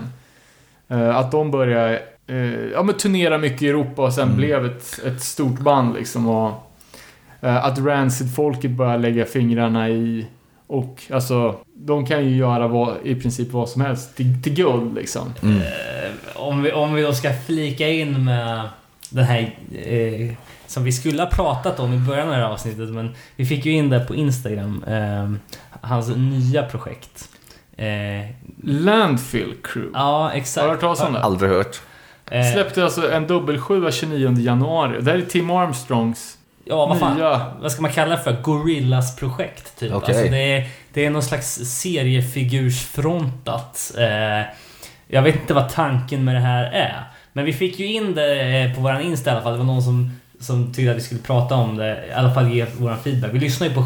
[0.93, 4.37] Eh, att de började eh, ja, men turnera mycket i Europa och sen Mm.
[4.37, 6.29] blev ett, ett stort band liksom.
[6.29, 6.51] Och,
[7.41, 10.27] eh, att Rancid-folket började lägga fingrarna i...
[10.67, 14.95] Och alltså, de kan ju göra vad, i princip vad som helst till, till guld
[14.95, 15.35] liksom.
[15.43, 15.61] Mm.
[16.35, 18.69] Om, vi, om vi då ska flika in med
[19.11, 20.33] den här eh,
[20.67, 23.67] som vi skulle ha pratat om i början av det här avsnittet men vi fick
[23.67, 24.85] ju in det på Instagram.
[24.87, 25.33] Eh,
[25.81, 27.29] hans nya projekt.
[27.77, 28.27] Eh,
[28.63, 29.91] Landfill Crew.
[29.95, 30.63] ja, exakt.
[30.63, 31.21] Har du hört talas om det?
[31.21, 31.81] Aldrig hört.
[32.31, 35.01] Eh, Släppte alltså en dubbelsjua 29 januari.
[35.01, 37.17] Det här är Tim Armstrongs ja, vad fan.
[37.17, 37.47] nya...
[37.61, 38.43] Vad ska man kalla det för?
[38.43, 39.93] Gorillas projekt, typ.
[39.93, 40.15] Okej.
[40.15, 43.93] Alltså det, är, det är någon slags seriefigursfrontat.
[43.99, 44.41] Eh,
[45.09, 47.05] jag vet inte vad tanken med det här är.
[47.33, 49.53] Men vi fick ju in det eh, på våran Insta i alla fall.
[49.53, 52.05] Det var någon som, som tyckte att vi skulle prata om det.
[52.09, 53.31] I alla fall ge våran feedback.
[53.35, 53.85] Vi lyssnade ju på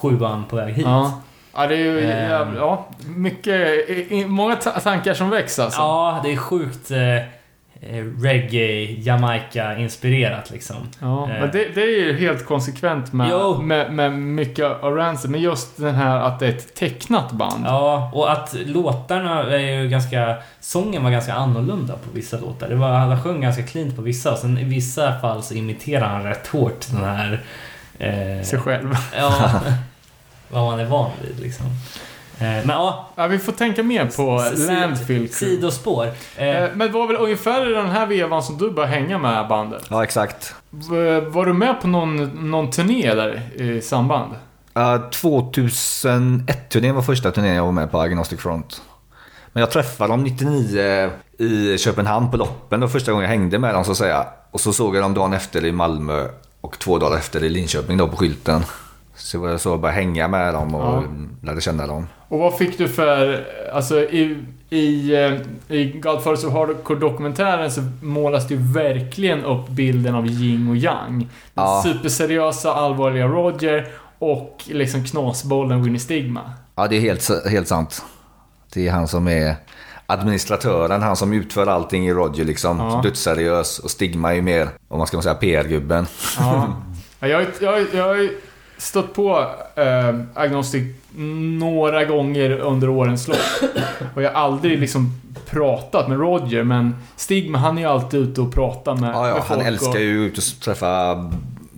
[0.00, 0.86] sjuan på väg hit.
[0.86, 1.20] Ja.
[1.56, 2.30] Ja, det är ju Ehm.
[2.30, 3.86] jävla, ja, mycket,
[4.28, 5.80] många ta tankar som väcks alltså.
[5.80, 10.76] Ja, det är sjukt eh, eh, reggae, Jamaica-inspirerat liksom.
[11.00, 11.40] Ja, Eh.
[11.40, 13.30] men det, det är ju helt konsekvent med,
[13.62, 15.30] med, med mycket av Rancid.
[15.30, 17.64] Men just den här att det är ett tecknat band.
[17.66, 20.36] Ja, och att låtarna är ju ganska...
[20.60, 22.68] Sången var ganska annorlunda på vissa låtar.
[22.68, 26.08] Det var, han sjöng ganska cleant på vissa och sen i vissa fall så imiterar
[26.08, 27.40] han rätt hårt den här...
[27.98, 28.94] Eh, Sig själv.
[29.18, 29.50] ja,
[30.54, 31.66] vad man är van vid liksom.
[32.38, 35.28] Eh, men ja, Ja, vi får tänka mer på Landfill Crew.
[35.32, 36.06] sidospår.
[36.36, 39.18] Eh, Eh, Men det var väl ungefär i den här vevan som du började hänga
[39.18, 39.82] med bandet?
[39.90, 40.54] Ja, exakt.
[40.70, 42.16] V- Var du med på någon,
[42.50, 44.32] någon turné där i samband?
[44.78, 48.82] Uh, 2001-turnén var första turnén jag var med på Agnostic Front.
[49.52, 52.80] Men jag träffade dem 99 i Köpenhamn på loppen.
[52.80, 54.26] Det var första gången jag hängde med dem så att säga.
[54.50, 56.26] Och så såg jag dem dagen efter i Malmö
[56.60, 58.64] och två dagar efter i Linköping då på skylten.
[59.16, 61.04] Så var jag så bara hänga med dem och Ja.
[61.42, 62.06] lärde känna dem.
[62.28, 64.38] Och vad fick du för, alltså i,
[64.70, 65.32] i, eh,
[65.76, 71.28] i Godfathers of Hardcore-dokumentären så målas det ju verkligen upp bilden av yin och yang.
[71.54, 71.82] Ja.
[71.86, 73.86] Superseriösa, allvarliga Roger
[74.18, 76.40] och liksom knasbollen Winnie Stigma.
[76.74, 78.02] Ja, det är helt, helt sant.
[78.74, 79.54] Det är han som är
[80.06, 82.78] administratören, han som utför allting i Roger liksom.
[82.78, 83.00] Ja.
[83.02, 86.06] Dödsseriös och Stigma är ju mer, om man ska säga, PR-gubben.
[86.38, 86.68] Ja.
[87.20, 88.28] Ja, jag, jag, jag
[88.84, 90.84] stött på eh, Agnostic
[91.58, 93.70] några gånger under årens lopp.
[94.14, 98.40] Och jag har aldrig liksom pratat med Roger, men Stigma han är ju alltid ute
[98.40, 101.30] och pratar med, Ja, ja, med han folk älskar och, ju ut och träffa,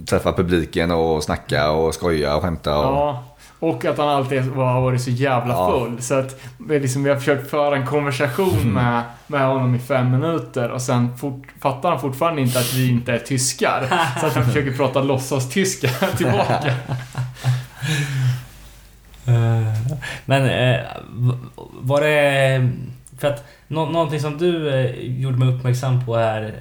[0.07, 2.78] träffa publiken och snacka och skoja och skämta.
[2.78, 2.85] Och...
[2.85, 3.24] Ja,
[3.59, 5.70] och att han alltid har varit så jävla Ja.
[5.70, 6.03] full.
[6.03, 10.70] Så att liksom, vi har försökt föra en konversation med, med honom i fem minuter
[10.70, 13.87] och sen fort, fattar han fortfarande inte att vi inte är tyskar.
[14.20, 16.73] Så att han försöker prata låtsas-tyska tillbaka.
[19.27, 19.73] Eh,
[20.24, 20.81] Men eh,
[21.81, 22.70] var det...
[23.19, 26.53] För att nå- någonting som du eh, gjorde mig uppmärksam på här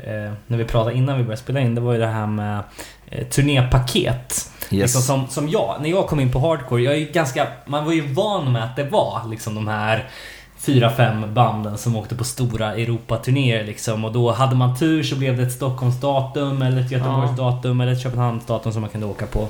[0.47, 2.63] när vi pratade innan vi började spela in, det var ju det här med
[3.11, 4.51] eh, turnépaket.
[4.69, 5.05] Liksom Yes.
[5.05, 7.91] som, som jag, när jag kom in på hardcore, jag är ju ganska, man var
[7.93, 10.09] ju van med att det var liksom de här
[10.57, 14.05] fyra, fem banden som åkte på stora Europaturnéer liksom.
[14.05, 18.01] Och då hade man tur så blev det ett Stockholmsdatum eller ett Göteborgsdatum eller ett
[18.01, 19.47] Köpenhamnsdatum som man kunde åka på.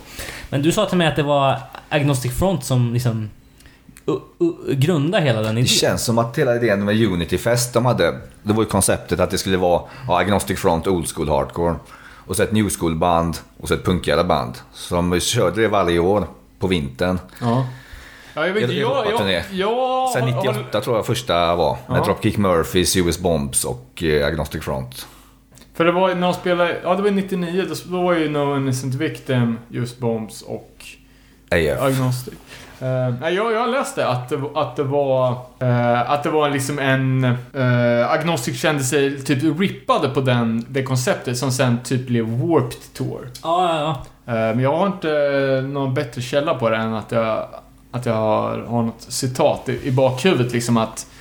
[0.49, 1.59] Men du sa till mig att det var
[1.89, 3.29] Agnostic Front som liksom
[4.71, 5.67] grundade hela den Det idén.
[5.67, 9.31] känns som att hela idén med Unity Fest de hade, det var ju konceptet att
[9.31, 11.75] det skulle vara ja, Agnostic Front Old School Hardcore.
[12.25, 14.53] Och så ett New School band och så ett punkigare band.
[14.73, 16.27] Som vi körde det varje år
[16.59, 17.19] på vintern.
[17.41, 17.67] Ja.
[18.33, 18.75] Ja, jag vet inte.
[18.75, 21.77] Jag, jag, jag, Sen har- 98 tror jag första var.
[21.89, 22.03] Med Ja.
[22.05, 25.07] Dropkick Murphys, US Bombs och eh, Agnostic Front.
[25.73, 28.57] För det var när de spelade, ja det var 99, då, då var ju No
[28.57, 30.71] Innocent Victim, just Bombs och
[31.51, 31.81] AF.
[31.81, 32.33] Agnostic.
[32.79, 35.29] Eh, nej, jag, jag läste att det, att det var...
[35.59, 37.23] eh, att det var liksom en...
[37.55, 42.93] Uh, Agnostic kände sig typ rippade på den, det konceptet som sen typ blev Warped
[42.93, 43.29] Tour.
[43.43, 47.11] Ja, ja, Eh, men jag har inte eh, någon bättre källa på det än att
[47.11, 47.47] jag,
[47.91, 51.14] att jag har, har något citat i, i bakhuvudet liksom att eh,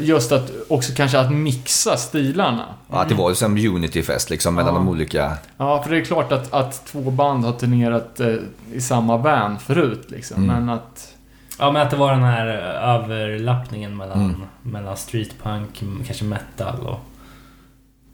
[0.00, 2.64] Just att också kanske att mixa stilarna.
[2.90, 4.78] Ja, att det var ju som Unity-fest liksom mellan Ja.
[4.80, 5.38] de olika...
[5.56, 8.34] Ja, för det är klart att, att två band har turnerat eh,
[8.72, 10.44] i samma band förut liksom.
[10.44, 10.56] Mm.
[10.64, 11.14] Men att...
[11.58, 14.40] Ja, men att det var den här överlappningen mellan, Mm.
[14.62, 16.98] mellan streetpunk, kanske metal och,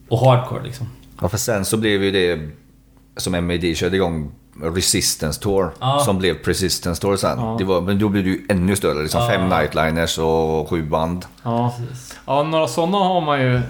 [0.08, 0.86] och hardcore liksom.
[1.20, 2.50] Ja, för sen så blev ju det
[3.16, 4.32] som MAD körde igång
[4.62, 5.70] Resistance Tour.
[5.80, 6.02] Ja.
[6.04, 7.38] Som blev Persistence Tour sen.
[7.38, 7.54] Ja.
[7.58, 9.02] Det var, men då blev det ju ännu större.
[9.02, 9.28] Liksom Ja.
[9.28, 11.24] fem nightliners och sju band.
[11.42, 12.16] Ja, Precis.
[12.26, 13.60] ja några sådana har man ju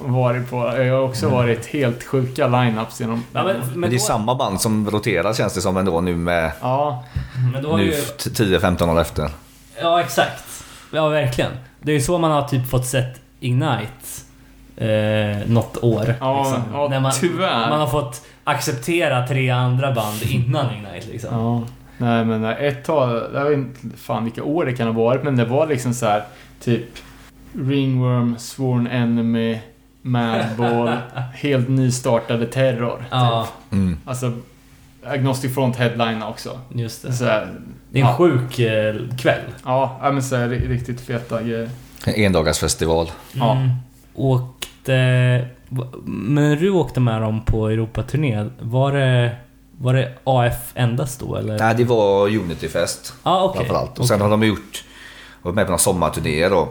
[0.00, 0.56] varit på.
[0.56, 3.24] Jag har också varit helt sjuka lineups genom...
[3.32, 6.00] Ja, men, Men, men, det är då, samma band som roterar känns det som ändå
[6.00, 6.52] nu med...
[6.60, 7.04] Ja,
[7.52, 7.90] men då har Nu ju...
[7.92, 9.30] t- 10-15 år efter.
[9.82, 10.44] Ja, exakt.
[10.92, 11.50] Ja, verkligen.
[11.82, 13.88] Det är ju så man har typ fått sett Ignite
[14.76, 16.14] eh, något år.
[16.20, 16.62] Ja, liksom.
[16.72, 17.68] ja, När man, tyvärr.
[17.70, 21.38] Man har fått acceptera tre andra band innan Ignite liksom.
[21.38, 21.62] Ja.
[21.98, 25.22] Nej men nej, ett tag, jag vet inte fan vilka år det kan ha varit,
[25.22, 26.22] men det var liksom så här
[26.60, 26.84] typ
[27.58, 29.58] Ringworm, Sworn Enemy,
[30.02, 30.90] Madball,
[31.34, 33.04] helt nystartade Terror.
[33.10, 33.72] Ja, Typ.
[33.72, 33.98] Mm.
[34.04, 34.32] Alltså,
[35.06, 36.58] Agnostic Front headline också.
[36.74, 37.12] just det.
[37.12, 37.48] Så här,
[37.90, 38.16] Det är en ja.
[38.16, 39.40] sjuk eh, kväll.
[39.64, 41.70] Ja, men så här, ri- riktigt feta grejer.
[42.06, 43.10] En endagarsfestival.
[43.32, 43.56] Ja.
[44.14, 45.48] Åkte...
[46.04, 49.36] Men när du åkte med dem på Europaturné, var det,
[49.78, 51.58] var det AF endast då eller?
[51.58, 53.14] Nej, det var Unity-fest.
[53.22, 53.58] Ja, okej.
[53.58, 53.98] Framförallt.
[53.98, 54.84] Och sen har de gjort...
[55.42, 56.68] Varit med på några sommarturnéer då.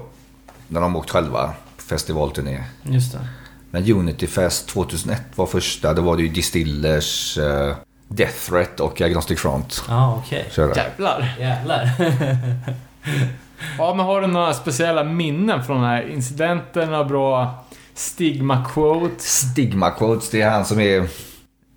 [0.67, 1.53] När de åkt själva.
[1.77, 2.63] Festivalturné.
[2.83, 3.19] Just det.
[3.71, 5.93] Men Unity-fest 2001 var första.
[5.93, 7.75] Då var det ju Distillers, uh,
[8.07, 9.83] Death Threat och Agnostic Front.
[9.87, 10.45] Ja, okej.
[10.51, 10.75] Körde.
[10.75, 11.35] Jävlar.
[11.39, 11.89] Jävlar.
[13.77, 16.89] Ja, men har du några speciella minnen från den här incidenten?
[16.91, 17.63] Några bra
[17.95, 19.19] stigma-quotes?
[19.19, 21.07] Stigma Quotes, det är han som är...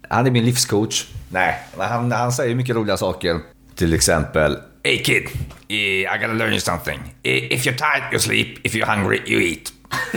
[0.09, 1.07] Han är min livscoach.
[1.29, 3.41] Nej, han, han säger mycket roliga saker.
[3.75, 4.59] Till exempel...
[4.85, 5.23] Hey kid,
[5.69, 7.01] I gotta learn you something.
[7.23, 9.73] If you're tired you sleep, if you're hungry you eat.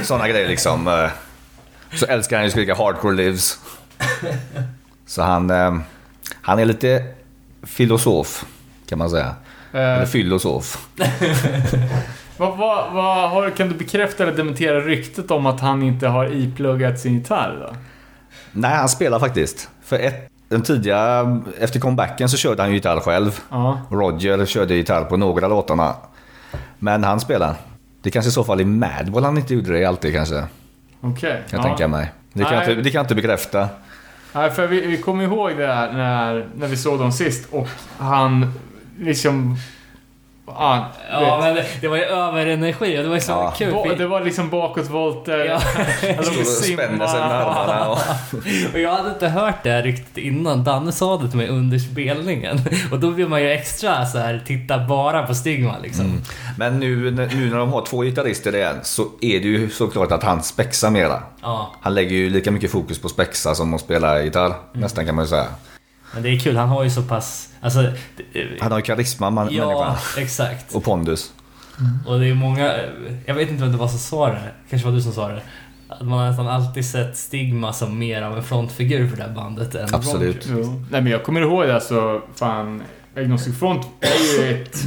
[0.08, 0.88] Sådana grejer liksom.
[0.88, 1.10] eh.
[1.94, 3.60] Så älskar han ju att skrika hardcore lives.
[5.06, 5.80] Så han, eh,
[6.42, 7.04] han är lite
[7.64, 8.46] filosof,
[8.90, 9.36] kan man säga.
[9.72, 10.88] Eller Eh, filosof.
[12.38, 16.34] vad, vad, vad har, kan du bekräfta eller dementera ryktet om att han inte har
[16.34, 17.76] ipluggat sin gitarr då?
[18.52, 19.70] Nej, han spelar faktiskt.
[19.84, 21.26] För ett, den tidiga,
[21.60, 23.40] efter comebacken så körde han ju gitarr själv.
[23.50, 23.82] Ja.
[23.90, 25.96] Roger körde gitarr på några låtarna.
[26.80, 27.56] Men han spelar.
[28.02, 30.44] Det kanske i så fall är Madball han inte gjorde det alltid kanske.
[31.02, 31.44] Okej.
[31.50, 31.64] Kan jag ja.
[31.64, 32.12] tänka mig.
[32.34, 33.70] Det kan, inte, det kan jag inte bekräfta.
[34.34, 37.68] Nej, för vi, vi kommer ihåg det här när, när vi såg dem sist och
[37.98, 38.54] han
[39.00, 39.58] liksom...
[40.56, 43.54] Ah, Ja, vet, men det, det var ju överenergi och det var ju så Ja.
[43.58, 43.74] kul.
[43.74, 45.38] Ba- det var liksom bakåtvolter.
[45.46, 45.62] Ja.
[46.18, 47.90] Låg Står och spänner sig med armarna.
[47.90, 47.98] Och,
[48.74, 50.64] Och jag hade inte hört det här riktigt innan.
[50.64, 52.60] Danne sa det till mig under spelningen.
[52.92, 56.06] Och då vill man ju extra så här titta bara på Stigma liksom.
[56.06, 56.22] Mm.
[56.58, 60.12] men nu, när- nu när de har två gitarrister igen så är det ju såklart
[60.12, 61.24] att han spexar mera.
[61.42, 64.46] Ja, Han lägger ju lika mycket fokus på spexa som att spela gitarr.
[64.46, 64.58] Mm.
[64.74, 65.46] Nästan kan man ju säga.
[66.14, 66.58] Men det är kul.
[66.58, 67.50] Han har ju så pass...
[67.62, 67.82] Alltså...
[67.82, 70.24] det- Han har ju karisma, man, Ja, människan.
[70.24, 70.76] exakt.
[70.76, 71.34] Och pondus.
[72.08, 72.74] Och det är många...
[73.26, 74.42] Jag vet inte vem det var som sa det.
[74.70, 75.42] Kanske var du som sa det.
[75.88, 79.34] Att man har nästan alltid sett Stigma som mer av en frontfigur för det här
[79.36, 80.48] bandet än Absolut.
[80.50, 80.62] Roger.
[80.64, 80.84] Jo.
[80.92, 82.84] Nej men jag kommer ihåg det alltså, fan,
[83.18, 84.78] Agnostic Front är ju ett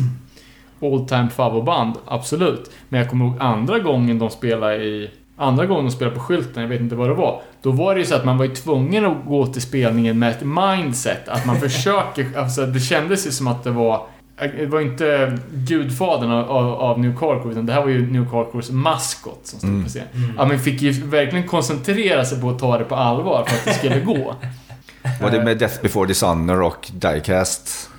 [0.82, 2.70] all time favoritband, absolut.
[2.88, 6.62] Men jag kommer ihåg andra gången de spelade i Andra gången de spelade på skylten,
[6.62, 7.40] jag vet inte vad det var.
[7.62, 10.30] Då var det ju så att man var ju tvungen att gå till spelningen med
[10.30, 11.28] ett mindset.
[11.28, 14.06] Att man försöker, alltså det kändes ju som att det var
[14.58, 18.30] det var inte gudfadern av, av, av New Carcore, utan det här var ju New
[18.30, 19.82] Carcores maskot som stod Mm.
[19.84, 20.02] på scen.
[20.14, 20.32] Mm.
[20.38, 23.64] Ja, men fick ju verkligen koncentrera sig på att ta det på allvar för att
[23.64, 24.34] det skulle gå.
[25.22, 27.90] Var det med Death before Dishonor och Diecast?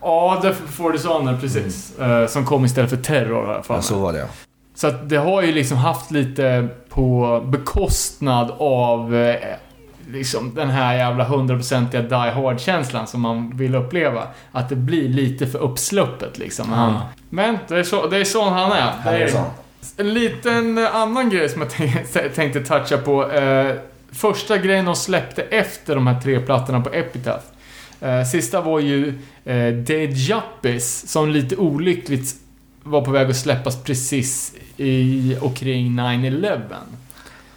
[0.00, 1.98] Ja, Death Before Dishonor, precis.
[1.98, 4.26] Eh, som kom istället för Terror här för Ja, så var det ja.
[4.74, 9.36] Så att det har ju liksom haft lite på bekostnad av eh,
[10.10, 14.26] liksom den här jävla hundraprocentiga Die Hard-känslan som man vill uppleva.
[14.52, 16.72] Att det blir lite för uppsluppet liksom.
[16.72, 17.00] Han, Ja.
[17.30, 18.92] Men det är, så, det är sån han är.
[19.02, 19.44] Han är sån.
[19.96, 21.62] En liten annan grej som
[22.14, 23.32] jag tänkte, toucha på.
[23.32, 23.76] Eh,
[24.12, 27.44] första grejen de släppte efter de här tre plattorna på Epitaph.
[28.00, 29.08] Eh, sista var ju
[29.44, 32.34] eh, Dead Juppies, som lite olyckligt
[32.82, 36.60] var på väg att släppas precis i och kring 9-11.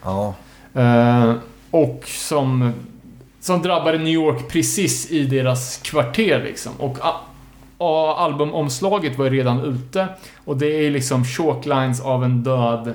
[0.03, 0.35] Ja.
[0.73, 1.33] Eh,
[1.71, 2.73] och som,
[3.39, 6.71] som drabbade New York precis i deras kvarter liksom.
[6.79, 6.97] Och
[7.77, 10.07] och albumomslaget var ju redan ute
[10.45, 12.93] och det är liksom chalklines av en död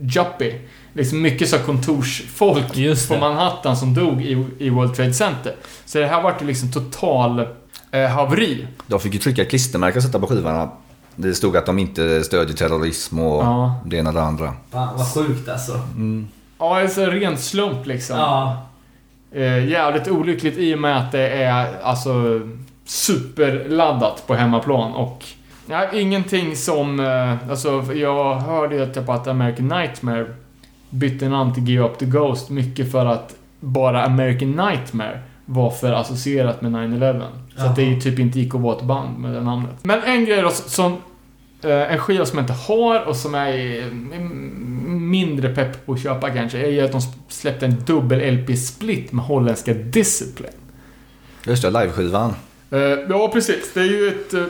[0.00, 0.60] Juppie.
[0.92, 3.16] Liksom mycket så kontorsfolk Just på.
[3.16, 5.54] Manhattan som dog i, i World Trade Center.
[5.84, 7.46] Så det här vart ju liksom total
[7.90, 8.66] eh, haveri.
[8.86, 10.70] De fick ju trycka klistermärken och sätta på skivorna.
[11.16, 13.80] Det stod att de inte stödjer terrorism och Ja.
[13.86, 14.52] det ena och det andra.
[14.70, 15.72] Fan vad sjukt alltså.
[16.58, 18.16] Ja, det är så ren slump liksom.
[18.16, 18.66] Ja.
[19.32, 22.40] Eh, jävligt olyckligt i och med att det är alltså
[22.84, 25.24] superladdat på hemmaplan och
[25.66, 27.00] ja, ingenting som...
[27.00, 30.26] Eh, alltså, jag hörde ju typ att American Nightmare
[30.90, 35.92] bytte namn till Give Up The Ghost mycket för att bara American Nightmare var för
[35.92, 37.22] associerat med 9-11.
[37.60, 38.00] Så att det Jaha.
[38.00, 39.74] typ inte gick att vara ett band med det namnet.
[39.82, 40.96] Men en grej då som...
[41.62, 45.92] Eh, en skiva som jag inte har och som jag är mm, mindre pepp på
[45.92, 50.52] att köpa kanske, är ju att de släppte en dubbel-LP-split med holländska Discipline.
[51.46, 52.34] Just det, liveskivan.
[52.70, 53.74] Eh, ja, precis.
[53.74, 54.34] Det är ju ett...
[54.34, 54.44] eh,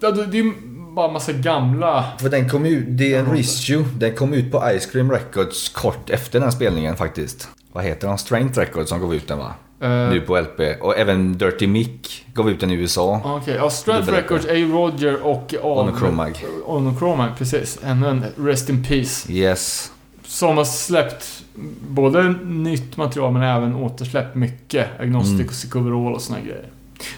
[0.00, 0.52] ja, det är ju
[0.94, 2.04] bara massa gamla...
[2.20, 3.84] För den kom ut, det är en reissue.
[3.96, 7.48] Den kom ut på Ice Cream Records kort efter den spelningen faktiskt.
[7.72, 8.18] Vad heter de?
[8.18, 9.54] Strength Records som gav ut den va?
[9.84, 10.60] Eh, Nu på LP.
[10.80, 13.20] Och även Dirty Mick gav ut den i USA.
[13.24, 14.16] Okej, ja, Strength Dubbel-LP.
[14.22, 14.52] Records, A.
[14.54, 15.54] Roger och...
[15.62, 16.44] Onochromag.
[16.66, 17.78] Onochromag, precis.
[17.84, 19.32] Ännu en Rest in Peace.
[19.32, 19.90] Yes.
[20.26, 21.42] Som har släppt
[21.88, 25.46] både nytt material men även återsläppt mycket Agnostic Mm.
[25.48, 26.68] och Sick Overall och såna grejer.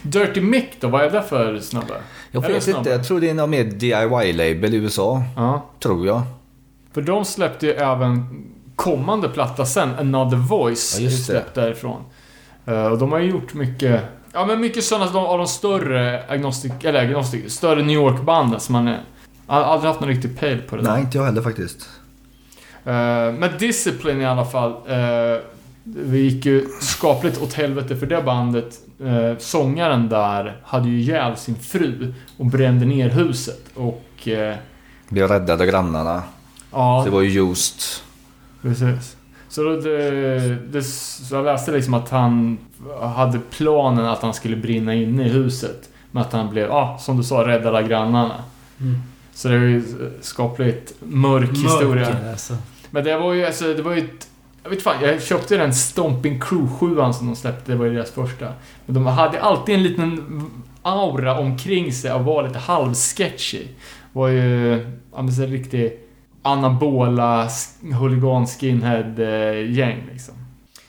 [0.02, 1.94] Dirty Mick då, vad är det för snubbe?
[2.30, 2.78] Jag vet snabbt.
[2.78, 5.22] inte, jag tror det är någon mer DIY-label i USA.
[5.36, 5.64] Ja.
[5.82, 6.22] Tror jag.
[6.92, 8.44] För de släppte ju även
[8.76, 12.02] kommande platta sen, Another Voice, Ja, just släppt därifrån.
[12.66, 14.02] Eh, och de har ju gjort mycket,
[14.32, 18.88] ja men mycket sådana av de större agnostic, eller agnostic, större New York-banden som man
[18.88, 19.00] är,
[19.46, 20.90] aldrig haft någon riktig pejl på det där.
[20.90, 21.88] Nej, inte jag heller faktiskt.
[22.84, 22.92] Eh,
[23.32, 24.70] men Discipline i alla fall.
[24.72, 25.40] Uh,
[25.88, 28.78] det gick ju skapligt åt helvete för det bandet.
[29.00, 33.60] Eh, sångaren där hade ju ihjäl sin fru och brände ner huset.
[33.74, 34.28] Och...
[34.28, 34.56] eh,
[35.08, 36.22] Blev räddade av grannarna.
[36.72, 38.02] ja, Det var ju just.
[38.62, 39.15] precis.
[39.56, 42.58] Så då det, det, så jag läste liksom att han
[43.00, 45.88] hade planen att han skulle brinna inne i huset.
[46.10, 48.34] Men att han blev, ja, som du sa, räddad av grannarna.
[48.80, 48.94] Mm.
[49.34, 49.82] Så det är ju
[50.20, 52.08] skapligt mörk historia.
[52.08, 52.56] Mörker, alltså.
[52.90, 54.28] Men det var ju, alltså, det var ju ett...
[54.62, 57.94] Jag vet fan, jag köpte den Stomping Crew 7 som de släppte, det var ju
[57.94, 58.48] deras första.
[58.86, 60.50] Men de hade alltid en liten
[60.82, 63.62] aura omkring sig av att vara lite halvsketchy.
[64.12, 64.70] var ju,
[65.12, 66.05] ja men så riktig
[66.46, 67.48] anabola
[68.00, 70.34] huligan skinhead eh, gäng liksom.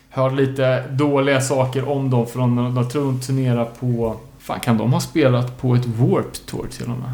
[0.09, 4.17] Hörde lite dåliga saker om dem från när de tror de turnerar på...
[4.39, 7.13] Fan, kan de ha spelat på ett Warp Tour till och med?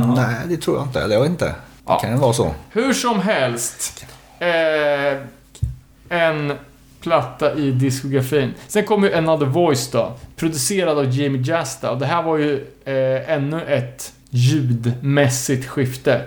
[0.00, 0.14] Ja.
[0.14, 1.00] Nej, det tror jag inte.
[1.00, 1.54] Eller jag vet inte.
[1.86, 1.98] Ja.
[2.02, 2.54] Det kan vara så.
[2.70, 4.06] Hur som helst.
[4.38, 5.18] Eh,
[6.08, 6.52] en
[7.00, 8.54] platta i diskografin.
[8.68, 10.12] Sen kommer ju Another Voice då.
[10.36, 11.90] Producerad av Jamie Jasta.
[11.90, 16.22] Och det här var ju eh, ännu ett ljudmässigt skifte.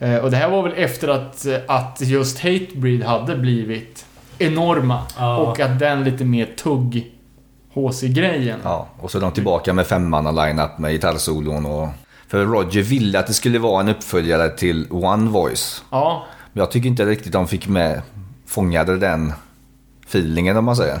[0.00, 4.06] Eh, och det här var väl efter att, eh, att just Hatebreed hade blivit
[4.38, 5.02] enorma.
[5.18, 5.36] Ja.
[5.36, 7.10] Och att den lite mer tugg
[7.74, 8.60] HC-grejen.
[8.64, 11.88] Ja, och så är de tillbaka med femmanna line-up med gitarrsolon och...
[12.28, 15.84] För Roger ville att det skulle vara en uppföljare till One Voice.
[15.90, 18.02] Ja, Men jag tycker inte riktigt de fick med,
[18.46, 19.32] fångade den
[20.08, 21.00] feelingen om man säger.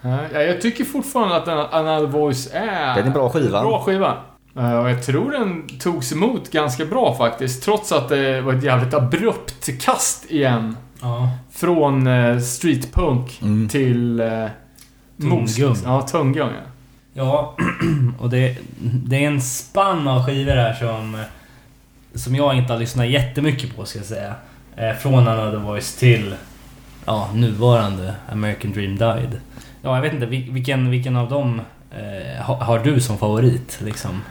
[0.00, 2.94] Ja, jag tycker fortfarande att An- Another Voice är...
[2.94, 3.60] Det är en bra skiva.
[3.62, 4.16] Bra skiva.
[4.58, 7.62] Eh, Och jag tror den togs emot ganska bra faktiskt.
[7.64, 10.76] Trots att det var ett jävligt abrupt kast igen.
[11.00, 11.30] Ja.
[11.52, 13.68] Från eh, streetpunk Mm.
[13.68, 14.20] till...
[14.20, 14.46] Eh.
[15.20, 15.76] Tunggung.
[15.84, 16.70] Ja, tunggung ja.
[17.14, 17.56] Ja,
[18.18, 21.22] och det, det är en spann av skivor här som,
[22.14, 24.34] som jag inte har lyssnat jättemycket på ska jag säga.
[24.76, 26.34] Eh, från Another Voice till
[27.04, 29.40] ja, nuvarande American Dream Died.
[29.82, 31.60] Ja, jag vet inte, vil- vilken, vilken av dem
[31.90, 33.78] eh, har, har du som favorit?
[33.84, 34.22] Liksom,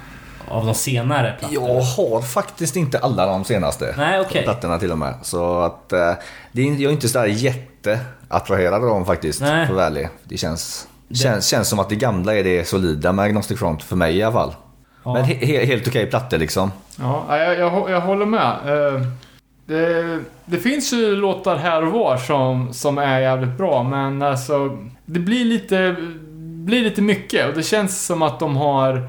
[0.50, 1.68] av de senare plattorna?
[1.68, 4.44] Jag har faktiskt inte alla de senaste Nej, okej.
[4.44, 5.14] plattorna till och med.
[5.22, 6.12] Så att eh,
[6.52, 9.42] det är, jag är inte sådär jätteattraherad av dem faktiskt.
[9.42, 9.68] Nej.
[9.68, 10.10] För ärlig.
[10.24, 13.84] Det känns, Det- känns, känns som att det gamla är det solida med Agnostic Front,
[13.84, 14.56] för mig i alla fall.
[15.04, 15.14] Ja.
[15.14, 16.72] Men he, he, helt okej plattor liksom.
[17.00, 18.52] Ja, jag, jag, jag håller med.
[18.66, 19.02] Eh,
[19.68, 24.78] Det, det finns ju låtar här och var som, som är jävligt bra, men alltså...
[25.06, 25.96] Det blir lite,
[26.66, 29.08] blir lite mycket och det känns som att de har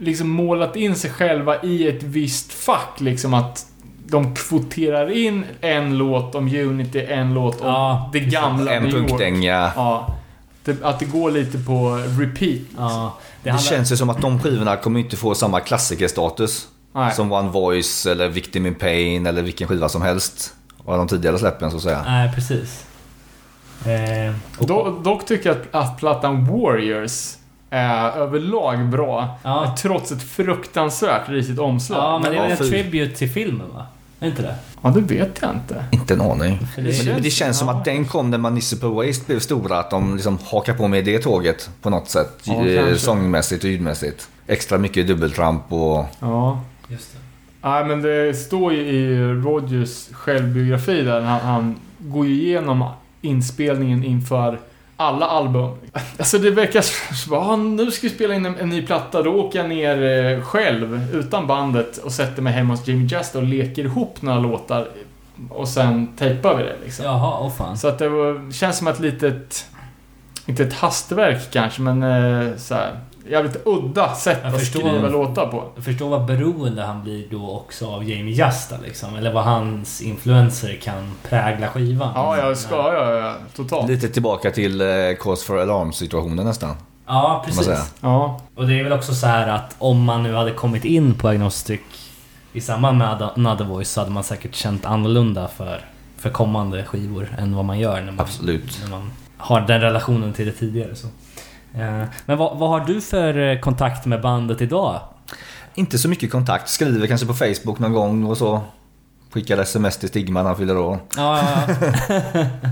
[0.00, 3.00] liksom målat in sig själva i ett visst fack.
[3.00, 3.66] Liksom att
[4.06, 8.94] de kvoterar in en låt om Unity, en låt om Ja, det gamla En New
[8.94, 9.08] York.
[9.08, 9.72] punktdänga.
[9.76, 10.16] Ja.
[10.64, 12.60] Det, att det går lite på repeat.
[12.78, 16.68] Ja, det Det handlar- känns ju som att de skivorna kommer inte få samma klassikerstatus.
[16.94, 17.14] Nej.
[17.14, 20.54] Som One Voice eller Victim in Pain eller vilken skiva som helst.
[20.84, 22.02] Av de tidigare släppen så att säga.
[22.06, 22.84] Nej, precis.
[23.86, 27.34] Eh, och, Do, dock tycker jag att, att plattan Warriors
[27.70, 29.38] är överlag bra.
[29.42, 29.74] Ja.
[29.78, 31.98] Trots ett fruktansvärt risigt omslag.
[31.98, 32.68] Ja, men det är väl en fy.
[32.68, 33.86] tribute till filmen va?
[34.20, 34.54] Är inte det?
[34.82, 35.84] Ja, det vet jag inte.
[35.90, 36.58] Inte en aning.
[36.74, 39.78] För Men det, men det känns som att den kom när Municipal Waste blev stora,
[39.78, 42.38] att de liksom hakar på med det tåget på något sätt.
[42.42, 44.28] Ja, eh, sångmässigt och ljudmässigt.
[44.46, 46.06] Extra mycket dubbeltramp och...
[46.20, 46.60] Ja.
[46.88, 47.18] Just det.
[47.68, 52.84] Nej, men det står ju i Rogers självbiografi där han, han går ju igenom
[53.20, 54.58] inspelningen inför
[55.00, 55.76] alla album.
[56.18, 56.82] Alltså det verkar
[57.14, 60.02] som att nu ska vi spela in en, en ny platta, då åker jag ner
[60.02, 64.38] eh, själv utan bandet och sätter mig hemma hos Jimmy Just och leker ihop några
[64.38, 64.88] låtar
[65.48, 67.04] och sen tejpar vi det liksom.
[67.04, 67.78] Jaha, åh fan.
[67.78, 69.66] Så att det var, känns som ett litet,
[70.46, 74.80] inte ett hastverk kanske, men eh, så här, jävligt udda sätt Jag att förstår.
[74.80, 75.64] skriva låtar på.
[75.74, 79.16] Jag förstår vad beroende han blir då också av Jamie Justa liksom.
[79.16, 82.12] Eller vad hans influenser kan prägla skivan.
[82.14, 83.88] Ja, jag ska, ja, ja, totalt.
[83.90, 84.86] Lite tillbaka till eh,
[85.20, 86.76] Cause for Alarm situationen nästan.
[87.06, 87.92] Ja, precis.
[88.00, 88.40] Ja.
[88.54, 91.28] Och det är väl också så här att om man nu hade kommit in på
[91.28, 91.80] Agnostic
[92.52, 95.84] i samband med Another Voice så hade man säkert känt annorlunda för,
[96.18, 98.78] för kommande skivor än vad man gör när man, Absolut.
[98.82, 100.96] när man har den relationen till det tidigare.
[100.96, 101.06] Så.
[102.26, 105.00] Men vad, vad har du för eh, kontakt med bandet idag?
[105.74, 106.68] Inte så mycket kontakt.
[106.68, 108.60] Skriver kanske på Facebook någon gång och så.
[109.30, 110.98] Skickar sms till Stigma när han fyller år.
[111.16, 111.38] Ja,
[111.68, 111.74] ja,
[112.08, 112.44] ja.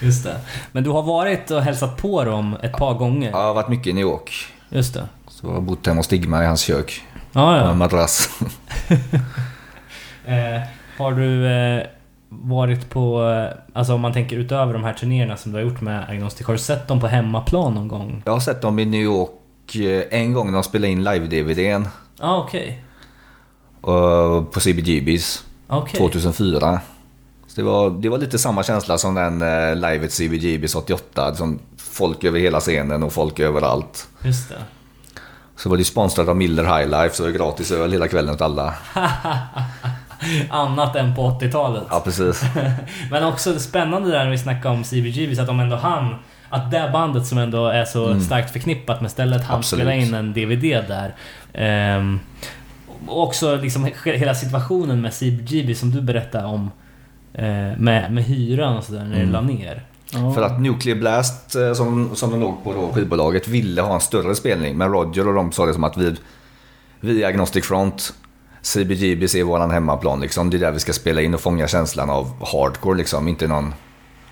[0.00, 0.40] Just det.
[0.72, 3.30] Men du har varit och hälsat på dem ett par gånger?
[3.30, 4.46] Jag har varit mycket i New York.
[4.68, 5.08] Just det.
[5.28, 7.02] Så jag har bott hemma hos Stigma i hans kök.
[7.32, 7.74] Ja, Med en ja.
[7.74, 8.28] madrass.
[10.26, 10.62] Eh,
[10.98, 11.86] har du eh,
[12.42, 15.80] varit på, eh, alltså om man tänker utöver de här turnéerna som du har gjort
[15.80, 18.22] med Agnostic, har du sett dem på hemmaplan någon gång?
[18.24, 19.30] Jag har sett dem i New York
[19.76, 21.88] eh, en gång när de spelade in live-DVDn.
[22.20, 22.84] Ah, okej.
[23.86, 25.44] eh, På CBGBs.
[25.66, 25.98] Okej.
[25.98, 26.80] 2004.
[27.46, 31.34] Så det, var, det var lite samma känsla som den eh, live at CBGBs 88.
[31.34, 34.08] Som folk över hela scenen och folk överallt.
[34.22, 34.54] Just det.
[35.56, 38.34] Så var det sponsrat av Miller High Life så det var gratis öl hela kvällen
[38.34, 38.74] åt alla.
[40.50, 41.82] Annat än på 80-talet.
[41.90, 42.42] Ja, precis.
[43.10, 46.14] Men också spännande där när vi snackar om CBGB, så att de ändå hann
[46.50, 49.58] att det bandet som ändå är så starkt förknippat med stället han Mm.
[49.58, 49.82] Absolut.
[49.84, 51.14] spela in en DVD där.
[51.54, 52.20] Ehm,
[53.06, 56.70] och också liksom he- hela situationen med CBGB som du berättade om.
[57.34, 57.44] eh,
[57.78, 59.26] med, med hyran och sådär när Mm.
[59.26, 59.82] det la ner.
[60.34, 64.00] För att Nuclear Blast, eh, som, som de låg på då, skivbolaget, ville ha en
[64.00, 64.76] större spelning.
[64.76, 66.14] Men Roger och de sa det som att vi,
[67.00, 68.14] vi är Agnostic Front.
[68.64, 70.50] CBGBs är våran hemmaplan liksom.
[70.50, 73.28] Det är där vi ska spela in och fånga känslan av hardcore liksom.
[73.28, 73.74] Inte någon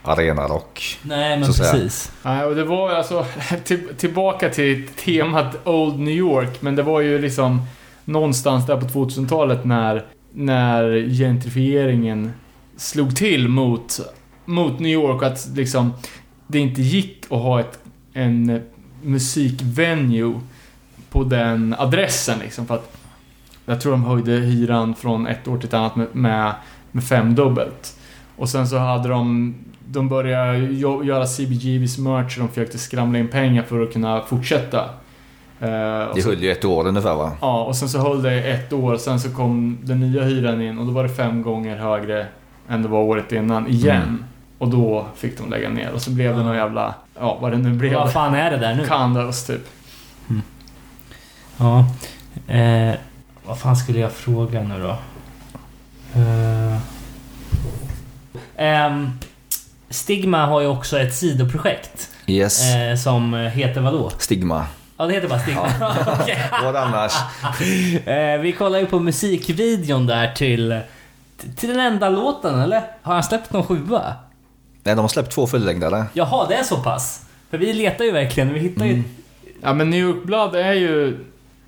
[0.03, 0.99] arenarock.
[1.03, 2.13] Nej men precis.
[2.23, 3.27] Nej, och det var alltså
[3.65, 7.67] till, tillbaka till temat Old New York, men det var ju liksom
[8.05, 12.33] någonstans där på 2000-talet när, när gentrifieringen
[12.77, 14.01] slog till mot,
[14.45, 15.93] mot New York, att liksom
[16.47, 17.79] det inte gick att ha ett,
[18.13, 18.63] en
[19.03, 20.41] musikvenue
[21.11, 23.02] på den adressen liksom, för att
[23.66, 26.52] jag tror de höjde hyran från ett år till ett annat med, med,
[26.93, 27.97] med femdubbelt.
[28.36, 29.55] Och sen så hade de
[29.89, 30.59] de började
[31.05, 34.78] göra CBGBs merch och de försökte skramla in pengar för att kunna fortsätta.
[35.60, 35.68] Eh,
[36.14, 37.32] Det höll ju ett år ungefär va?
[37.40, 40.78] ja, och sen så höll det ett år, sen så kom den nya hyran in
[40.78, 42.26] och då var det fem gånger högre
[42.68, 44.02] än det var året innan igen.
[44.02, 44.24] Mm.
[44.59, 47.59] Och då fick de lägga ner och så blev det någon jävla, ja vad det
[47.59, 47.94] nu blev.
[47.94, 48.86] Vad fan är det där nu?
[48.86, 49.68] Kandas typ.
[51.56, 51.84] Ja.
[52.55, 52.94] Eh,
[53.47, 54.98] vad fan skulle jag fråga nu då?
[56.20, 56.78] Eh,
[58.56, 59.10] ehm,
[59.90, 62.10] Stigma har ju också ett sidoprojekt.
[62.27, 62.74] Yes.
[62.74, 64.10] Eh, som heter vadå?
[64.19, 64.66] Stigma.
[64.97, 65.69] Ja, det heter bara Stigma.
[66.20, 66.39] Okej.
[66.62, 67.12] Vad annars?
[68.06, 70.81] eh, vi kollar ju på musikvideon där till...
[71.56, 72.82] Till den enda låten, eller?
[73.02, 74.14] Har han släppt någon sjua?
[74.82, 76.05] Nej, de har släppt två fullängdare.
[76.12, 77.20] Jaha, det är så pass?
[77.51, 79.02] För vi letar ju verkligen, vi hittar ju...
[79.62, 81.24] Ja men New York Blood är ju,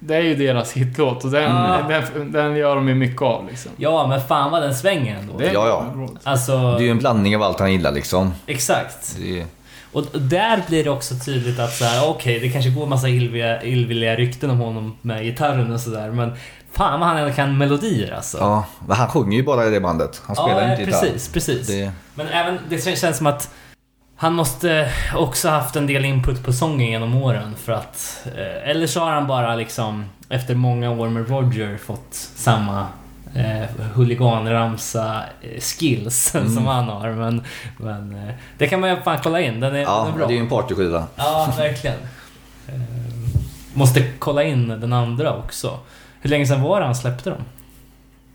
[0.07, 1.81] det är ju deras hitlåt och den, Ja.
[2.15, 3.71] den, den gör de ju mycket av liksom.
[3.77, 5.39] Ja, men fan vad den svänger ändå.
[5.39, 6.09] Det är Ja, ja.
[6.23, 8.33] Alltså, Det är ju en blandning av allt han gillar liksom.
[8.47, 9.17] exakt.
[9.19, 9.45] Det
[9.93, 13.63] Och där blir det också tydligt att så här, okej, det kanske går massa illvilliga,
[13.63, 16.33] illvilliga rykten om honom med gitarren och sådär, men
[16.73, 18.39] fan vad han ändå kan melodier alltså.
[18.39, 20.23] ja, men han sjunger ju bara i det bandet.
[20.27, 21.01] Han spelar ja, inte gitarr.
[21.01, 21.67] precis, precis.
[21.67, 23.51] Det, Men även, det känns som att
[24.17, 28.27] han måste också haft en del input på sången genom åren för att...
[28.37, 32.87] Eh, eller så har han bara liksom efter många år med Roger fått samma
[33.35, 37.11] eh, huliganramsa eh, skills som han har.
[37.11, 37.43] Men,
[37.77, 39.61] men eh, det kan man ju fan kolla in.
[39.61, 40.27] Den är, ja, den är bra.
[40.27, 41.07] det är ju en partyskiva.
[41.17, 41.99] Ja, verkligen.
[42.69, 42.75] Eh,
[43.75, 45.79] måste kolla in den andra också.
[46.21, 47.45] Hur länge sedan var det han släppte dem?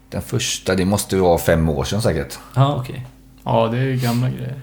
[0.09, 2.39] Den första, det måste ju vara fem år sedan säkert.
[2.55, 3.05] Ja, okej.
[3.43, 4.55] Ja, det är ju gamla grejer.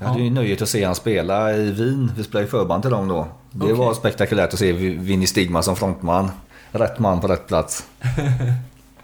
[0.00, 2.12] Jag hade ju nöjet att se han spela i Wien.
[2.16, 3.26] Vi spelade i förband till dem då.
[3.50, 3.76] Det Okej.
[3.76, 6.30] var spektakulärt att se Vinny Stigma som frontman.
[6.72, 7.86] Rätt man på rätt plats.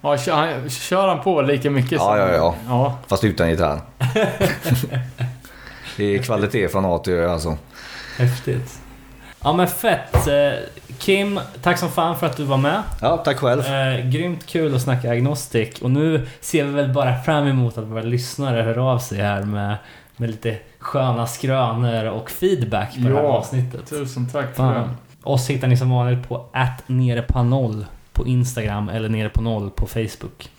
[0.03, 2.55] Ja, kör, han, kör han på lika mycket Ja, ja, ja.
[2.69, 2.99] ja.
[3.07, 3.81] Fast utan gitarr.
[5.97, 7.57] det är kvalitet från A till Ö alltså.
[8.19, 8.81] Häftigt.
[9.43, 10.27] Ja men fett.
[10.27, 10.53] Eh,
[10.99, 12.83] Kim, tack som fan för att du var med.
[13.01, 13.67] Ja, tack själv.
[13.67, 17.85] Eh, grymt kul att snacka agnostic och nu ser vi väl bara fram emot att
[17.85, 19.77] våra lyssnare hör av sig här med,
[20.21, 23.29] med lite sköna skrönor och feedback på det här Ja.
[23.29, 23.87] Avsnittet.
[23.91, 24.75] Tusen tack för Fan.
[24.75, 24.89] det.
[25.23, 29.43] Oss hittar ni som vanligt på att nere på noll på Instagram eller nere på
[29.43, 30.51] noll på Facebook.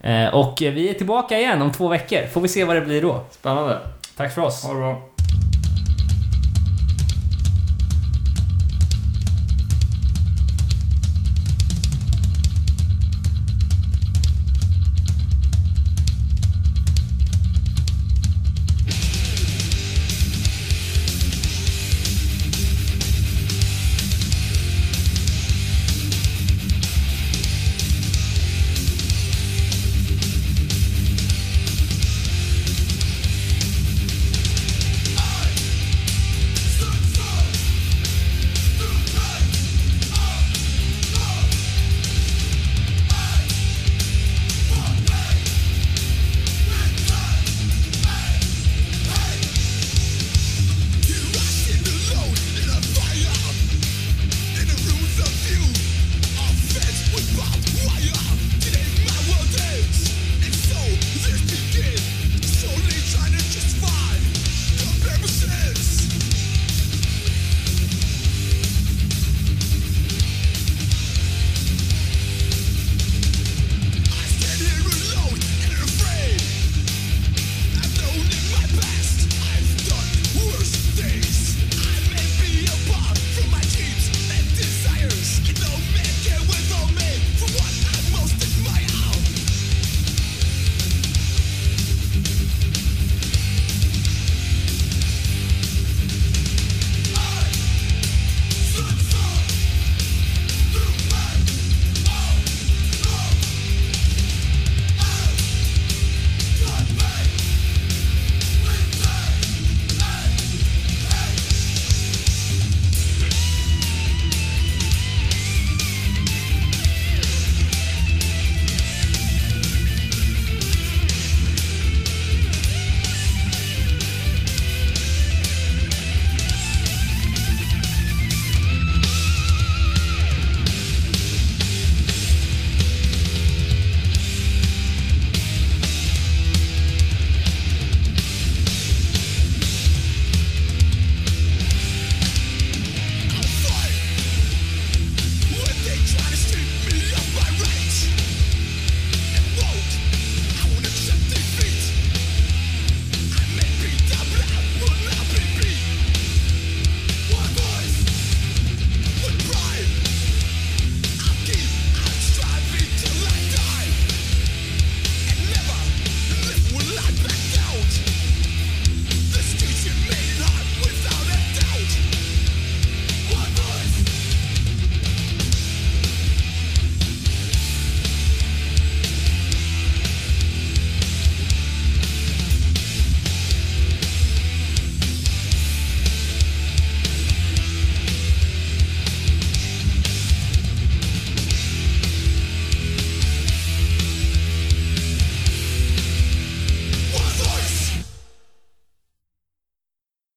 [0.00, 2.26] Eh, och vi är tillbaka igen om två veckor.
[2.26, 3.20] Får vi se vad det blir då.
[3.30, 3.78] Spännande.
[4.16, 4.62] Tack för oss.
[4.64, 5.02] Ha det bra.